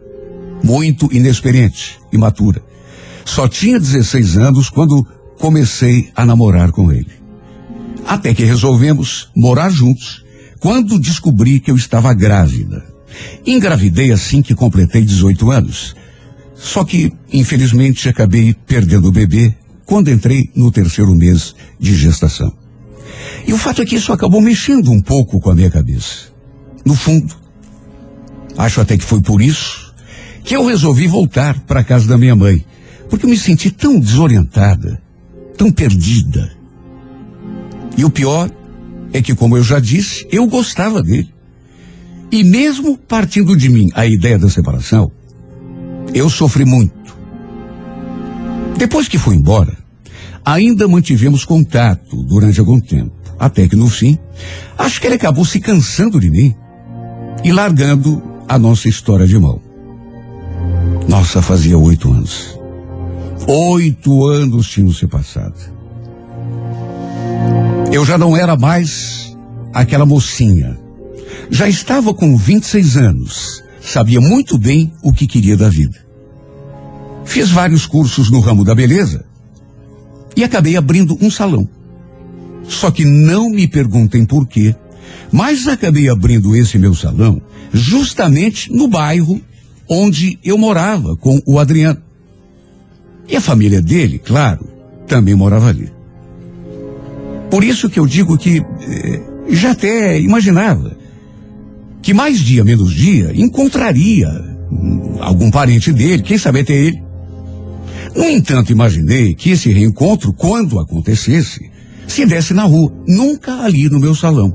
Muito 0.62 1.08
inexperiente, 1.12 1.98
imatura. 2.12 2.62
Só 3.24 3.46
tinha 3.46 3.78
16 3.78 4.38
anos 4.38 4.70
quando 4.70 5.06
comecei 5.38 6.10
a 6.14 6.24
namorar 6.24 6.72
com 6.72 6.90
ele. 6.90 7.10
Até 8.06 8.32
que 8.34 8.44
resolvemos 8.44 9.28
morar 9.36 9.68
juntos 9.68 10.24
quando 10.60 10.98
descobri 10.98 11.60
que 11.60 11.70
eu 11.70 11.76
estava 11.76 12.12
grávida. 12.14 12.84
Engravidei 13.46 14.12
assim 14.12 14.42
que 14.42 14.54
completei 14.54 15.02
18 15.02 15.50
anos. 15.50 15.94
Só 16.54 16.84
que, 16.84 17.12
infelizmente, 17.32 18.08
acabei 18.08 18.54
perdendo 18.66 19.08
o 19.08 19.12
bebê 19.12 19.54
quando 19.86 20.10
entrei 20.10 20.50
no 20.54 20.70
terceiro 20.70 21.14
mês 21.14 21.54
de 21.78 21.94
gestação. 21.94 22.52
E 23.46 23.52
o 23.52 23.58
fato 23.58 23.80
é 23.80 23.86
que 23.86 23.96
isso 23.96 24.12
acabou 24.12 24.40
mexendo 24.40 24.90
um 24.90 25.00
pouco 25.00 25.40
com 25.40 25.50
a 25.50 25.54
minha 25.54 25.70
cabeça. 25.70 26.28
No 26.84 26.94
fundo, 26.94 27.34
acho 28.56 28.80
até 28.80 28.98
que 28.98 29.04
foi 29.04 29.20
por 29.20 29.40
isso 29.40 29.94
que 30.44 30.56
eu 30.56 30.66
resolvi 30.66 31.06
voltar 31.06 31.58
para 31.60 31.80
a 31.80 31.84
casa 31.84 32.08
da 32.08 32.18
minha 32.18 32.34
mãe, 32.34 32.64
porque 33.08 33.24
eu 33.24 33.30
me 33.30 33.36
senti 33.36 33.70
tão 33.70 34.00
desorientada, 34.00 35.00
tão 35.56 35.70
perdida. 35.70 36.50
E 37.96 38.04
o 38.04 38.10
pior 38.10 38.50
é 39.12 39.22
que, 39.22 39.34
como 39.34 39.56
eu 39.56 39.62
já 39.62 39.80
disse, 39.80 40.26
eu 40.30 40.46
gostava 40.46 41.02
dele. 41.02 41.32
E 42.30 42.44
mesmo 42.44 42.98
partindo 42.98 43.56
de 43.56 43.68
mim 43.68 43.88
a 43.94 44.06
ideia 44.06 44.38
da 44.38 44.50
separação, 44.50 45.10
eu 46.14 46.28
sofri 46.28 46.64
muito. 46.64 47.16
Depois 48.76 49.08
que 49.08 49.18
fui 49.18 49.34
embora, 49.34 49.76
ainda 50.44 50.86
mantivemos 50.86 51.44
contato 51.44 52.22
durante 52.22 52.60
algum 52.60 52.80
tempo. 52.80 53.12
Até 53.38 53.68
que 53.68 53.76
no 53.76 53.88
fim, 53.88 54.18
acho 54.76 55.00
que 55.00 55.06
ele 55.06 55.14
acabou 55.14 55.44
se 55.44 55.60
cansando 55.60 56.18
de 56.20 56.30
mim 56.30 56.54
e 57.44 57.52
largando 57.52 58.22
a 58.48 58.58
nossa 58.58 58.88
história 58.88 59.26
de 59.26 59.38
mão. 59.38 59.60
Nossa, 61.08 61.40
fazia 61.40 61.78
oito 61.78 62.12
anos. 62.12 62.58
Oito 63.46 64.26
anos 64.26 64.68
tinham 64.68 64.92
se 64.92 65.06
passado. 65.06 65.77
Eu 67.90 68.04
já 68.04 68.18
não 68.18 68.36
era 68.36 68.54
mais 68.54 69.34
aquela 69.72 70.04
mocinha. 70.04 70.78
Já 71.50 71.68
estava 71.68 72.12
com 72.12 72.36
26 72.36 72.96
anos. 72.98 73.64
Sabia 73.80 74.20
muito 74.20 74.58
bem 74.58 74.92
o 75.02 75.12
que 75.12 75.26
queria 75.26 75.56
da 75.56 75.70
vida. 75.70 75.98
Fiz 77.24 77.50
vários 77.50 77.86
cursos 77.86 78.30
no 78.30 78.40
ramo 78.40 78.64
da 78.64 78.74
beleza 78.74 79.24
e 80.36 80.44
acabei 80.44 80.76
abrindo 80.76 81.16
um 81.20 81.30
salão. 81.30 81.68
Só 82.68 82.90
que 82.90 83.04
não 83.04 83.48
me 83.48 83.66
perguntem 83.66 84.26
por 84.26 84.46
quê, 84.46 84.76
mas 85.32 85.66
acabei 85.66 86.10
abrindo 86.10 86.54
esse 86.54 86.78
meu 86.78 86.94
salão 86.94 87.40
justamente 87.72 88.70
no 88.70 88.86
bairro 88.86 89.40
onde 89.88 90.38
eu 90.44 90.58
morava 90.58 91.16
com 91.16 91.40
o 91.46 91.58
Adriano. 91.58 92.02
E 93.26 93.36
a 93.36 93.40
família 93.40 93.80
dele, 93.80 94.18
claro, 94.18 94.66
também 95.06 95.34
morava 95.34 95.68
ali. 95.68 95.97
Por 97.50 97.64
isso 97.64 97.88
que 97.88 97.98
eu 97.98 98.06
digo 98.06 98.36
que 98.36 98.58
eh, 98.58 99.20
já 99.50 99.72
até 99.72 100.20
imaginava 100.20 100.96
que 102.02 102.12
mais 102.14 102.38
dia 102.38 102.64
menos 102.64 102.94
dia 102.94 103.32
encontraria 103.34 104.28
hum, 104.70 105.16
algum 105.20 105.50
parente 105.50 105.92
dele, 105.92 106.22
quem 106.22 106.38
sabe 106.38 106.60
até 106.60 106.74
ele. 106.74 107.02
No 108.14 108.24
entanto, 108.24 108.72
imaginei 108.72 109.34
que 109.34 109.50
esse 109.50 109.72
reencontro, 109.72 110.32
quando 110.32 110.78
acontecesse, 110.78 111.70
se 112.06 112.24
desse 112.26 112.54
na 112.54 112.64
rua, 112.64 112.92
nunca 113.06 113.62
ali 113.62 113.88
no 113.88 114.00
meu 114.00 114.14
salão. 114.14 114.52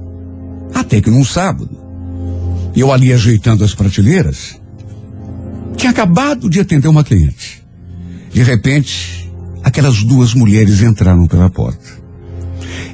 Até 0.74 1.00
que 1.00 1.10
num 1.10 1.24
sábado, 1.24 1.78
eu 2.76 2.92
ali 2.92 3.14
ajeitando 3.14 3.64
as 3.64 3.76
prateleiras, 3.76 4.60
tinha 5.78 5.92
acabado 5.92 6.50
de 6.50 6.60
atender 6.60 6.88
uma 6.88 7.04
cliente. 7.04 7.64
De 8.34 8.42
repente, 8.42 9.32
aquelas 9.64 10.04
duas 10.04 10.34
mulheres 10.34 10.82
entraram 10.82 11.28
pela 11.28 11.50
porta. 11.50 12.03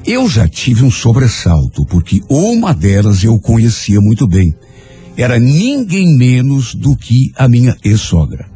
Eu 0.10 0.28
já 0.28 0.47
tive 0.47 0.84
um 0.84 0.89
sobressalto, 0.89 1.86
porque 1.86 2.20
uma 2.28 2.74
delas 2.74 3.24
eu 3.24 3.38
conhecia 3.39 4.01
muito 4.01 4.28
bem. 4.28 4.55
Era 5.16 5.38
ninguém 5.38 6.18
menos 6.18 6.74
do 6.74 6.97
que 6.97 7.32
a 7.38 7.47
minha 7.47 7.78
ex-sogra. 7.84 8.49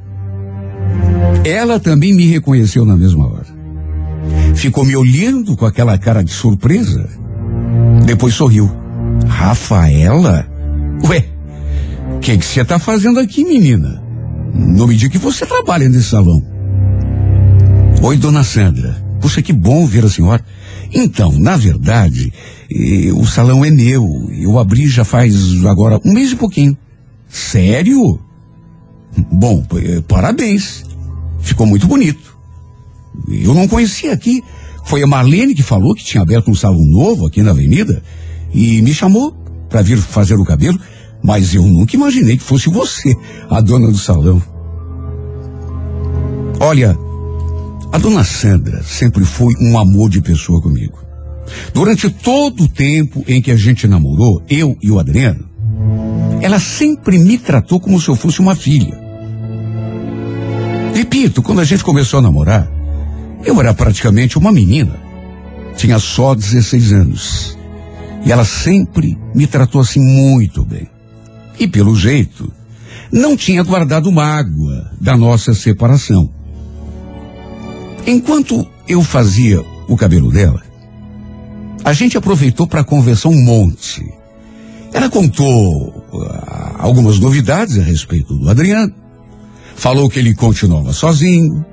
Ela 1.45 1.79
também 1.79 2.11
me 2.11 2.25
reconheceu 2.25 2.83
na 2.85 2.97
mesma 2.97 3.27
hora. 3.27 3.45
Ficou 4.55 4.83
me 4.83 4.95
olhando 4.95 5.55
com 5.55 5.67
aquela 5.67 5.95
cara 5.95 6.23
de 6.23 6.31
surpresa. 6.31 7.07
Depois 8.03 8.33
sorriu. 8.33 8.71
Rafaela? 9.27 10.47
Ué, 11.07 11.23
o 12.15 12.19
que 12.19 12.35
você 12.35 12.61
está 12.61 12.79
fazendo 12.79 13.19
aqui, 13.19 13.45
menina? 13.45 14.03
Não 14.55 14.87
me 14.87 14.95
diga 14.95 15.11
que 15.11 15.19
você 15.19 15.45
trabalha 15.45 15.87
nesse 15.87 16.09
salão. 16.09 16.41
Oi, 18.01 18.17
dona 18.17 18.43
Sandra. 18.43 19.03
Puxa, 19.21 19.39
que 19.43 19.53
bom 19.53 19.85
ver 19.85 20.03
a 20.03 20.09
senhora. 20.09 20.43
Então, 20.93 21.31
na 21.31 21.57
verdade, 21.57 22.31
o 23.15 23.25
salão 23.25 23.65
é 23.65 23.71
meu. 23.71 24.05
Eu 24.31 24.59
abri 24.59 24.87
já 24.87 25.03
faz 25.03 25.33
agora 25.65 25.99
um 26.05 26.13
mês 26.13 26.31
e 26.31 26.35
pouquinho. 26.35 26.77
Sério? 27.27 28.19
Bom, 29.31 29.65
eh, 29.75 30.01
parabéns. 30.07 30.85
Ficou 31.39 31.65
muito 31.65 31.87
bonito. 31.87 32.37
Eu 33.27 33.53
não 33.53 33.67
conhecia 33.67 34.13
aqui. 34.13 34.43
Foi 34.85 35.01
a 35.01 35.07
Marlene 35.07 35.55
que 35.55 35.63
falou 35.63 35.95
que 35.95 36.03
tinha 36.03 36.21
aberto 36.21 36.51
um 36.51 36.55
salão 36.55 36.83
novo 36.85 37.25
aqui 37.25 37.41
na 37.41 37.51
avenida 37.51 38.03
e 38.53 38.81
me 38.81 38.93
chamou 38.93 39.31
para 39.69 39.81
vir 39.81 39.97
fazer 39.97 40.35
o 40.35 40.45
cabelo, 40.45 40.79
mas 41.23 41.55
eu 41.55 41.63
nunca 41.63 41.95
imaginei 41.95 42.37
que 42.37 42.43
fosse 42.43 42.69
você, 42.69 43.15
a 43.49 43.59
dona 43.61 43.87
do 43.89 43.97
salão. 43.97 44.41
Olha, 46.59 46.97
a 47.93 47.99
dona 47.99 48.23
Sandra 48.23 48.81
sempre 48.81 49.23
foi 49.23 49.53
um 49.61 49.77
amor 49.77 50.09
de 50.09 50.19
pessoa 50.19 50.59
comigo. 50.59 50.97
Durante 51.75 52.09
todo 52.09 52.63
o 52.63 52.67
tempo 52.67 53.23
em 53.27 53.39
que 53.39 53.51
a 53.51 53.55
gente 53.55 53.87
namorou, 53.87 54.41
eu 54.49 54.75
e 54.81 54.89
o 54.89 54.97
Adriano, 54.97 55.47
ela 56.41 56.59
sempre 56.59 57.19
me 57.19 57.37
tratou 57.37 57.79
como 57.79 58.01
se 58.01 58.09
eu 58.09 58.15
fosse 58.15 58.39
uma 58.39 58.55
filha. 58.55 58.99
Repito, 60.95 61.43
quando 61.43 61.61
a 61.61 61.63
gente 61.63 61.83
começou 61.83 62.17
a 62.17 62.23
namorar, 62.23 62.67
eu 63.45 63.59
era 63.59 63.75
praticamente 63.75 64.39
uma 64.39 64.51
menina. 64.51 64.99
Tinha 65.77 65.99
só 65.99 66.33
16 66.33 66.93
anos. 66.93 67.57
E 68.25 68.31
ela 68.31 68.43
sempre 68.43 69.15
me 69.35 69.45
tratou 69.45 69.79
assim 69.79 69.99
muito 69.99 70.65
bem. 70.65 70.89
E 71.59 71.67
pelo 71.67 71.95
jeito, 71.95 72.51
não 73.11 73.37
tinha 73.37 73.61
guardado 73.61 74.11
mágoa 74.11 74.89
da 74.99 75.15
nossa 75.15 75.53
separação. 75.53 76.41
Enquanto 78.05 78.67
eu 78.87 79.01
fazia 79.01 79.61
o 79.87 79.95
cabelo 79.95 80.31
dela, 80.31 80.61
a 81.83 81.93
gente 81.93 82.17
aproveitou 82.17 82.67
para 82.67 82.83
conversar 82.83 83.29
um 83.29 83.41
monte. 83.43 84.03
Ela 84.93 85.09
contou 85.09 86.05
ah, 86.13 86.75
algumas 86.79 87.19
novidades 87.19 87.77
a 87.79 87.83
respeito 87.83 88.35
do 88.35 88.49
Adriano. 88.49 88.93
Falou 89.75 90.09
que 90.09 90.19
ele 90.19 90.35
continuava 90.35 90.93
sozinho, 90.93 91.65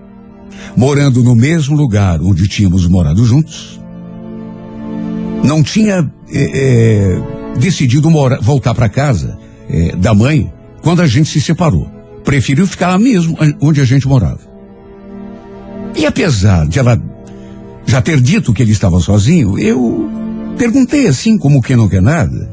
morando 0.77 1.23
no 1.23 1.35
mesmo 1.35 1.77
lugar 1.77 2.21
onde 2.23 2.49
tínhamos 2.49 2.87
morado 2.87 3.25
juntos. 3.27 3.79
Não 5.45 5.63
tinha 5.63 6.11
eh, 6.33 6.51
eh, 6.55 7.59
decidido 7.59 8.11
mora- 8.11 8.41
voltar 8.41 8.75
para 8.75 8.89
casa 8.89 9.39
eh, 9.69 9.95
da 9.97 10.15
mãe 10.15 10.53
quando 10.83 11.03
a 11.03 11.07
gente 11.07 11.29
se 11.29 11.41
separou. 11.41 11.89
Preferiu 12.25 12.67
ficar 12.67 12.89
lá 12.89 12.99
mesmo 12.99 13.37
onde 13.61 13.81
a 13.81 13.85
gente 13.85 14.07
morava. 14.09 14.50
E 15.97 16.07
apesar 16.07 16.67
de 16.67 16.79
ela 16.79 17.01
já 17.87 18.01
ter 18.01 18.21
dito 18.21 18.53
que 18.53 18.63
ele 18.63 18.73
estava 18.73 19.01
sozinho, 19.01 19.59
eu 19.59 20.09
perguntei 20.57 21.07
assim, 21.07 21.37
como 21.37 21.61
quem 21.61 21.77
não 21.77 21.89
quer 21.89 22.03
nada, 22.03 22.51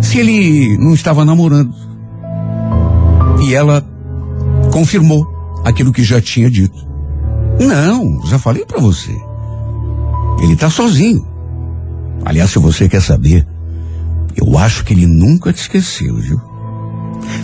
se 0.00 0.18
ele 0.18 0.76
não 0.78 0.94
estava 0.94 1.24
namorando. 1.24 1.74
E 3.42 3.54
ela 3.54 3.84
confirmou 4.72 5.26
aquilo 5.64 5.92
que 5.92 6.04
já 6.04 6.20
tinha 6.20 6.50
dito. 6.50 6.86
Não, 7.60 8.24
já 8.26 8.38
falei 8.38 8.64
pra 8.64 8.80
você. 8.80 9.14
Ele 10.42 10.56
tá 10.56 10.68
sozinho. 10.68 11.26
Aliás, 12.24 12.50
se 12.50 12.58
você 12.58 12.88
quer 12.88 13.02
saber, 13.02 13.46
eu 14.36 14.58
acho 14.58 14.84
que 14.84 14.92
ele 14.92 15.06
nunca 15.06 15.52
te 15.52 15.60
esqueceu, 15.60 16.16
viu? 16.16 16.40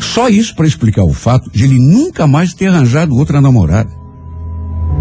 Só 0.00 0.28
isso 0.28 0.54
para 0.54 0.66
explicar 0.66 1.04
o 1.04 1.12
fato 1.12 1.50
de 1.50 1.64
ele 1.64 1.78
nunca 1.78 2.26
mais 2.26 2.54
ter 2.54 2.66
arranjado 2.66 3.16
outra 3.16 3.40
namorada. 3.40 3.99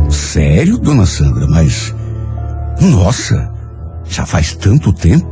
Sério, 0.09 0.77
dona 0.77 1.05
Sandra, 1.05 1.47
mas. 1.47 1.93
Nossa, 2.81 3.51
já 4.09 4.25
faz 4.25 4.55
tanto 4.55 4.91
tempo. 4.93 5.27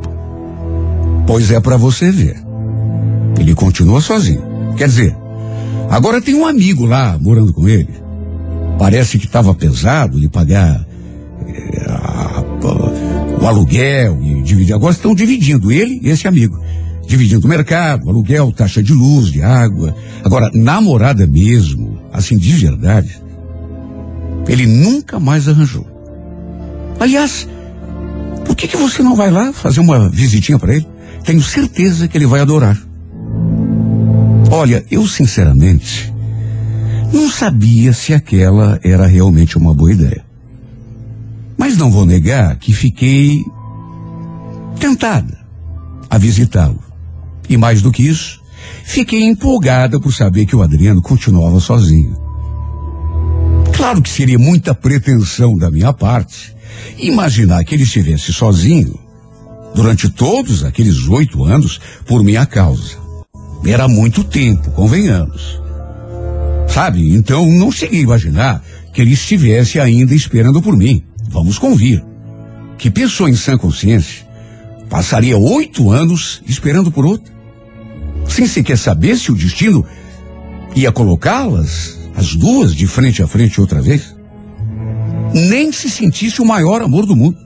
Pois 1.25 1.51
é 1.51 1.59
para 1.59 1.77
você 1.77 2.11
ver. 2.11 2.37
Ele 3.39 3.53
continua 3.53 4.01
sozinho. 4.01 4.41
Quer 4.77 4.87
dizer, 4.87 5.15
agora 5.89 6.21
tem 6.21 6.35
um 6.35 6.45
amigo 6.45 6.85
lá 6.85 7.17
morando 7.19 7.53
com 7.53 7.67
ele. 7.67 7.89
Parece 8.77 9.17
que 9.17 9.25
estava 9.25 9.53
pesado 9.55 10.19
de 10.19 10.29
pagar 10.29 10.85
eh, 11.47 11.85
a- 11.89 12.43
o 13.41 13.47
aluguel 13.47 14.19
e 14.21 14.41
dividir. 14.43 14.73
Agora 14.73 14.93
estão 14.93 15.13
dividindo 15.15 15.71
ele 15.71 15.99
e 16.03 16.09
esse 16.09 16.27
amigo. 16.27 16.59
Dividindo 17.07 17.45
o 17.45 17.49
mercado, 17.49 18.09
aluguel, 18.09 18.51
taxa 18.51 18.83
de 18.83 18.93
luz, 18.93 19.31
de 19.31 19.41
água. 19.41 19.95
Agora, 20.23 20.51
namorada 20.53 21.25
mesmo, 21.25 21.97
assim, 22.11 22.37
de 22.37 22.51
verdade, 22.53 23.21
ele 24.47 24.65
nunca 24.65 25.19
mais 25.19 25.47
arranjou. 25.47 25.85
Aliás, 26.99 27.47
por 28.45 28.55
que, 28.55 28.67
que 28.67 28.77
você 28.77 29.03
não 29.03 29.15
vai 29.15 29.29
lá 29.29 29.51
fazer 29.53 29.79
uma 29.79 30.09
visitinha 30.09 30.57
para 30.57 30.75
ele? 30.75 30.87
Tenho 31.23 31.41
certeza 31.41 32.07
que 32.07 32.17
ele 32.17 32.25
vai 32.25 32.39
adorar. 32.39 32.77
Olha, 34.49 34.85
eu 34.89 35.05
sinceramente 35.05 36.13
não 37.11 37.29
sabia 37.29 37.93
se 37.93 38.13
aquela 38.13 38.79
era 38.83 39.05
realmente 39.05 39.57
uma 39.57 39.73
boa 39.73 39.91
ideia. 39.91 40.25
Mas 41.57 41.77
não 41.77 41.91
vou 41.91 42.05
negar 42.05 42.55
que 42.57 42.73
fiquei 42.73 43.43
tentada 44.79 45.37
a 46.09 46.17
visitá-lo. 46.17 46.79
E 47.49 47.57
mais 47.57 47.81
do 47.81 47.91
que 47.91 48.07
isso, 48.07 48.41
fiquei 48.83 49.23
empolgada 49.23 49.99
por 49.99 50.13
saber 50.13 50.45
que 50.45 50.55
o 50.55 50.61
Adriano 50.61 51.01
continuava 51.01 51.59
sozinho. 51.59 52.26
Claro 53.77 54.01
que 54.01 54.09
seria 54.09 54.39
muita 54.39 54.73
pretensão 54.73 55.55
da 55.55 55.69
minha 55.69 55.93
parte 55.93 56.55
imaginar 56.97 57.63
que 57.63 57.75
ele 57.75 57.83
estivesse 57.83 58.33
sozinho 58.33 58.99
durante 59.75 60.09
todos 60.09 60.63
aqueles 60.63 61.07
oito 61.07 61.45
anos 61.45 61.79
por 62.07 62.23
minha 62.23 62.43
causa. 62.43 62.97
Era 63.63 63.87
muito 63.87 64.23
tempo, 64.23 64.71
convenhamos. 64.71 65.61
Sabe? 66.67 67.15
Então 67.15 67.45
não 67.51 67.71
cheguei 67.71 67.99
a 67.99 68.03
imaginar 68.03 68.63
que 68.91 68.99
ele 68.99 69.13
estivesse 69.13 69.79
ainda 69.79 70.15
esperando 70.15 70.59
por 70.59 70.75
mim. 70.75 71.03
Vamos 71.29 71.59
convir. 71.59 72.03
Que 72.79 72.89
pessoa 72.89 73.29
em 73.29 73.35
sã 73.35 73.59
consciência 73.59 74.25
passaria 74.89 75.37
oito 75.37 75.91
anos 75.91 76.41
esperando 76.47 76.91
por 76.91 77.05
outra? 77.05 77.31
Sem 78.27 78.47
sequer 78.47 78.77
saber 78.79 79.17
se 79.17 79.31
o 79.31 79.35
destino 79.35 79.85
ia 80.75 80.91
colocá-las, 80.91 81.96
as 82.17 82.35
duas, 82.35 82.73
de 82.73 82.87
frente 82.87 83.21
a 83.21 83.27
frente 83.27 83.61
outra 83.61 83.79
vez? 83.79 84.15
Nem 85.33 85.71
se 85.71 85.87
sentisse 85.87 86.41
o 86.41 86.45
maior 86.45 86.81
amor 86.81 87.05
do 87.05 87.15
mundo. 87.15 87.37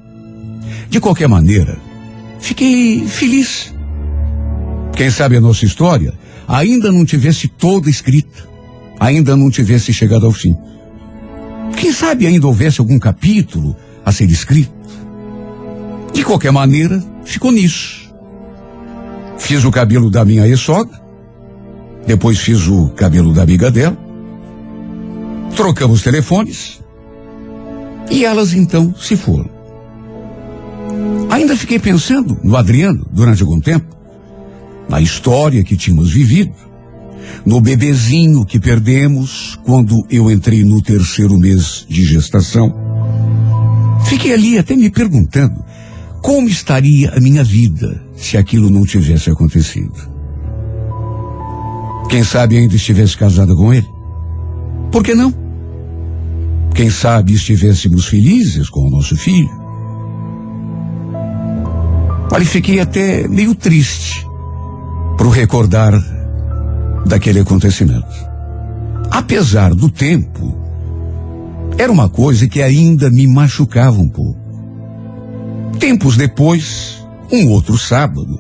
De 0.89 0.99
qualquer 0.99 1.28
maneira, 1.28 1.78
fiquei 2.39 3.05
feliz. 3.05 3.74
Quem 4.95 5.09
sabe 5.09 5.36
a 5.36 5.41
nossa 5.41 5.65
história 5.65 6.13
ainda 6.47 6.89
não 6.89 7.03
tivesse 7.03 7.49
toda 7.49 7.89
escrita, 7.89 8.47
ainda 8.97 9.36
não 9.36 9.51
tivesse 9.51 9.93
chegado 9.93 10.26
ao 10.26 10.32
fim. 10.32 10.55
Quem 11.76 11.91
sabe 11.91 12.26
ainda 12.26 12.47
houvesse 12.47 12.80
algum 12.80 12.97
capítulo 12.97 13.76
a 14.05 14.11
ser 14.11 14.30
escrito. 14.30 14.72
De 16.13 16.24
qualquer 16.24 16.51
maneira, 16.51 17.03
ficou 17.26 17.51
nisso. 17.51 18.09
Fiz 19.38 19.65
o 19.65 19.72
cabelo 19.72 20.09
da 20.09 20.24
minha 20.24 20.47
ex-sogra, 20.47 21.01
depois 22.07 22.39
fiz 22.39 22.67
o 22.67 22.89
cabelo 22.89 23.34
da 23.34 23.43
amiga 23.43 23.69
dela, 23.69 23.97
trocamos 25.55 26.01
telefones 26.01 26.81
e 28.09 28.25
elas 28.25 28.53
então 28.53 28.93
se 28.99 29.15
foram. 29.15 29.49
Ainda 31.29 31.55
fiquei 31.55 31.79
pensando 31.79 32.37
no 32.43 32.57
Adriano 32.57 33.07
durante 33.11 33.41
algum 33.41 33.59
tempo, 33.59 33.95
na 34.89 34.99
história 34.99 35.63
que 35.63 35.77
tínhamos 35.77 36.11
vivido, 36.11 36.53
no 37.45 37.61
bebezinho 37.61 38.45
que 38.45 38.59
perdemos 38.59 39.57
quando 39.63 40.05
eu 40.09 40.29
entrei 40.29 40.63
no 40.63 40.81
terceiro 40.81 41.37
mês 41.37 41.85
de 41.87 42.03
gestação. 42.03 42.73
Fiquei 44.05 44.33
ali 44.33 44.57
até 44.57 44.75
me 44.75 44.89
perguntando 44.89 45.63
como 46.21 46.49
estaria 46.49 47.11
a 47.15 47.19
minha 47.19 47.43
vida 47.43 48.03
se 48.15 48.37
aquilo 48.37 48.69
não 48.69 48.85
tivesse 48.85 49.29
acontecido. 49.29 50.11
Quem 52.09 52.23
sabe 52.23 52.57
ainda 52.57 52.75
estivesse 52.75 53.17
casada 53.17 53.55
com 53.55 53.73
ele? 53.73 53.87
Por 54.91 55.01
que 55.01 55.15
não? 55.15 55.40
Quem 56.74 56.89
sabe 56.89 57.34
estivéssemos 57.34 58.05
felizes 58.05 58.69
com 58.69 58.88
o 58.88 58.89
nosso 58.89 59.15
filho? 59.15 59.49
Olha, 62.32 62.45
fiquei 62.45 62.80
até 62.80 63.28
meio 63.28 63.53
triste 63.53 64.26
por 65.17 65.28
recordar 65.30 65.93
daquele 67.05 67.41
acontecimento. 67.41 68.07
Apesar 69.09 69.76
do 69.76 69.89
tempo, 69.89 70.57
era 71.78 71.91
uma 71.91 72.07
coisa 72.07 72.47
que 72.47 72.61
ainda 72.61 73.09
me 73.09 73.28
machucava 73.28 73.97
um 73.97 74.07
pouco. 74.07 74.39
Tempos 75.78 76.15
depois, 76.15 77.05
um 77.32 77.49
outro 77.49 77.78
sábado, 77.78 78.39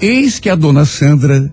eis 0.00 0.38
que 0.38 0.48
a 0.48 0.54
dona 0.54 0.84
Sandra 0.84 1.52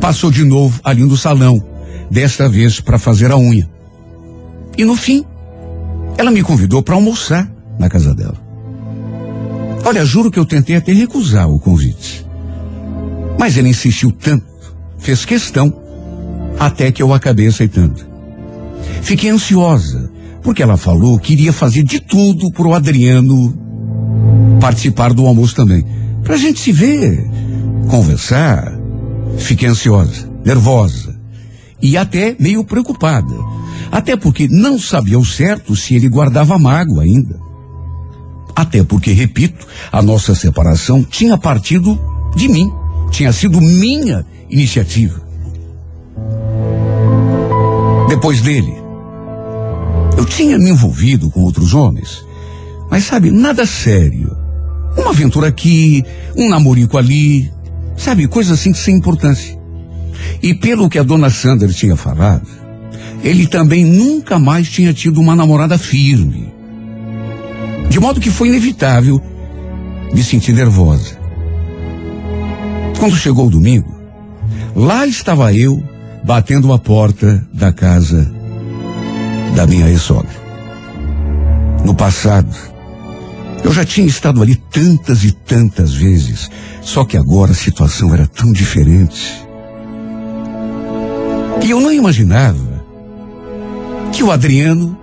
passou 0.00 0.30
de 0.30 0.42
novo 0.42 0.80
ali 0.82 1.04
no 1.04 1.16
salão, 1.16 1.64
desta 2.10 2.48
vez 2.48 2.80
para 2.80 2.98
fazer 2.98 3.30
a 3.30 3.36
unha. 3.36 3.70
E 4.76 4.84
no 4.84 4.96
fim, 4.96 5.24
ela 6.16 6.30
me 6.30 6.42
convidou 6.42 6.82
para 6.82 6.94
almoçar 6.94 7.50
na 7.78 7.88
casa 7.88 8.14
dela. 8.14 8.36
Olha, 9.84 10.04
juro 10.04 10.30
que 10.30 10.38
eu 10.38 10.46
tentei 10.46 10.76
até 10.76 10.92
recusar 10.92 11.48
o 11.48 11.58
convite. 11.58 12.24
Mas 13.38 13.58
ela 13.58 13.68
insistiu 13.68 14.10
tanto, 14.10 14.46
fez 14.98 15.24
questão, 15.24 15.74
até 16.58 16.90
que 16.90 17.02
eu 17.02 17.12
acabei 17.12 17.48
aceitando. 17.48 18.00
Fiquei 19.02 19.28
ansiosa, 19.28 20.10
porque 20.42 20.62
ela 20.62 20.76
falou 20.76 21.18
que 21.18 21.32
iria 21.32 21.52
fazer 21.52 21.82
de 21.82 22.00
tudo 22.00 22.50
para 22.52 22.66
o 22.66 22.74
Adriano 22.74 23.58
participar 24.60 25.12
do 25.12 25.26
almoço 25.26 25.54
também. 25.54 25.84
Pra 26.22 26.36
gente 26.36 26.60
se 26.60 26.72
ver, 26.72 27.28
conversar. 27.90 28.72
Fiquei 29.36 29.68
ansiosa, 29.68 30.30
nervosa 30.44 31.13
e 31.80 31.96
até 31.96 32.36
meio 32.38 32.64
preocupada. 32.64 33.34
Até 33.90 34.16
porque 34.16 34.48
não 34.48 34.78
sabia 34.78 35.16
ao 35.16 35.24
certo 35.24 35.76
se 35.76 35.94
ele 35.94 36.08
guardava 36.08 36.58
mágoa 36.58 37.02
ainda. 37.02 37.38
Até 38.54 38.82
porque, 38.84 39.12
repito, 39.12 39.66
a 39.90 40.00
nossa 40.00 40.34
separação 40.34 41.02
tinha 41.02 41.36
partido 41.36 41.98
de 42.36 42.48
mim. 42.48 42.72
Tinha 43.10 43.32
sido 43.32 43.60
minha 43.60 44.24
iniciativa. 44.48 45.22
Depois 48.08 48.40
dele, 48.40 48.72
eu 50.16 50.24
tinha 50.24 50.58
me 50.58 50.70
envolvido 50.70 51.30
com 51.30 51.40
outros 51.40 51.74
homens, 51.74 52.24
mas 52.90 53.04
sabe, 53.04 53.30
nada 53.30 53.66
sério. 53.66 54.36
Uma 54.96 55.10
aventura 55.10 55.48
aqui, 55.48 56.04
um 56.36 56.48
namorico 56.48 56.96
ali, 56.96 57.50
sabe, 57.96 58.28
coisa 58.28 58.54
assim 58.54 58.72
sem 58.72 58.96
importância. 58.96 59.53
E 60.42 60.54
pelo 60.54 60.88
que 60.88 60.98
a 60.98 61.02
dona 61.02 61.30
Sandra 61.30 61.68
tinha 61.68 61.96
falado, 61.96 62.46
ele 63.22 63.46
também 63.46 63.84
nunca 63.84 64.38
mais 64.38 64.68
tinha 64.68 64.92
tido 64.92 65.20
uma 65.20 65.34
namorada 65.34 65.78
firme. 65.78 66.52
De 67.88 67.98
modo 67.98 68.20
que 68.20 68.30
foi 68.30 68.48
inevitável 68.48 69.22
me 70.12 70.22
sentir 70.22 70.52
nervosa. 70.52 71.16
Quando 72.98 73.16
chegou 73.16 73.46
o 73.46 73.50
domingo, 73.50 73.94
lá 74.74 75.06
estava 75.06 75.52
eu 75.52 75.82
batendo 76.24 76.72
a 76.72 76.78
porta 76.78 77.46
da 77.52 77.72
casa 77.72 78.30
da 79.54 79.66
minha 79.66 79.88
ex-sogra. 79.88 80.44
No 81.84 81.94
passado, 81.94 82.54
eu 83.62 83.72
já 83.72 83.84
tinha 83.84 84.06
estado 84.06 84.42
ali 84.42 84.56
tantas 84.56 85.24
e 85.24 85.32
tantas 85.32 85.94
vezes, 85.94 86.50
só 86.80 87.04
que 87.04 87.16
agora 87.16 87.52
a 87.52 87.54
situação 87.54 88.12
era 88.12 88.26
tão 88.26 88.52
diferente. 88.52 89.43
E 91.64 91.70
eu 91.70 91.80
não 91.80 91.92
imaginava 91.92 92.84
que 94.12 94.22
o 94.22 94.30
Adriano 94.30 94.96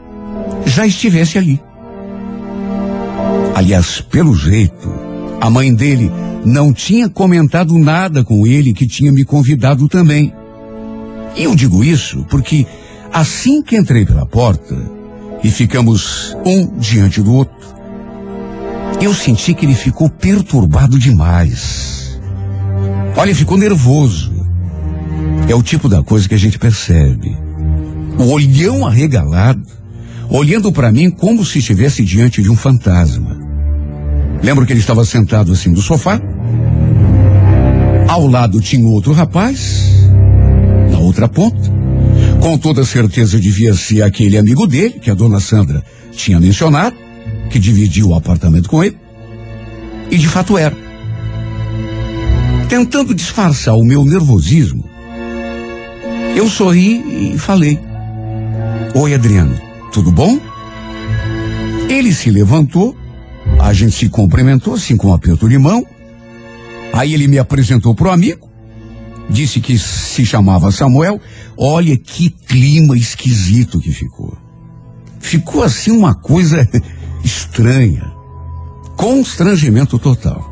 já 0.65 0.85
estivesse 0.85 1.37
ali. 1.37 1.59
Aliás, 3.53 3.99
pelo 3.99 4.33
jeito, 4.33 4.89
a 5.41 5.49
mãe 5.49 5.73
dele 5.73 6.09
não 6.45 6.71
tinha 6.71 7.09
comentado 7.09 7.77
nada 7.77 8.23
com 8.23 8.47
ele 8.47 8.73
que 8.73 8.87
tinha 8.87 9.11
me 9.11 9.25
convidado 9.25 9.89
também. 9.89 10.33
E 11.35 11.43
eu 11.43 11.53
digo 11.55 11.83
isso 11.83 12.25
porque 12.29 12.65
assim 13.11 13.61
que 13.61 13.75
entrei 13.75 14.05
pela 14.05 14.25
porta, 14.25 15.01
e 15.43 15.49
ficamos 15.49 16.35
um 16.45 16.77
diante 16.77 17.21
do 17.21 17.33
outro. 17.33 17.55
Eu 19.01 19.13
senti 19.13 19.53
que 19.53 19.65
ele 19.65 19.73
ficou 19.73 20.09
perturbado 20.09 20.99
demais. 20.99 22.19
Olha, 23.15 23.33
ficou 23.33 23.57
nervoso. 23.57 24.40
É 25.47 25.55
o 25.55 25.61
tipo 25.61 25.89
da 25.89 26.01
coisa 26.01 26.27
que 26.27 26.35
a 26.35 26.39
gente 26.39 26.57
percebe. 26.57 27.35
O 28.17 28.31
olhão 28.31 28.85
arregalado, 28.85 29.61
olhando 30.29 30.71
para 30.71 30.91
mim 30.91 31.09
como 31.09 31.45
se 31.45 31.59
estivesse 31.59 32.03
diante 32.03 32.41
de 32.41 32.49
um 32.49 32.55
fantasma. 32.55 33.37
Lembro 34.43 34.65
que 34.65 34.73
ele 34.73 34.79
estava 34.79 35.05
sentado 35.05 35.51
assim 35.51 35.69
no 35.69 35.81
sofá. 35.81 36.19
Ao 38.07 38.27
lado 38.27 38.59
tinha 38.59 38.87
outro 38.87 39.13
rapaz, 39.13 39.91
na 40.91 40.99
outra 40.99 41.27
ponta. 41.27 41.71
Com 42.41 42.57
toda 42.57 42.83
certeza 42.83 43.39
devia 43.39 43.73
ser 43.73 44.01
aquele 44.01 44.37
amigo 44.37 44.65
dele, 44.65 44.99
que 44.99 45.11
a 45.11 45.13
dona 45.13 45.39
Sandra 45.39 45.83
tinha 46.11 46.39
mencionado, 46.39 46.95
que 47.49 47.59
dividiu 47.59 48.09
o 48.09 48.15
apartamento 48.15 48.67
com 48.67 48.83
ele. 48.83 48.97
E 50.09 50.17
de 50.17 50.27
fato 50.27 50.57
era. 50.57 50.75
Tentando 52.67 53.13
disfarçar 53.13 53.75
o 53.75 53.83
meu 53.83 54.03
nervosismo, 54.03 54.83
eu 56.35 56.47
sorri 56.49 57.33
e 57.33 57.37
falei: 57.37 57.79
Oi, 58.95 59.13
Adriano, 59.13 59.59
tudo 59.91 60.11
bom? 60.11 60.39
Ele 61.89 62.13
se 62.13 62.29
levantou, 62.29 62.95
a 63.59 63.73
gente 63.73 63.95
se 63.95 64.09
cumprimentou 64.09 64.75
assim 64.75 64.95
com 64.95 65.09
um 65.09 65.13
aperto 65.13 65.47
de 65.47 65.57
mão. 65.57 65.85
Aí 66.93 67.13
ele 67.13 67.27
me 67.27 67.37
apresentou 67.37 67.95
pro 67.95 68.11
amigo, 68.11 68.49
disse 69.29 69.59
que 69.59 69.77
se 69.77 70.25
chamava 70.25 70.71
Samuel. 70.71 71.19
Olha 71.57 71.95
que 71.97 72.29
clima 72.29 72.97
esquisito 72.97 73.79
que 73.79 73.91
ficou. 73.91 74.37
Ficou 75.19 75.63
assim 75.63 75.91
uma 75.91 76.15
coisa 76.15 76.67
estranha. 77.23 78.11
Constrangimento 78.95 79.99
total. 79.99 80.49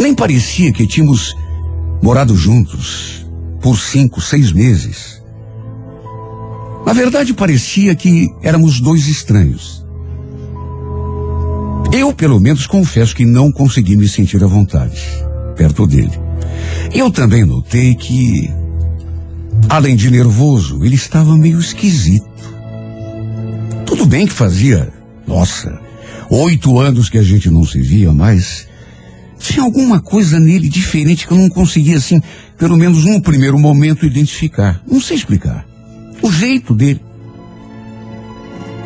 Nem 0.00 0.14
parecia 0.14 0.72
que 0.72 0.86
tínhamos 0.86 1.34
morado 2.02 2.36
juntos 2.36 3.23
por 3.64 3.78
cinco, 3.78 4.20
seis 4.20 4.52
meses. 4.52 5.22
Na 6.84 6.92
verdade, 6.92 7.32
parecia 7.32 7.94
que 7.94 8.28
éramos 8.42 8.78
dois 8.78 9.08
estranhos. 9.08 9.82
Eu, 11.90 12.12
pelo 12.12 12.38
menos, 12.38 12.66
confesso 12.66 13.16
que 13.16 13.24
não 13.24 13.50
consegui 13.50 13.96
me 13.96 14.06
sentir 14.06 14.44
à 14.44 14.46
vontade 14.46 15.00
perto 15.56 15.86
dele. 15.86 16.12
Eu 16.92 17.10
também 17.10 17.46
notei 17.46 17.94
que, 17.94 18.50
além 19.70 19.96
de 19.96 20.10
nervoso, 20.10 20.84
ele 20.84 20.96
estava 20.96 21.34
meio 21.34 21.58
esquisito. 21.58 22.28
Tudo 23.86 24.04
bem 24.04 24.26
que 24.26 24.32
fazia, 24.34 24.92
nossa, 25.26 25.80
oito 26.28 26.78
anos 26.78 27.08
que 27.08 27.16
a 27.16 27.22
gente 27.22 27.48
não 27.48 27.64
se 27.64 27.80
via, 27.80 28.12
mas 28.12 28.68
tinha 29.44 29.62
alguma 29.62 30.00
coisa 30.00 30.40
nele 30.40 30.68
diferente 30.68 31.26
que 31.26 31.32
eu 31.32 31.36
não 31.36 31.50
conseguia, 31.50 31.98
assim, 31.98 32.20
pelo 32.56 32.78
menos 32.78 33.04
num 33.04 33.20
primeiro 33.20 33.58
momento, 33.58 34.06
identificar. 34.06 34.82
Não 34.90 35.00
sei 35.00 35.16
explicar. 35.16 35.66
O 36.22 36.32
jeito 36.32 36.74
dele. 36.74 37.00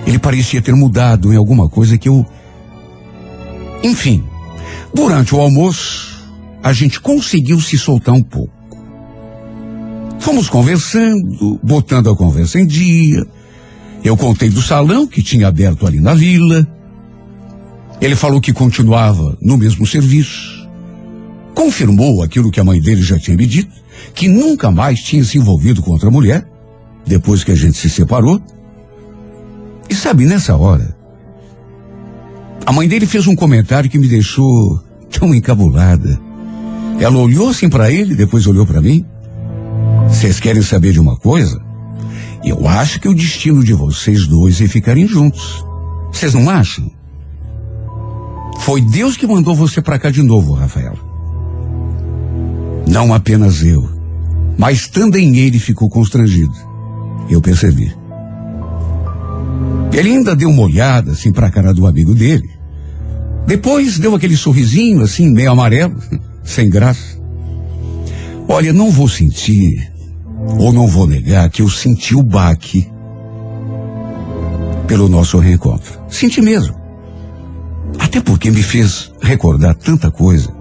Ele 0.04 0.18
parecia 0.18 0.60
ter 0.60 0.74
mudado 0.74 1.32
em 1.32 1.36
alguma 1.36 1.68
coisa 1.68 1.96
que 1.96 2.08
eu. 2.08 2.26
Enfim, 3.84 4.24
durante 4.92 5.32
o 5.32 5.40
almoço, 5.40 6.26
a 6.60 6.72
gente 6.72 7.00
conseguiu 7.00 7.60
se 7.60 7.78
soltar 7.78 8.14
um 8.14 8.22
pouco. 8.22 8.52
Fomos 10.18 10.48
conversando, 10.48 11.60
botando 11.62 12.10
a 12.10 12.16
conversa 12.16 12.58
em 12.58 12.66
dia. 12.66 13.24
Eu 14.02 14.16
contei 14.16 14.50
do 14.50 14.60
salão 14.60 15.06
que 15.06 15.22
tinha 15.22 15.46
aberto 15.46 15.86
ali 15.86 16.00
na 16.00 16.14
vila. 16.14 16.66
Ele 18.00 18.14
falou 18.14 18.40
que 18.40 18.52
continuava 18.52 19.36
no 19.40 19.56
mesmo 19.56 19.86
serviço. 19.86 20.68
Confirmou 21.54 22.22
aquilo 22.22 22.50
que 22.50 22.60
a 22.60 22.64
mãe 22.64 22.80
dele 22.80 23.02
já 23.02 23.18
tinha 23.18 23.36
me 23.36 23.46
dito, 23.46 23.74
que 24.14 24.28
nunca 24.28 24.70
mais 24.70 25.00
tinha 25.00 25.24
se 25.24 25.38
envolvido 25.38 25.82
com 25.82 25.90
outra 25.90 26.10
mulher, 26.10 26.46
depois 27.04 27.42
que 27.42 27.50
a 27.50 27.56
gente 27.56 27.76
se 27.76 27.90
separou. 27.90 28.40
E 29.90 29.94
sabe, 29.94 30.24
nessa 30.26 30.56
hora, 30.56 30.96
a 32.64 32.72
mãe 32.72 32.86
dele 32.86 33.06
fez 33.06 33.26
um 33.26 33.34
comentário 33.34 33.90
que 33.90 33.98
me 33.98 34.06
deixou 34.06 34.80
tão 35.10 35.34
encabulada. 35.34 36.20
Ela 37.00 37.18
olhou 37.18 37.48
assim 37.48 37.68
para 37.68 37.90
ele, 37.90 38.14
depois 38.14 38.46
olhou 38.46 38.66
para 38.66 38.80
mim. 38.80 39.04
Vocês 40.08 40.38
querem 40.38 40.62
saber 40.62 40.92
de 40.92 41.00
uma 41.00 41.16
coisa? 41.16 41.60
Eu 42.44 42.68
acho 42.68 43.00
que 43.00 43.08
o 43.08 43.14
destino 43.14 43.64
de 43.64 43.72
vocês 43.72 44.26
dois 44.26 44.60
é 44.60 44.68
ficarem 44.68 45.06
juntos. 45.08 45.64
Vocês 46.12 46.34
não 46.34 46.48
acham? 46.48 46.97
Foi 48.68 48.82
Deus 48.82 49.16
que 49.16 49.26
mandou 49.26 49.54
você 49.54 49.80
para 49.80 49.98
cá 49.98 50.10
de 50.10 50.22
novo, 50.22 50.52
Rafael. 50.52 50.92
Não 52.86 53.14
apenas 53.14 53.62
eu, 53.62 53.88
mas 54.58 54.86
também 54.86 55.38
ele 55.38 55.58
ficou 55.58 55.88
constrangido. 55.88 56.52
Eu 57.30 57.40
percebi. 57.40 57.90
Ele 59.90 60.10
ainda 60.10 60.36
deu 60.36 60.50
uma 60.50 60.64
olhada 60.64 61.12
assim 61.12 61.32
para 61.32 61.46
a 61.46 61.50
cara 61.50 61.72
do 61.72 61.86
amigo 61.86 62.14
dele. 62.14 62.46
Depois 63.46 63.98
deu 63.98 64.14
aquele 64.14 64.36
sorrisinho 64.36 65.00
assim, 65.00 65.30
meio 65.30 65.50
amarelo, 65.50 65.96
sem 66.44 66.68
graça. 66.68 67.18
Olha, 68.46 68.70
não 68.70 68.90
vou 68.90 69.08
sentir, 69.08 69.90
ou 70.58 70.74
não 70.74 70.86
vou 70.86 71.06
negar 71.06 71.48
que 71.48 71.62
eu 71.62 71.70
senti 71.70 72.14
o 72.14 72.22
baque 72.22 72.86
pelo 74.86 75.08
nosso 75.08 75.38
reencontro. 75.38 75.98
Senti 76.10 76.42
mesmo. 76.42 76.87
Até 77.98 78.20
porque 78.20 78.50
me 78.50 78.62
fez 78.62 79.12
recordar 79.20 79.74
tanta 79.74 80.10
coisa. 80.10 80.58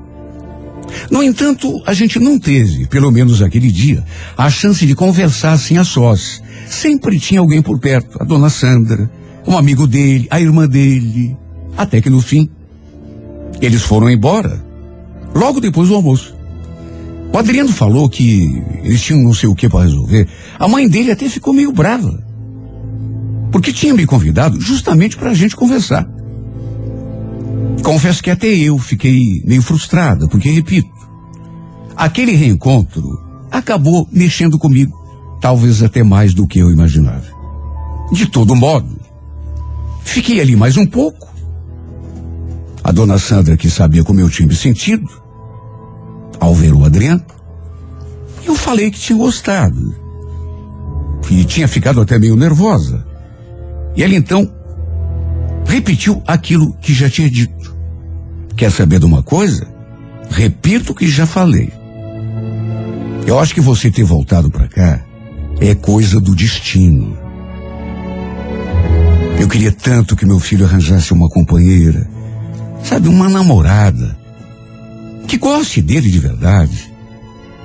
No 1.12 1.22
entanto, 1.24 1.82
a 1.86 1.94
gente 1.94 2.20
não 2.20 2.40
teve, 2.40 2.88
pelo 2.88 3.12
menos 3.12 3.42
aquele 3.42 3.72
dia, 3.72 4.04
a 4.38 4.50
chance 4.50 4.86
de 4.86 4.96
conversar 4.96 5.54
assim 5.54 5.78
a 5.78 5.84
sós. 5.84 6.42
Sempre 6.68 7.20
tinha 7.20 7.40
alguém 7.40 7.62
por 7.62 7.80
perto, 7.80 8.22
a 8.22 8.26
dona 8.26 8.50
Sandra, 8.50 9.10
um 9.46 9.58
amigo 9.58 9.88
dele, 9.88 10.28
a 10.30 10.40
irmã 10.40 10.68
dele. 10.68 11.38
Até 11.78 12.02
que 12.02 12.10
no 12.10 12.22
fim, 12.22 12.50
eles 13.62 13.82
foram 13.82 14.10
embora, 14.10 14.64
logo 15.34 15.60
depois 15.60 15.90
do 15.90 15.96
almoço. 15.96 16.36
O 17.32 17.38
Adriano 17.38 17.70
falou 17.70 18.10
que 18.10 18.64
eles 18.84 19.02
tinham 19.02 19.22
não 19.22 19.34
sei 19.34 19.50
o 19.50 19.56
que 19.56 19.70
para 19.70 19.84
resolver. 19.84 20.28
A 20.58 20.68
mãe 20.68 20.88
dele 20.88 21.12
até 21.12 21.28
ficou 21.30 21.54
meio 21.54 21.72
brava. 21.72 22.24
Porque 23.52 23.72
tinha 23.72 23.94
me 23.94 24.06
convidado 24.06 24.60
justamente 24.60 25.18
para 25.18 25.32
a 25.32 25.34
gente 25.34 25.56
conversar. 25.56 26.08
Confesso 27.84 28.22
que 28.22 28.30
até 28.30 28.48
eu 28.48 28.78
fiquei 28.78 29.42
meio 29.46 29.62
frustrada, 29.62 30.28
porque, 30.28 30.50
repito, 30.50 30.90
aquele 31.96 32.34
reencontro 32.34 33.04
acabou 33.52 34.08
mexendo 34.12 34.60
comigo, 34.60 34.98
talvez 35.40 35.82
até 35.82 36.04
mais 36.04 36.34
do 36.34 36.48
que 36.48 36.60
eu 36.60 36.72
imaginava. 36.72 37.26
De 38.12 38.26
todo 38.26 38.56
modo, 38.56 39.00
fiquei 40.04 40.42
ali 40.42 40.56
mais 40.56 40.78
um 40.78 40.86
pouco. 40.86 41.28
A 42.84 42.92
dona 42.92 43.18
Sandra, 43.18 43.58
que 43.58 43.70
sabia 43.70 44.04
como 44.04 44.20
eu 44.20 44.30
tinha 44.30 44.48
me 44.48 44.56
sentido, 44.56 45.10
ao 46.40 46.54
ver 46.54 46.74
o 46.74 46.86
Adriano, 46.86 47.26
eu 48.46 48.56
falei 48.56 48.92
que 48.92 49.00
tinha 49.00 49.18
gostado. 49.18 49.96
E 51.30 51.44
tinha 51.44 51.68
ficado 51.68 52.00
até 52.00 52.18
meio 52.18 52.36
nervosa. 52.36 53.06
E 53.96 54.04
ela 54.04 54.16
então 54.16 54.50
repetiu 55.68 56.24
aquilo 56.26 56.74
que 56.82 56.94
já 56.94 57.10
tinha 57.10 57.30
dito. 57.30 57.76
Quer 58.56 58.72
saber 58.72 59.00
de 59.00 59.06
uma 59.06 59.22
coisa? 59.22 59.68
Repito 60.30 60.92
o 60.92 60.96
que 60.96 61.08
já 61.08 61.26
falei. 61.26 61.72
Eu 63.26 63.40
acho 63.40 63.54
que 63.54 63.62
você 63.62 63.92
ter 63.92 64.04
voltado 64.04 64.50
para 64.50 64.68
cá 64.68 65.02
é 65.60 65.76
coisa 65.76 66.20
do 66.20 66.34
destino. 66.34 67.18
Eu 69.40 69.48
queria 69.48 69.72
tanto 69.72 70.16
que 70.16 70.26
meu 70.26 70.40
filho 70.40 70.66
arranjasse 70.66 71.14
uma 71.14 71.30
companheira, 71.30 72.10
sabe, 72.84 73.08
uma 73.08 73.30
namorada, 73.30 74.18
que 75.28 75.38
goste 75.38 75.82
dele 75.82 76.10
de 76.10 76.20
verdade, 76.20 76.92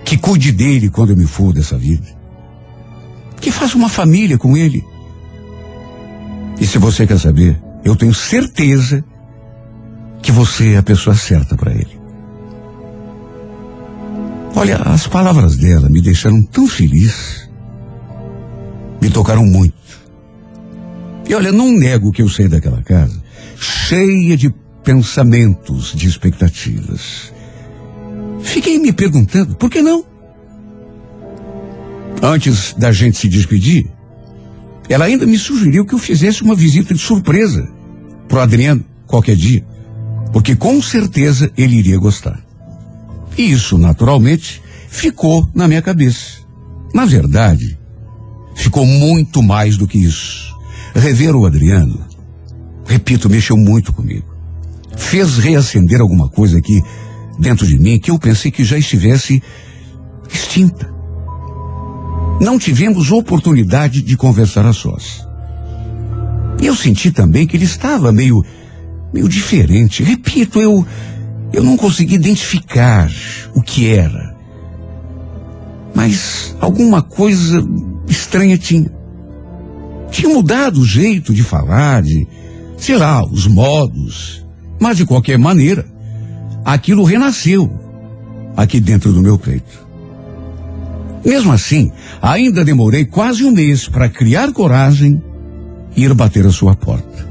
que 0.04 0.18
cuide 0.18 0.52
dele 0.52 0.90
quando 0.90 1.10
eu 1.10 1.16
me 1.16 1.26
for 1.26 1.52
dessa 1.52 1.78
vida, 1.78 2.06
que 3.40 3.50
faça 3.50 3.76
uma 3.76 3.88
família 3.88 4.36
com 4.36 4.56
ele. 4.56 4.84
E 6.60 6.66
se 6.66 6.76
você 6.78 7.06
quer 7.06 7.18
saber, 7.18 7.58
eu 7.84 7.96
tenho 7.96 8.14
certeza 8.14 9.04
que 10.22 10.30
você 10.30 10.74
é 10.74 10.78
a 10.78 10.82
pessoa 10.82 11.16
certa 11.16 11.56
para 11.56 11.72
ele. 11.72 12.00
Olha, 14.54 14.76
as 14.76 15.06
palavras 15.06 15.56
dela 15.56 15.88
me 15.88 16.00
deixaram 16.00 16.42
tão 16.42 16.66
feliz, 16.68 17.48
me 19.00 19.10
tocaram 19.10 19.44
muito. 19.44 19.74
E 21.28 21.34
olha, 21.34 21.50
não 21.50 21.72
nego 21.72 22.12
que 22.12 22.22
eu 22.22 22.28
saí 22.28 22.48
daquela 22.48 22.82
casa 22.82 23.22
cheia 23.62 24.36
de 24.36 24.52
pensamentos, 24.82 25.92
de 25.94 26.08
expectativas. 26.08 27.32
Fiquei 28.42 28.78
me 28.78 28.92
perguntando, 28.92 29.54
por 29.54 29.70
que 29.70 29.80
não? 29.80 30.04
Antes 32.20 32.74
da 32.74 32.92
gente 32.92 33.18
se 33.18 33.28
despedir, 33.28 33.90
Ela 34.92 35.06
ainda 35.06 35.24
me 35.24 35.38
sugeriu 35.38 35.86
que 35.86 35.94
eu 35.94 35.98
fizesse 35.98 36.42
uma 36.42 36.54
visita 36.54 36.92
de 36.92 37.00
surpresa 37.00 37.66
pro 38.28 38.40
Adriano 38.40 38.84
qualquer 39.06 39.34
dia, 39.34 39.64
porque 40.34 40.54
com 40.54 40.82
certeza 40.82 41.50
ele 41.56 41.76
iria 41.76 41.98
gostar. 41.98 42.38
E 43.38 43.50
isso, 43.50 43.78
naturalmente, 43.78 44.62
ficou 44.90 45.48
na 45.54 45.66
minha 45.66 45.80
cabeça. 45.80 46.42
Na 46.92 47.06
verdade, 47.06 47.78
ficou 48.54 48.84
muito 48.84 49.42
mais 49.42 49.78
do 49.78 49.86
que 49.86 49.96
isso. 49.96 50.54
Rever 50.94 51.34
o 51.36 51.46
Adriano, 51.46 51.98
repito, 52.84 53.30
mexeu 53.30 53.56
muito 53.56 53.94
comigo. 53.94 54.26
Fez 54.94 55.38
reacender 55.38 56.02
alguma 56.02 56.28
coisa 56.28 56.58
aqui 56.58 56.82
dentro 57.38 57.66
de 57.66 57.78
mim 57.78 57.98
que 57.98 58.10
eu 58.10 58.18
pensei 58.18 58.50
que 58.50 58.62
já 58.62 58.76
estivesse 58.76 59.42
extinta. 60.30 60.91
Não 62.40 62.58
tivemos 62.58 63.10
oportunidade 63.10 64.02
de 64.02 64.16
conversar 64.16 64.66
a 64.66 64.72
sós. 64.72 65.26
E 66.60 66.66
eu 66.66 66.74
senti 66.74 67.10
também 67.10 67.46
que 67.46 67.56
ele 67.56 67.64
estava 67.64 68.12
meio, 68.12 68.44
meio 69.12 69.28
diferente. 69.28 70.02
Repito, 70.02 70.60
eu, 70.60 70.86
eu 71.52 71.62
não 71.62 71.76
consegui 71.76 72.14
identificar 72.14 73.10
o 73.54 73.62
que 73.62 73.88
era. 73.88 74.32
Mas 75.94 76.56
alguma 76.60 77.02
coisa 77.02 77.62
estranha 78.08 78.56
tinha. 78.56 78.90
Tinha 80.10 80.32
mudado 80.32 80.80
o 80.80 80.84
jeito 80.84 81.32
de 81.32 81.42
falar, 81.42 82.02
de, 82.02 82.26
sei 82.76 82.96
lá, 82.96 83.24
os 83.24 83.46
modos. 83.46 84.44
Mas 84.80 84.96
de 84.96 85.06
qualquer 85.06 85.38
maneira, 85.38 85.86
aquilo 86.64 87.04
renasceu 87.04 87.70
aqui 88.56 88.80
dentro 88.80 89.12
do 89.12 89.22
meu 89.22 89.38
peito. 89.38 89.86
Mesmo 91.24 91.52
assim, 91.52 91.92
ainda 92.20 92.64
demorei 92.64 93.04
quase 93.04 93.44
um 93.44 93.52
mês 93.52 93.88
para 93.88 94.08
criar 94.08 94.52
coragem 94.52 95.22
e 95.96 96.04
ir 96.04 96.14
bater 96.14 96.44
a 96.46 96.50
sua 96.50 96.74
porta. 96.74 97.30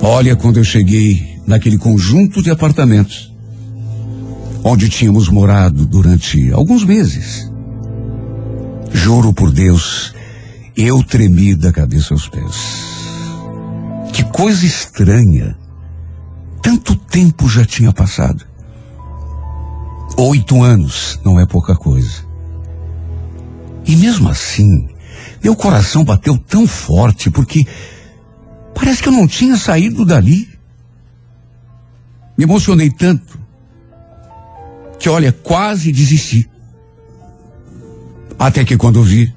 Olha, 0.00 0.34
quando 0.36 0.58
eu 0.58 0.64
cheguei 0.64 1.40
naquele 1.46 1.76
conjunto 1.76 2.42
de 2.42 2.50
apartamentos, 2.50 3.32
onde 4.64 4.88
tínhamos 4.88 5.28
morado 5.28 5.84
durante 5.84 6.50
alguns 6.52 6.84
meses, 6.84 7.50
juro 8.92 9.32
por 9.32 9.50
Deus, 9.50 10.14
eu 10.76 11.02
tremi 11.02 11.54
da 11.54 11.72
cabeça 11.72 12.14
aos 12.14 12.28
pés. 12.28 12.88
Que 14.12 14.22
coisa 14.24 14.64
estranha. 14.64 15.56
Tanto 16.62 16.96
tempo 16.96 17.48
já 17.48 17.64
tinha 17.64 17.92
passado. 17.92 18.47
Oito 20.20 20.60
anos 20.60 21.20
não 21.24 21.38
é 21.38 21.46
pouca 21.46 21.76
coisa. 21.76 22.26
E 23.86 23.94
mesmo 23.94 24.28
assim, 24.28 24.88
meu 25.40 25.54
coração 25.54 26.04
bateu 26.04 26.36
tão 26.36 26.66
forte 26.66 27.30
porque 27.30 27.64
parece 28.74 29.00
que 29.00 29.08
eu 29.08 29.12
não 29.12 29.28
tinha 29.28 29.56
saído 29.56 30.04
dali. 30.04 30.48
Me 32.36 32.42
emocionei 32.42 32.90
tanto 32.90 33.38
que, 34.98 35.08
olha, 35.08 35.30
quase 35.30 35.92
desisti. 35.92 36.50
Até 38.36 38.64
que 38.64 38.76
quando 38.76 39.00
vi, 39.04 39.32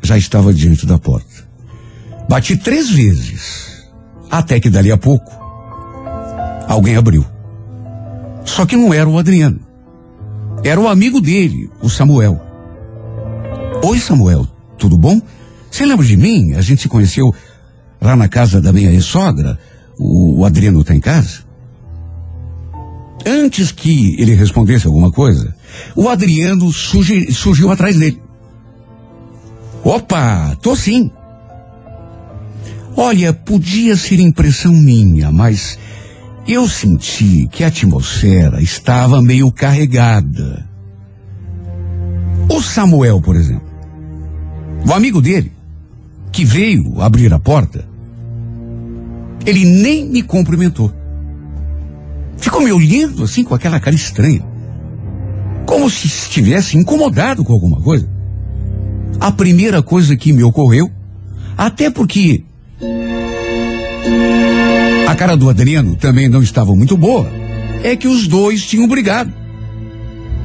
já 0.00 0.16
estava 0.16 0.54
diante 0.54 0.86
da 0.86 0.98
porta. 0.98 1.46
Bati 2.26 2.56
três 2.56 2.90
vezes, 2.90 3.86
até 4.30 4.58
que 4.58 4.70
dali 4.70 4.90
a 4.90 4.96
pouco, 4.96 5.30
alguém 6.66 6.96
abriu. 6.96 7.22
Só 8.46 8.64
que 8.64 8.76
não 8.78 8.94
era 8.94 9.06
o 9.06 9.18
Adriano. 9.18 9.65
Era 10.64 10.80
o 10.80 10.88
amigo 10.88 11.20
dele, 11.20 11.70
o 11.80 11.88
Samuel. 11.88 12.40
Oi, 13.84 13.98
Samuel, 13.98 14.46
tudo 14.78 14.96
bom? 14.96 15.20
Você 15.70 15.84
lembra 15.84 16.04
de 16.04 16.16
mim? 16.16 16.54
A 16.54 16.60
gente 16.60 16.82
se 16.82 16.88
conheceu 16.88 17.32
lá 18.00 18.16
na 18.16 18.28
casa 18.28 18.60
da 18.60 18.72
minha 18.72 18.90
ex-sogra. 18.90 19.58
O, 19.98 20.40
o 20.40 20.44
Adriano 20.44 20.80
está 20.80 20.94
em 20.94 21.00
casa? 21.00 21.44
Antes 23.24 23.72
que 23.72 24.14
ele 24.20 24.34
respondesse 24.34 24.86
alguma 24.86 25.10
coisa, 25.10 25.54
o 25.94 26.08
Adriano 26.08 26.72
surgi- 26.72 27.32
surgiu 27.32 27.70
atrás 27.70 27.96
dele. 27.96 28.20
Opa, 29.84 30.56
tô 30.62 30.74
sim. 30.74 31.10
Olha, 32.96 33.32
podia 33.32 33.94
ser 33.96 34.18
impressão 34.20 34.72
minha, 34.72 35.30
mas 35.30 35.78
eu 36.46 36.68
senti 36.68 37.48
que 37.50 37.64
a 37.64 37.68
atmosfera 37.68 38.62
estava 38.62 39.20
meio 39.20 39.50
carregada. 39.50 40.68
O 42.48 42.62
Samuel, 42.62 43.20
por 43.20 43.34
exemplo, 43.34 43.68
o 44.86 44.92
amigo 44.92 45.20
dele, 45.20 45.50
que 46.30 46.44
veio 46.44 47.00
abrir 47.02 47.32
a 47.34 47.38
porta, 47.38 47.84
ele 49.44 49.64
nem 49.64 50.08
me 50.08 50.22
cumprimentou. 50.22 50.92
Ficou 52.36 52.60
me 52.60 52.70
olhando 52.70 53.24
assim 53.24 53.42
com 53.42 53.54
aquela 53.54 53.80
cara 53.80 53.96
estranha. 53.96 54.44
Como 55.64 55.90
se 55.90 56.06
estivesse 56.06 56.76
incomodado 56.76 57.44
com 57.44 57.52
alguma 57.52 57.80
coisa. 57.80 58.08
A 59.18 59.32
primeira 59.32 59.82
coisa 59.82 60.16
que 60.16 60.32
me 60.32 60.44
ocorreu, 60.44 60.90
até 61.56 61.90
porque 61.90 62.44
cara 65.16 65.36
do 65.36 65.48
Adriano 65.48 65.96
também 65.96 66.28
não 66.28 66.42
estava 66.42 66.76
muito 66.76 66.96
boa, 66.96 67.30
é 67.82 67.96
que 67.96 68.06
os 68.06 68.28
dois 68.28 68.66
tinham 68.66 68.86
brigado. 68.86 69.32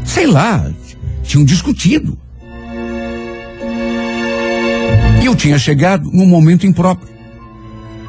Sei 0.06 0.26
lá, 0.26 0.72
tinham 1.24 1.44
discutido. 1.44 2.18
E 5.22 5.26
eu 5.26 5.36
tinha 5.36 5.60
chegado 5.60 6.10
num 6.12 6.26
momento 6.26 6.66
impróprio. 6.66 7.12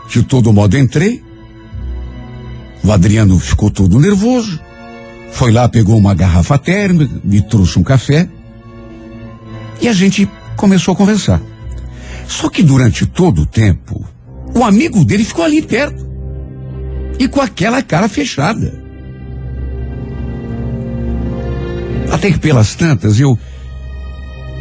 De 0.09 0.23
todo 0.23 0.53
modo 0.53 0.79
entrei. 0.79 1.23
O 2.85 2.93
Adriano 2.93 3.39
ficou 3.39 3.71
todo 3.71 3.99
nervoso. 3.99 4.61
Foi 5.33 5.51
lá, 5.51 5.69
pegou 5.69 5.97
uma 5.97 6.15
garrafa 6.15 6.59
térmica, 6.59 7.21
me 7.25 7.43
trouxe 7.43 7.79
um 7.79 7.83
café. 7.83 8.29
E 9.81 9.89
a 9.89 9.93
gente 9.93 10.29
começou 10.57 10.95
a 10.95 10.97
conversar. 10.97 11.41
Só 12.29 12.49
que 12.49 12.63
durante 12.63 13.05
todo 13.05 13.43
o 13.43 13.47
tempo, 13.47 14.05
o 14.55 14.63
amigo 14.63 15.05
dele 15.05 15.25
ficou 15.25 15.45
ali 15.45 15.61
perto. 15.61 16.12
E 17.23 17.29
com 17.29 17.41
aquela 17.41 17.81
cara 17.81 18.09
fechada. 18.09 18.75
Até 22.11 22.33
que 22.33 22.39
pelas 22.41 22.75
tantas 22.75 23.20
eu 23.20 23.39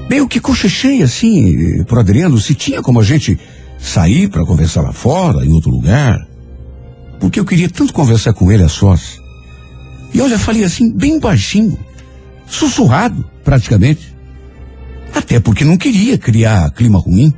meio 0.08 0.28
que 0.28 0.40
cochechei 0.40 1.02
assim 1.02 1.84
pro 1.86 2.00
Adriano 2.00 2.38
se 2.38 2.54
tinha 2.54 2.80
como 2.84 3.00
a 3.00 3.04
gente 3.04 3.36
sair 3.80 4.30
para 4.30 4.46
conversar 4.46 4.84
lá 4.84 4.94
fora, 4.94 5.44
em 5.44 5.52
outro 5.52 5.72
lugar. 5.72 6.20
Porque 7.20 7.40
eu 7.40 7.46
queria 7.46 7.68
tanto 7.68 7.92
conversar 7.94 8.32
com 8.34 8.52
ele 8.52 8.62
a 8.62 8.70
sós. 8.70 9.20
E 10.14 10.22
olha, 10.22 10.38
falei 10.38 10.64
assim, 10.64 10.96
bem 10.96 11.20
baixinho, 11.20 11.80
sussurrado, 12.46 13.26
praticamente. 13.44 14.16
Até 15.16 15.40
porque 15.40 15.66
não 15.66 15.78
queria 15.78 16.16
criar 16.16 16.70
clima 16.70 17.00
ruim. 17.00 17.34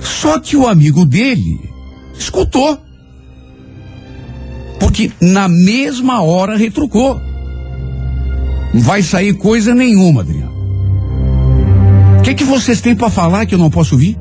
Só 0.00 0.38
que 0.38 0.56
o 0.56 0.68
amigo 0.68 1.04
dele 1.04 1.58
escutou. 2.16 2.83
Porque 4.84 5.10
na 5.18 5.48
mesma 5.48 6.20
hora 6.20 6.58
retrucou. 6.58 7.18
Não 8.74 8.82
vai 8.82 9.02
sair 9.02 9.32
coisa 9.32 9.74
nenhuma, 9.74 10.20
Adriano. 10.20 10.52
O 12.18 12.22
que, 12.22 12.34
que 12.34 12.44
vocês 12.44 12.82
têm 12.82 12.94
para 12.94 13.08
falar 13.08 13.46
que 13.46 13.54
eu 13.54 13.58
não 13.58 13.70
posso 13.70 13.94
ouvir? 13.94 14.14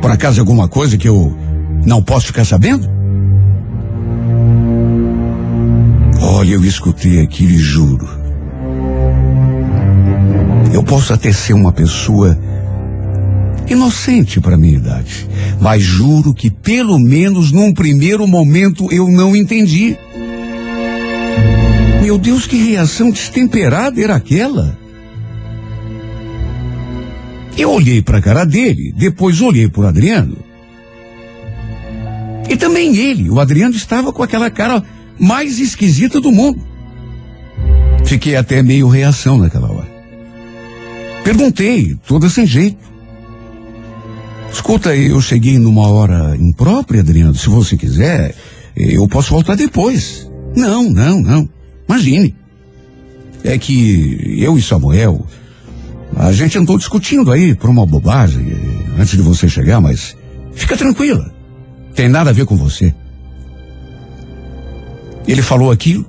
Por 0.00 0.10
acaso 0.10 0.40
alguma 0.40 0.68
coisa 0.68 0.96
que 0.96 1.06
eu 1.06 1.36
não 1.84 2.02
posso 2.02 2.28
ficar 2.28 2.46
sabendo? 2.46 2.88
Olha, 6.18 6.54
eu 6.54 6.64
escutei 6.64 7.20
aquilo 7.20 7.52
e 7.52 7.58
juro. 7.58 8.08
Eu 10.72 10.82
posso 10.82 11.12
até 11.12 11.30
ser 11.30 11.52
uma 11.52 11.72
pessoa 11.72 12.38
inocente 13.72 14.40
para 14.40 14.56
minha 14.56 14.76
idade, 14.76 15.28
mas 15.60 15.82
juro 15.82 16.32
que 16.32 16.50
pelo 16.50 16.98
menos 16.98 17.50
num 17.50 17.72
primeiro 17.72 18.26
momento 18.26 18.92
eu 18.92 19.08
não 19.08 19.34
entendi. 19.34 19.96
Meu 22.02 22.18
Deus, 22.18 22.46
que 22.46 22.56
reação 22.56 23.10
destemperada 23.10 24.00
era 24.00 24.16
aquela? 24.16 24.78
Eu 27.56 27.70
olhei 27.70 28.00
para 28.02 28.18
a 28.18 28.22
cara 28.22 28.44
dele, 28.44 28.92
depois 28.96 29.40
olhei 29.40 29.68
para 29.68 29.82
o 29.82 29.86
Adriano. 29.86 30.38
E 32.48 32.56
também 32.56 32.96
ele, 32.96 33.30
o 33.30 33.40
Adriano, 33.40 33.74
estava 33.74 34.12
com 34.12 34.22
aquela 34.22 34.50
cara 34.50 34.82
mais 35.18 35.58
esquisita 35.58 36.20
do 36.20 36.32
mundo. 36.32 36.60
Fiquei 38.04 38.36
até 38.36 38.62
meio 38.62 38.88
reação 38.88 39.38
naquela 39.38 39.70
hora. 39.70 39.90
Perguntei, 41.22 41.96
toda 42.06 42.28
sem 42.28 42.46
jeito. 42.46 42.91
Escuta, 44.52 44.94
eu 44.94 45.20
cheguei 45.20 45.58
numa 45.58 45.88
hora 45.88 46.36
imprópria, 46.36 47.00
Adriano. 47.00 47.34
Se 47.34 47.48
você 47.48 47.76
quiser, 47.76 48.34
eu 48.76 49.08
posso 49.08 49.30
voltar 49.30 49.56
depois. 49.56 50.30
Não, 50.54 50.88
não, 50.90 51.20
não. 51.20 51.48
Imagine. 51.88 52.36
É 53.44 53.58
que 53.58 54.36
eu 54.38 54.56
e 54.56 54.62
Samuel, 54.62 55.26
A 56.16 56.30
gente 56.30 56.58
andou 56.58 56.76
discutindo 56.76 57.32
aí 57.32 57.54
por 57.54 57.70
uma 57.70 57.86
bobagem 57.86 58.46
antes 58.98 59.16
de 59.16 59.22
você 59.22 59.48
chegar, 59.48 59.80
mas 59.80 60.14
fica 60.52 60.76
tranquila. 60.76 61.32
Tem 61.94 62.08
nada 62.08 62.30
a 62.30 62.32
ver 62.32 62.44
com 62.44 62.56
você. 62.56 62.94
Ele 65.26 65.42
falou 65.42 65.70
aquilo, 65.70 66.04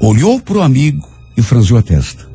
olhou 0.00 0.40
pro 0.40 0.62
amigo 0.62 1.06
e 1.36 1.42
franziu 1.42 1.76
a 1.76 1.82
testa. 1.82 2.26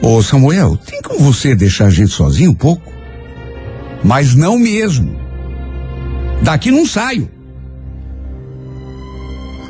Ô 0.00 0.22
Samuel, 0.22 0.76
tem 0.76 1.02
como 1.02 1.20
você 1.20 1.54
deixar 1.54 1.86
a 1.86 1.90
gente 1.90 2.10
sozinho 2.10 2.52
um 2.52 2.54
pouco? 2.54 2.97
Mas 4.02 4.34
não 4.34 4.58
mesmo. 4.58 5.18
Daqui 6.42 6.70
não 6.70 6.86
saio. 6.86 7.30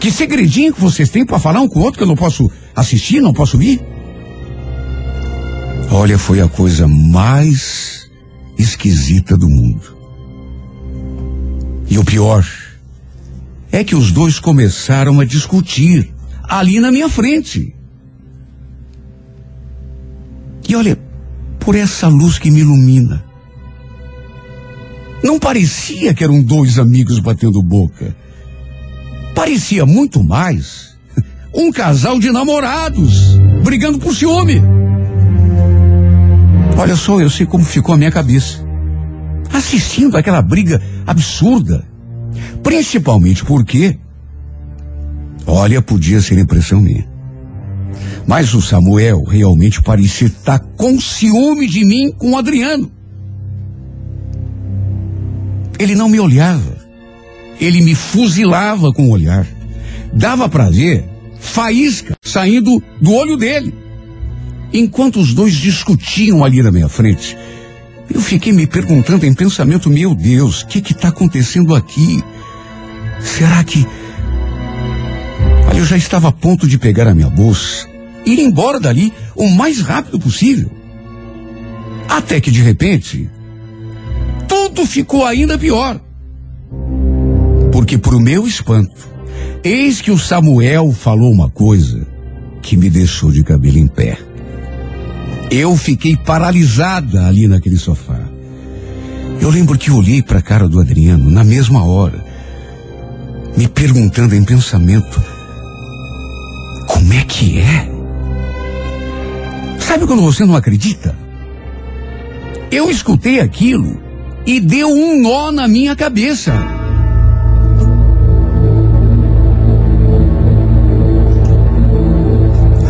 Que 0.01 0.11
segredinho 0.11 0.72
que 0.72 0.81
vocês 0.81 1.09
têm 1.09 1.26
para 1.26 1.39
falar 1.39 1.61
um 1.61 1.68
com 1.68 1.81
o 1.81 1.83
outro 1.83 1.99
que 1.99 2.05
eu 2.05 2.09
não 2.09 2.14
posso 2.14 2.51
assistir, 2.74 3.20
não 3.20 3.33
posso 3.33 3.59
vir? 3.59 3.81
Olha, 5.91 6.18
foi 6.18 6.41
a 6.41 6.49
coisa 6.49 6.87
mais 6.87 8.09
esquisita 8.59 9.37
do 9.37 9.49
mundo. 9.49 9.97
E 11.89 11.99
o 11.99 12.05
pior 12.05 12.47
é 13.72 13.83
que 13.83 13.97
os 13.97 14.12
dois 14.12 14.39
começaram 14.39 15.18
a 15.20 15.24
discutir 15.24 16.12
ali 16.45 16.79
na 16.79 16.93
minha 16.93 17.09
frente. 17.09 17.74
E 20.68 20.76
olha, 20.76 20.99
por 21.59 21.74
essa 21.74 22.09
luz 22.09 22.39
que 22.39 22.51
me 22.51 22.61
ilumina, 22.61 23.24
não 25.23 25.39
parecia 25.39 26.14
que 26.14 26.23
eram 26.23 26.43
dois 26.43 26.79
amigos 26.79 27.19
batendo 27.19 27.62
boca. 27.62 28.14
Parecia 29.35 29.85
muito 29.85 30.23
mais 30.23 30.97
um 31.55 31.71
casal 31.71 32.19
de 32.19 32.31
namorados 32.31 33.37
brigando 33.62 33.99
por 33.99 34.14
ciúme. 34.14 34.62
Olha 36.77 36.95
só, 36.95 37.21
eu 37.21 37.29
sei 37.29 37.45
como 37.45 37.64
ficou 37.64 37.95
a 37.95 37.99
minha 37.99 38.11
cabeça. 38.11 38.64
Assistindo 39.53 40.16
aquela 40.16 40.41
briga 40.41 40.81
absurda. 41.07 41.85
Principalmente 42.62 43.45
porque, 43.45 43.99
olha, 45.47 45.83
podia 45.83 46.21
ser 46.21 46.39
impressão 46.39 46.81
minha. 46.81 47.09
Mas 48.27 48.55
o 48.55 48.61
Samuel 48.61 49.25
realmente 49.25 49.83
parecia 49.83 50.29
estar 50.29 50.59
com 50.59 51.01
ciúme 51.01 51.66
de 51.66 51.85
mim 51.85 52.12
com 52.12 52.33
o 52.33 52.37
Adriano. 52.37 52.98
Ele 55.79 55.95
não 55.95 56.09
me 56.09 56.18
olhava. 56.18 56.76
Ele 57.61 57.81
me 57.81 57.95
fuzilava 57.95 58.93
com 58.93 59.07
o 59.07 59.11
olhar. 59.11 59.47
Dava 60.12 60.49
para 60.49 60.70
ver 60.70 61.05
faísca 61.39 62.16
saindo 62.22 62.83
do 63.01 63.12
olho 63.12 63.37
dele. 63.37 63.74
Enquanto 64.72 65.20
os 65.20 65.33
dois 65.33 65.55
discutiam 65.55 66.45
ali 66.45 66.62
na 66.62 66.70
minha 66.70 66.89
frente, 66.89 67.37
eu 68.12 68.20
fiquei 68.20 68.53
me 68.53 68.66
perguntando 68.66 69.24
em 69.24 69.35
pensamento, 69.35 69.89
meu 69.89 70.14
Deus, 70.14 70.62
o 70.62 70.66
que 70.66 70.81
que 70.81 70.95
tá 70.95 71.09
acontecendo 71.09 71.74
aqui? 71.74 72.22
Será 73.20 73.62
que... 73.64 73.87
Olha, 75.68 75.79
eu 75.79 75.85
já 75.85 75.97
estava 75.97 76.29
a 76.29 76.33
ponto 76.33 76.66
de 76.66 76.79
pegar 76.79 77.07
a 77.07 77.14
minha 77.14 77.31
bolsa, 77.31 77.89
ir 78.24 78.39
embora 78.39 78.81
dali 78.81 79.12
o 79.35 79.49
mais 79.49 79.81
rápido 79.81 80.18
possível. 80.18 80.70
Até 82.09 82.41
que 82.41 82.51
de 82.51 82.62
repente, 82.62 83.29
tudo 84.49 84.87
ficou 84.87 85.25
ainda 85.25 85.59
pior. 85.59 86.01
Porque 87.71 87.99
pro 87.99 88.19
meu 88.19 88.47
espanto, 88.47 89.09
eis 89.63 90.01
que 90.01 90.11
o 90.11 90.19
Samuel 90.19 90.91
falou 90.93 91.31
uma 91.31 91.51
coisa 91.51 92.07
que 92.63 92.77
me 92.77 92.91
deixou 92.91 93.31
de 93.31 93.45
cabelo 93.45 93.79
em 93.79 93.87
pé. 93.87 94.19
Eu 95.51 95.77
fiquei 95.77 96.17
paralisada 96.17 97.27
ali 97.27 97.47
naquele 97.47 97.77
sofá. 97.77 98.21
Eu 99.41 99.51
lembro 99.51 99.79
que 99.79 99.91
olhei 99.91 100.23
para 100.23 100.41
a 100.41 100.43
cara 100.43 100.69
do 100.69 100.81
Adriano 100.81 101.31
na 101.31 101.45
mesma 101.45 101.85
hora, 101.85 102.25
me 103.57 103.69
perguntando 103.69 104.35
em 104.35 104.45
pensamento: 104.45 105.23
como 106.89 107.13
é 107.13 107.25
que 107.25 107.59
é? 107.61 107.89
Sabe 109.79 110.07
quando 110.07 110.23
você 110.23 110.45
não 110.45 110.57
acredita? 110.57 111.15
Eu 112.71 112.91
escutei 112.91 113.41
aquilo 113.41 114.08
e 114.49 114.61
deu 114.61 114.89
um 114.89 115.21
nó 115.21 115.53
na 115.53 115.69
minha 115.69 115.95
cabeça. 115.95 116.55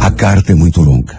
A 0.01 0.09
carta 0.13 0.53
é 0.53 0.55
muito 0.55 0.81
longa. 0.81 1.19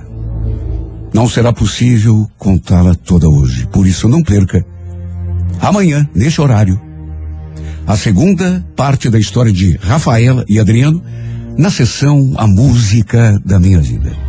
Não 1.13 1.27
será 1.27 1.51
possível 1.51 2.25
contá-la 2.37 2.95
toda 2.95 3.27
hoje. 3.27 3.67
Por 3.67 3.85
isso, 3.85 4.07
não 4.07 4.23
perca. 4.23 4.65
Amanhã, 5.59 6.07
neste 6.15 6.39
horário, 6.39 6.79
a 7.85 7.97
segunda 7.97 8.65
parte 8.77 9.09
da 9.09 9.19
história 9.19 9.51
de 9.51 9.75
Rafaela 9.75 10.45
e 10.47 10.57
Adriano 10.57 11.03
na 11.57 11.69
sessão 11.69 12.31
A 12.37 12.47
Música 12.47 13.37
da 13.43 13.59
Minha 13.59 13.81
Vida. 13.81 14.28